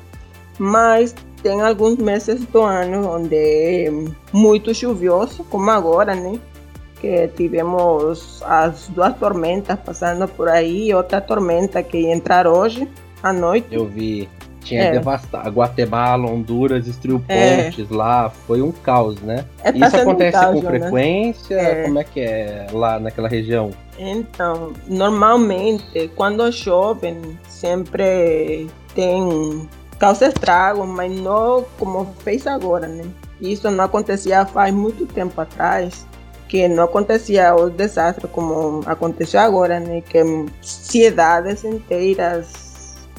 mas 0.58 1.14
tem 1.42 1.60
alguns 1.60 1.96
meses 1.96 2.44
do 2.46 2.62
ano 2.62 3.08
onde 3.08 3.36
é 3.36 3.90
muito 4.32 4.74
chuvioso, 4.74 5.44
como 5.44 5.70
agora, 5.70 6.14
né? 6.14 6.38
Que 7.00 7.28
tivemos 7.28 8.42
as 8.44 8.88
duas 8.88 9.16
tormentas 9.16 9.78
passando 9.78 10.26
por 10.28 10.48
aí, 10.48 10.92
outra 10.94 11.20
tormenta 11.20 11.82
que 11.82 12.10
entrar 12.10 12.46
hoje 12.46 12.88
à 13.22 13.32
noite. 13.32 13.68
Eu 13.70 13.86
vi, 13.86 14.28
tinha 14.60 14.84
é. 14.84 14.92
devastado. 14.92 15.50
Guatemala, 15.50 16.30
Honduras, 16.30 16.84
destruiu 16.84 17.22
é. 17.28 17.64
pontes 17.64 17.90
é. 17.90 17.94
lá. 17.94 18.30
Foi 18.30 18.62
um 18.62 18.70
caos, 18.70 19.20
né? 19.20 19.44
É, 19.62 19.72
tá 19.72 19.86
Isso 19.86 19.96
acontece 19.96 20.36
um 20.36 20.40
caos, 20.40 20.54
com 20.60 20.70
né? 20.70 20.80
frequência? 20.80 21.56
Né? 21.56 21.82
Como 21.84 21.98
é 21.98 22.04
que 22.04 22.20
é 22.20 22.66
lá 22.72 22.98
naquela 22.98 23.28
região? 23.28 23.70
Então, 23.98 24.72
normalmente, 24.86 26.10
quando 26.16 26.50
chove, 26.52 27.14
sempre 27.48 28.68
tem 28.94 29.68
causa 29.98 30.28
estrago, 30.28 30.86
mas 30.86 31.12
não 31.20 31.64
como 31.78 32.06
fez 32.24 32.46
agora, 32.46 32.88
né? 32.88 33.04
Isso 33.40 33.70
não 33.70 33.84
acontecia 33.84 34.46
faz 34.46 34.72
muito 34.72 35.06
tempo 35.06 35.38
atrás, 35.40 36.06
que 36.48 36.66
não 36.66 36.84
acontecia 36.84 37.54
o 37.54 37.70
desastre 37.70 38.26
como 38.28 38.82
aconteceu 38.86 39.40
agora, 39.40 39.78
né? 39.78 40.00
Que 40.00 40.20
cidades 40.62 41.64
inteiras 41.64 42.59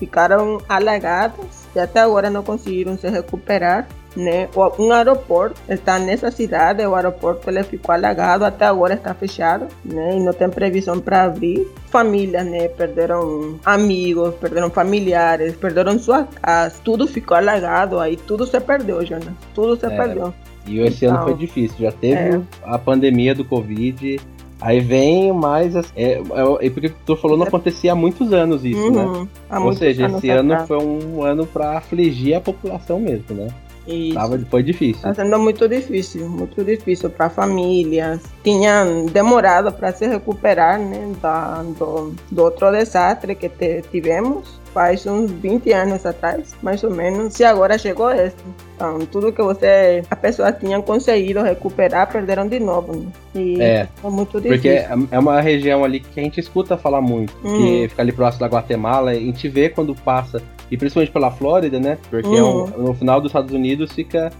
ficaram 0.02 0.60
alagadas 0.68 1.68
e 1.76 1.80
até 1.80 2.00
agora 2.00 2.28
não 2.28 2.42
conseguiram 2.42 2.98
se 2.98 3.08
recuperar. 3.08 3.88
Né? 4.14 4.50
Um 4.78 4.92
aeroporto 4.92 5.62
está 5.70 5.98
nessa 5.98 6.30
cidade, 6.32 6.86
o 6.86 6.94
aeroporto 6.96 7.50
ele 7.50 7.64
ficou 7.64 7.96
alagado, 7.96 8.44
até 8.44 8.66
agora 8.66 8.96
está 8.96 9.14
fechado 9.14 9.68
né? 9.86 10.18
e 10.18 10.20
não 10.20 10.34
tem 10.34 10.50
previsão 10.50 11.00
para 11.00 11.24
abrir. 11.24 11.66
Famílias 11.86 12.46
né? 12.46 12.68
perderam 12.68 13.58
amigos, 13.64 14.34
perderam 14.36 14.70
familiares, 14.70 15.56
perderam 15.56 15.98
sua 15.98 16.26
casa, 16.26 16.76
tudo 16.84 17.08
ficou 17.08 17.38
alagado, 17.38 18.00
aí 18.00 18.18
tudo 18.18 18.46
se 18.46 18.60
perdeu, 18.60 19.06
Jonas, 19.06 19.34
tudo 19.54 19.78
se 19.78 19.86
é, 19.86 19.90
perdeu. 19.90 20.34
E 20.68 20.80
esse 20.82 21.06
então, 21.06 21.16
ano 21.16 21.26
foi 21.28 21.36
difícil, 21.36 21.78
já 21.80 21.92
teve 21.92 22.36
é. 22.36 22.42
a 22.64 22.78
pandemia 22.78 23.34
do 23.34 23.46
Covid, 23.46 24.20
Aí 24.62 24.80
vem 24.80 25.34
mais. 25.34 25.76
É, 25.76 25.82
é, 25.96 26.22
é, 26.62 26.70
porque 26.70 26.94
tu 27.06 27.16
falou, 27.16 27.36
não 27.36 27.48
acontecia 27.48 27.94
há 27.94 27.96
muitos 27.96 28.32
anos 28.32 28.64
isso, 28.64 28.92
né? 28.92 29.04
uhum, 29.04 29.28
né? 29.50 29.60
Ou 29.60 29.74
seja, 29.74 30.06
esse 30.06 30.30
ano 30.30 30.68
foi 30.68 30.78
um 30.78 31.24
ano 31.24 31.48
para 31.48 31.78
afligir 31.78 32.36
a 32.36 32.42
população 32.42 33.00
mesmo, 33.00 33.36
né? 33.36 33.48
Isso. 33.88 34.14
Tava, 34.14 34.40
foi 34.50 34.62
difícil. 34.62 35.10
Está 35.10 35.24
sendo 35.24 35.40
muito 35.40 35.68
difícil, 35.68 36.30
muito 36.30 36.64
difícil 36.64 37.10
para 37.10 37.30
famílias. 37.32 38.22
Tinha 38.44 38.86
demorado 39.12 39.72
para 39.72 39.92
se 39.92 40.06
recuperar 40.06 40.80
né, 40.80 41.12
da, 41.20 41.64
do, 41.64 42.14
do 42.30 42.44
outro 42.44 42.72
desastre 42.72 43.34
que 43.34 43.50
te, 43.50 43.82
tivemos 43.92 44.61
faz 44.74 45.06
uns 45.06 45.32
20 45.32 45.72
anos 45.72 46.06
atrás, 46.06 46.56
mais 46.62 46.84
ou 46.84 46.92
menos, 46.92 47.40
e 47.40 47.44
agora 47.44 47.78
chegou 47.78 48.12
esse. 48.12 48.36
Então, 48.76 49.00
tudo 49.06 49.32
que 49.32 49.42
você, 49.42 50.02
a 50.10 50.16
pessoa 50.16 50.52
tinha 50.52 50.82
conseguido 50.82 51.42
recuperar, 51.42 52.12
perderam 52.12 52.48
de 52.48 52.60
novo. 52.60 52.96
Né? 52.96 53.06
E 53.36 53.62
é, 53.62 53.88
é 54.04 54.10
muito 54.10 54.42
difícil. 54.42 54.88
Porque 54.88 55.14
é, 55.16 55.20
uma 55.20 55.40
região 55.40 55.84
ali 55.84 56.00
que 56.00 56.20
a 56.20 56.24
gente 56.24 56.40
escuta 56.40 56.78
falar 56.78 57.02
muito, 57.02 57.34
uhum. 57.44 57.58
que 57.58 57.88
fica 57.90 58.02
ali 58.02 58.12
próximo 58.12 58.40
da 58.42 58.48
Guatemala, 58.48 59.12
a 59.12 59.16
gente 59.16 59.48
vê 59.48 59.70
quando 59.70 59.94
passa, 59.94 60.42
e 60.72 60.78
principalmente 60.78 61.12
pela 61.12 61.30
Flórida, 61.30 61.80
né? 61.80 61.98
Porque 62.10 62.28
uhum. 62.28 62.38
é 62.38 62.44
um, 62.44 62.48
uhum. 62.48 62.88
no 62.88 62.94
final 62.94 63.22
dos 63.22 63.30
Estados 63.30 63.54
Unidos 63.54 63.92
fica 63.92 64.32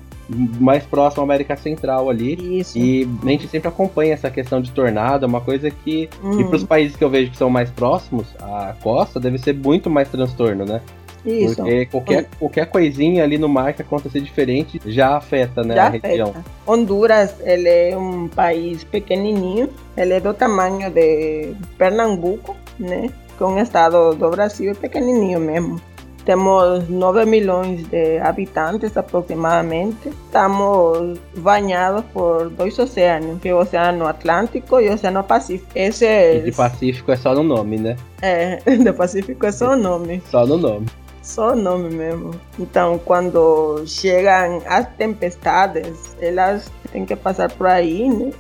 mais 0.60 0.84
próximo 0.84 1.22
à 1.22 1.26
América 1.26 1.56
Central 1.56 2.10
ali. 2.10 2.60
Isso. 2.60 2.78
E 2.78 3.08
a 3.24 3.28
gente 3.28 3.48
sempre 3.48 3.68
acompanha 3.68 4.14
essa 4.14 4.30
questão 4.30 4.62
de 4.62 4.72
tornado, 4.72 5.26
é 5.26 5.28
uma 5.28 5.42
coisa 5.42 5.70
que. 5.70 6.10
Uhum. 6.24 6.42
E 6.42 6.44
para 6.46 6.56
os 6.56 6.64
países 6.64 6.96
que 6.96 7.04
eu 7.04 7.10
vejo 7.10 7.32
que 7.32 7.38
são 7.38 7.50
mais 7.50 7.70
próximos, 7.70 8.28
a 8.40 8.76
costa 8.82 9.20
deve 9.20 9.38
ser 9.38 9.54
muito 9.54 9.90
mais 9.90 10.10
transtorno, 10.10 10.66
né? 10.66 10.82
Isso. 11.26 11.56
Porque 11.58 11.86
qualquer, 11.86 12.30
qualquer 12.40 12.66
coisinha 12.68 13.24
ali 13.24 13.38
no 13.38 13.48
mar 13.48 13.74
que 13.74 13.82
acontecer 13.82 14.22
diferente 14.22 14.82
já 14.86 15.18
afeta, 15.18 15.64
né, 15.64 15.76
já 15.76 15.84
a 15.84 15.88
afeta. 15.90 16.08
região. 16.08 16.34
Honduras, 16.66 17.36
ele 17.42 17.70
é 17.70 17.98
um 17.98 18.28
país 18.28 18.84
pequenininho, 18.84 19.70
ele 19.96 20.14
é 20.14 20.20
do 20.20 20.34
tamanho 20.34 20.90
de 20.90 21.54
Pernambuco, 21.78 22.56
né? 22.80 23.10
Que 23.38 23.44
é 23.44 23.46
um 23.46 23.60
estado 23.60 24.16
do 24.16 24.30
Brasil 24.30 24.76
pequenininho 24.76 25.40
mesmo. 25.40 25.80
Temos 26.26 26.88
9 26.88 27.26
milhões 27.26 27.88
de 27.88 28.20
habitantes 28.20 28.96
aproximadamente. 28.96 30.10
Estamos 30.10 31.20
banhados 31.38 32.04
por 32.14 32.50
dois 32.50 32.78
oceanos, 32.78 33.40
que 33.42 33.50
é 33.50 33.54
o 33.54 33.60
Oceano 33.60 34.08
Atlântico 34.08 34.80
e 34.80 34.90
o 34.90 34.94
Oceano 34.94 35.24
Pacífico. 35.24 35.72
Esse 35.74 36.06
é... 36.06 36.38
E 36.38 36.42
de 36.42 36.52
Pacífico 36.52 37.12
é 37.12 37.16
só 37.16 37.34
no 37.34 37.44
nome, 37.44 37.78
né? 37.78 37.96
É, 38.22 38.58
do 38.78 38.94
Pacífico 38.94 39.46
é 39.46 39.52
só 39.52 39.74
o 39.74 39.76
nome. 39.76 40.22
Só 40.30 40.46
no 40.46 40.58
nome. 40.58 40.86
Só 41.22 41.54
o 41.54 41.56
nome 41.56 41.94
mesmo. 41.94 42.32
Então, 42.60 43.00
quando 43.04 43.84
chegam 43.86 44.62
as 44.66 44.88
tempestades, 44.96 46.16
elas 46.20 46.72
têm 46.92 47.06
que 47.06 47.16
passar 47.16 47.52
por 47.52 47.68
aí, 47.68 48.10
né? 48.10 48.32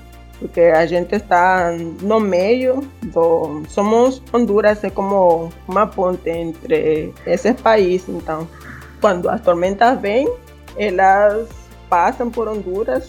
Porque 0.41 0.59
a 0.61 0.87
gente 0.87 1.15
está 1.15 1.71
no 2.01 2.19
meio 2.19 2.81
do. 3.03 3.61
Somos 3.69 4.21
Honduras, 4.33 4.83
é 4.83 4.89
como 4.89 5.49
uma 5.67 5.85
ponte 5.85 6.31
entre 6.31 7.13
esses 7.27 7.61
países. 7.61 8.09
Então, 8.09 8.47
quando 8.99 9.29
as 9.29 9.39
tormentas 9.39 10.01
vêm, 10.01 10.27
elas 10.75 11.47
passam 11.87 12.31
por 12.31 12.47
Honduras, 12.47 13.07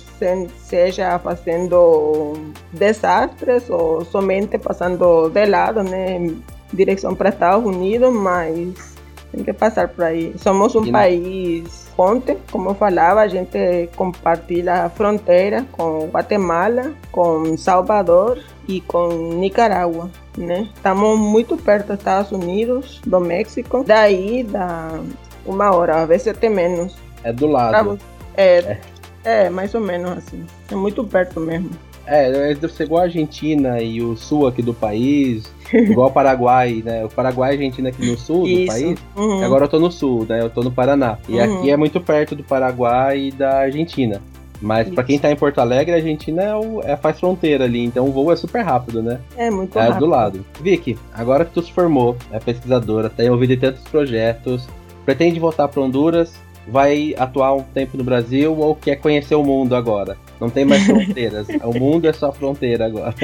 seja 0.58 1.18
fazendo 1.20 2.34
desastres 2.70 3.70
ou 3.70 4.04
somente 4.04 4.58
passando 4.58 5.30
de 5.30 5.46
lado, 5.46 5.82
né, 5.82 6.16
em 6.16 6.42
direção 6.70 7.14
para 7.14 7.30
Estados 7.30 7.64
Unidos, 7.64 8.12
mas 8.12 8.94
tem 9.32 9.42
que 9.42 9.52
passar 9.54 9.88
por 9.88 10.04
aí. 10.04 10.34
Somos 10.36 10.74
um 10.74 10.92
país 10.92 11.81
ponte, 11.96 12.36
como 12.50 12.70
eu 12.70 12.74
falava, 12.74 13.20
a 13.20 13.28
gente 13.28 13.88
compartilha 13.96 14.84
a 14.84 14.90
fronteira 14.90 15.64
com 15.72 16.06
Guatemala, 16.06 16.92
com 17.10 17.56
Salvador 17.56 18.38
e 18.68 18.80
com 18.80 19.08
Nicarágua. 19.34 20.10
Né? 20.36 20.68
Estamos 20.74 21.18
muito 21.18 21.56
perto 21.56 21.88
dos 21.88 21.98
Estados 21.98 22.32
Unidos, 22.32 23.00
do 23.06 23.20
México, 23.20 23.84
daí 23.86 24.42
dá 24.42 24.98
uma 25.44 25.74
hora, 25.74 26.02
às 26.02 26.08
vezes 26.08 26.28
até 26.28 26.48
menos. 26.48 26.96
É 27.22 27.32
do 27.32 27.46
lado. 27.46 27.98
É, 28.36 28.58
é, 28.58 28.80
é 29.24 29.50
mais 29.50 29.74
ou 29.74 29.80
menos 29.80 30.18
assim. 30.18 30.44
É 30.70 30.74
muito 30.74 31.04
perto 31.04 31.38
mesmo. 31.38 31.70
É, 32.06 32.54
ser 32.68 32.84
igual 32.84 33.02
a 33.02 33.04
Argentina 33.04 33.80
e 33.80 34.02
o 34.02 34.16
sul 34.16 34.46
aqui 34.46 34.62
do 34.62 34.74
país, 34.74 35.52
igual 35.72 36.08
o 36.08 36.12
Paraguai, 36.12 36.82
né? 36.84 37.04
O 37.04 37.08
Paraguai 37.08 37.50
e 37.50 37.52
a 37.52 37.58
Argentina 37.58 37.88
aqui 37.88 38.10
no 38.10 38.18
sul 38.18 38.46
Isso. 38.46 38.60
do 38.60 38.66
país. 38.66 39.00
Uhum. 39.16 39.44
Agora 39.44 39.64
eu 39.64 39.68
tô 39.68 39.78
no 39.78 39.90
sul, 39.90 40.26
né? 40.28 40.42
Eu 40.42 40.50
tô 40.50 40.62
no 40.62 40.70
Paraná. 40.70 41.18
E 41.28 41.34
uhum. 41.34 41.58
aqui 41.58 41.70
é 41.70 41.76
muito 41.76 42.00
perto 42.00 42.34
do 42.34 42.42
Paraguai 42.42 43.28
e 43.28 43.30
da 43.32 43.60
Argentina. 43.60 44.20
Mas 44.62 44.88
para 44.88 45.02
quem 45.02 45.18
tá 45.18 45.30
em 45.30 45.34
Porto 45.34 45.58
Alegre, 45.58 45.92
a 45.92 45.96
Argentina 45.96 46.42
é, 46.42 46.54
o, 46.54 46.80
é, 46.84 46.96
faz 46.96 47.18
fronteira 47.18 47.64
ali, 47.64 47.84
então 47.84 48.06
o 48.06 48.12
voo 48.12 48.32
é 48.32 48.36
super 48.36 48.62
rápido, 48.62 49.02
né? 49.02 49.20
É 49.36 49.50
muito 49.50 49.76
é 49.76 49.82
rápido. 49.82 49.96
É 49.96 49.98
do 49.98 50.06
lado. 50.06 50.46
Vicky, 50.60 50.96
agora 51.12 51.44
que 51.44 51.52
tu 51.52 51.62
se 51.62 51.72
formou, 51.72 52.16
é 52.30 52.38
pesquisadora, 52.38 53.10
tem 53.10 53.28
ouvido 53.28 53.56
tantos 53.56 53.82
projetos, 53.82 54.68
pretende 55.04 55.40
voltar 55.40 55.66
para 55.66 55.82
Honduras, 55.82 56.32
vai 56.68 57.12
atuar 57.18 57.54
um 57.54 57.62
tempo 57.62 57.96
no 57.96 58.04
Brasil 58.04 58.56
ou 58.56 58.76
quer 58.76 58.96
conhecer 58.96 59.34
o 59.34 59.42
mundo 59.42 59.74
agora? 59.74 60.16
Não 60.42 60.50
tem 60.50 60.64
mais 60.64 60.82
fronteiras. 60.84 61.46
o 61.62 61.72
mundo 61.72 62.08
é 62.08 62.12
só 62.12 62.32
fronteira 62.32 62.86
agora. 62.86 63.14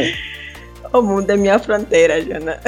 O 0.93 1.03
mundo 1.03 1.29
é 1.29 1.37
minha 1.37 1.59
fronteira, 1.59 2.23
Jana. 2.23 2.61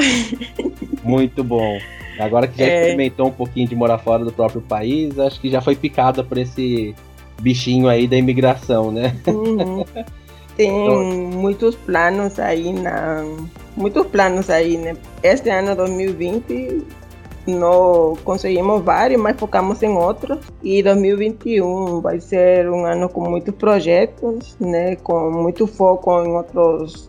Muito 1.04 1.44
bom. 1.44 1.78
Agora 2.18 2.48
que 2.48 2.58
já 2.58 2.64
é... 2.64 2.80
experimentou 2.80 3.28
um 3.28 3.30
pouquinho 3.30 3.68
de 3.68 3.76
morar 3.76 3.98
fora 3.98 4.24
do 4.24 4.32
próprio 4.32 4.60
país, 4.60 5.16
acho 5.20 5.40
que 5.40 5.48
já 5.48 5.60
foi 5.60 5.76
picada 5.76 6.24
por 6.24 6.36
esse 6.36 6.96
bichinho 7.40 7.86
aí 7.88 8.08
da 8.08 8.16
imigração, 8.16 8.90
né? 8.90 9.16
Uhum. 9.28 9.84
Tem 10.56 10.68
então... 10.68 11.00
muitos 11.04 11.76
planos 11.76 12.40
aí 12.40 12.72
na. 12.72 13.24
Muitos 13.76 14.04
planos 14.08 14.50
aí, 14.50 14.76
né? 14.76 14.96
Este 15.22 15.48
ano 15.48 15.76
2020 15.76 16.84
não 17.50 18.16
conseguimos 18.24 18.82
vários, 18.82 19.20
mas 19.20 19.38
focamos 19.38 19.82
em 19.82 19.90
outros. 19.90 20.38
E 20.62 20.82
2021 20.82 22.00
vai 22.00 22.20
ser 22.20 22.70
um 22.70 22.84
ano 22.84 23.08
com 23.08 23.28
muitos 23.28 23.54
projetos, 23.54 24.56
né, 24.60 24.96
com 24.96 25.30
muito 25.30 25.66
foco 25.66 26.22
em 26.22 26.32
outros 26.32 27.08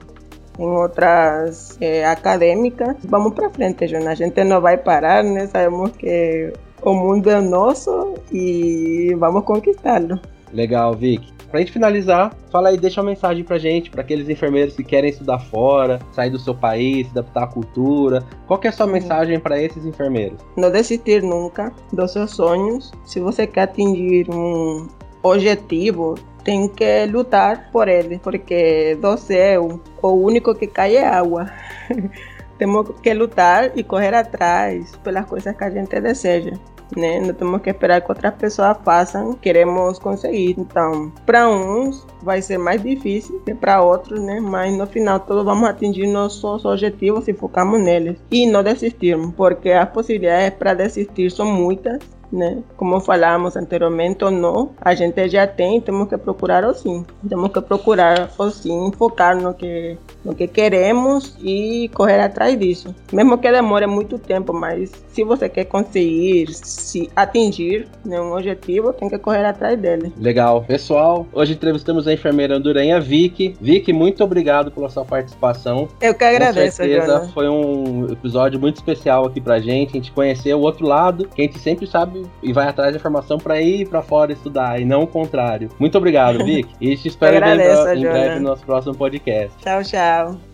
em 0.59 0.67
outras 0.67 1.77
é, 1.81 2.05
acadêmicas. 2.05 2.95
Vamos 3.05 3.33
para 3.33 3.49
frente, 3.49 3.87
Jonas. 3.87 4.07
A 4.07 4.15
gente 4.15 4.43
não 4.43 4.61
vai 4.61 4.77
parar, 4.77 5.23
né? 5.23 5.47
Sabemos 5.47 5.91
que 5.91 6.53
o 6.83 6.93
mundo 6.93 7.29
é 7.29 7.39
nosso 7.39 8.15
e 8.31 9.15
vamos 9.17 9.43
conquistá-lo. 9.43 10.19
Legal, 10.53 10.93
Vic. 10.93 11.40
Pra 11.51 11.59
gente 11.59 11.73
finalizar, 11.73 12.33
fala 12.49 12.69
aí, 12.69 12.77
deixa 12.77 13.01
uma 13.01 13.09
mensagem 13.09 13.43
pra 13.43 13.57
gente, 13.57 13.91
para 13.91 13.99
aqueles 13.99 14.29
enfermeiros 14.29 14.73
que 14.73 14.85
querem 14.85 15.09
estudar 15.09 15.37
fora, 15.37 15.99
sair 16.13 16.29
do 16.29 16.39
seu 16.39 16.55
país, 16.55 17.07
se 17.07 17.11
adaptar 17.11 17.43
à 17.43 17.47
cultura. 17.47 18.23
Qual 18.47 18.57
que 18.57 18.67
é 18.67 18.69
a 18.69 18.73
sua 18.73 18.87
mensagem 18.87 19.37
para 19.37 19.61
esses 19.61 19.85
enfermeiros? 19.85 20.39
Não 20.55 20.71
desistir 20.71 21.21
nunca 21.21 21.73
dos 21.91 22.11
seus 22.11 22.31
sonhos. 22.31 22.93
Se 23.03 23.19
você 23.19 23.45
quer 23.45 23.63
atingir 23.63 24.29
um 24.29 24.87
objetivo, 25.21 26.15
tem 26.45 26.69
que 26.69 27.05
lutar 27.07 27.69
por 27.69 27.89
ele, 27.89 28.17
porque 28.19 28.97
do 29.01 29.17
céu 29.17 29.81
o 30.01 30.07
único 30.07 30.55
que 30.55 30.67
cai 30.67 30.95
é 30.95 31.05
água. 31.05 31.51
Temos 32.57 32.91
que 33.01 33.13
lutar 33.13 33.71
e 33.75 33.83
correr 33.83 34.13
atrás 34.13 34.95
pelas 35.03 35.25
coisas 35.25 35.53
que 35.57 35.63
a 35.65 35.69
gente 35.69 35.99
deseja 35.99 36.53
né? 36.95 37.19
Não 37.19 37.33
temos 37.33 37.61
que 37.61 37.69
esperar 37.69 38.01
que 38.01 38.11
outras 38.11 38.33
pessoas 38.35 38.77
façam, 38.83 39.33
queremos 39.33 39.99
conseguir. 39.99 40.55
Então, 40.57 41.11
para 41.25 41.49
uns 41.49 42.05
vai 42.21 42.41
ser 42.41 42.57
mais 42.57 42.81
difícil 42.81 43.41
que 43.45 43.53
para 43.53 43.81
outros, 43.81 44.19
né? 44.21 44.39
Mas 44.39 44.75
no 44.77 44.85
final 44.87 45.19
todos 45.19 45.43
vamos 45.43 45.67
atingir 45.67 46.07
nossos 46.07 46.65
objetivos 46.65 47.25
se 47.25 47.33
focamos 47.33 47.79
neles 47.79 48.17
e 48.29 48.45
não 48.45 48.63
desistirmos, 48.63 49.33
porque 49.35 49.71
as 49.71 49.89
possibilidades 49.89 50.57
para 50.57 50.73
desistir 50.73 51.31
são 51.31 51.45
muitas 51.45 51.99
né? 52.31 52.59
Como 52.77 52.99
falamos 52.99 53.55
anteriormente 53.55 54.23
ou 54.23 54.31
não, 54.31 54.71
a 54.79 54.95
gente 54.95 55.27
já 55.29 55.45
tem, 55.45 55.81
temos 55.81 56.07
que 56.07 56.17
procurar 56.17 56.65
o 56.65 56.73
sim. 56.73 57.05
Temos 57.27 57.51
que 57.51 57.61
procurar 57.61 58.29
o 58.37 58.49
sim, 58.49 58.91
focar 58.97 59.35
no 59.35 59.53
que, 59.53 59.97
no 60.23 60.33
que 60.33 60.47
queremos 60.47 61.35
e 61.41 61.89
correr 61.93 62.21
atrás 62.21 62.57
disso. 62.57 62.95
Mesmo 63.11 63.37
que 63.37 63.51
demore 63.51 63.87
muito 63.87 64.17
tempo, 64.17 64.53
mas 64.53 64.91
se 65.09 65.23
você 65.23 65.49
quer 65.49 65.65
conseguir 65.65 66.47
se 66.53 67.09
atingir 67.15 67.87
né, 68.05 68.19
um 68.19 68.33
objetivo, 68.33 68.93
tem 68.93 69.09
que 69.09 69.17
correr 69.17 69.45
atrás 69.45 69.77
dele. 69.79 70.13
Legal. 70.17 70.63
Pessoal, 70.63 71.27
hoje 71.33 71.53
entrevistamos 71.53 72.07
a 72.07 72.13
enfermeira 72.13 72.55
Andurenha 72.55 72.99
Vicky. 72.99 73.55
Vicky, 73.59 73.91
muito 73.91 74.23
obrigado 74.23 74.71
pela 74.71 74.89
sua 74.89 75.03
participação. 75.03 75.87
Eu 75.99 76.13
que 76.13 76.23
agradeço, 76.23 76.77
Com 76.77 76.87
certeza, 76.87 77.29
foi 77.33 77.49
um 77.49 78.05
episódio 78.11 78.59
muito 78.59 78.77
especial 78.77 79.25
aqui 79.25 79.41
pra 79.41 79.59
gente. 79.59 79.89
A 79.89 79.93
gente 79.93 80.11
conhecer 80.11 80.53
o 80.53 80.59
outro 80.59 80.85
lado, 80.85 81.27
que 81.27 81.41
a 81.41 81.45
gente 81.45 81.59
sempre 81.59 81.85
sabe 81.87 82.20
e 82.41 82.51
vai 82.53 82.67
atrás 82.67 82.91
de 82.91 82.97
informação 82.97 83.37
para 83.37 83.61
ir 83.61 83.87
para 83.87 84.01
fora 84.01 84.31
estudar 84.31 84.79
e 84.81 84.85
não 84.85 85.03
o 85.03 85.07
contrário. 85.07 85.69
Muito 85.79 85.97
obrigado, 85.97 86.43
Vic. 86.45 86.69
E 86.79 86.95
te 86.95 87.07
espero 87.07 87.37
agradeço, 87.37 87.87
em, 87.89 87.99
em 87.99 88.01
breve 88.01 88.35
no 88.39 88.49
nosso 88.49 88.65
próximo 88.65 88.95
podcast. 88.95 89.57
Tchau, 89.59 89.83
tchau. 89.83 90.51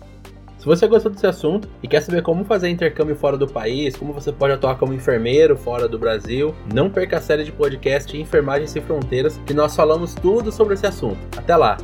Se 0.58 0.66
você 0.66 0.88
gostou 0.88 1.12
desse 1.12 1.26
assunto 1.26 1.68
e 1.82 1.86
quer 1.86 2.00
saber 2.02 2.20
como 2.20 2.44
fazer 2.44 2.68
intercâmbio 2.68 3.14
fora 3.14 3.36
do 3.36 3.46
país, 3.46 3.96
como 3.96 4.12
você 4.12 4.32
pode 4.32 4.54
atuar 4.54 4.76
como 4.76 4.92
enfermeiro 4.92 5.56
fora 5.56 5.86
do 5.86 5.98
Brasil, 5.98 6.52
não 6.74 6.90
perca 6.90 7.18
a 7.18 7.20
série 7.20 7.44
de 7.44 7.52
podcast 7.52 8.16
Enfermagem 8.16 8.66
Sem 8.66 8.82
Fronteiras, 8.82 9.40
que 9.46 9.54
nós 9.54 9.76
falamos 9.76 10.14
tudo 10.16 10.50
sobre 10.50 10.74
esse 10.74 10.86
assunto. 10.86 11.18
Até 11.36 11.54
lá! 11.54 11.78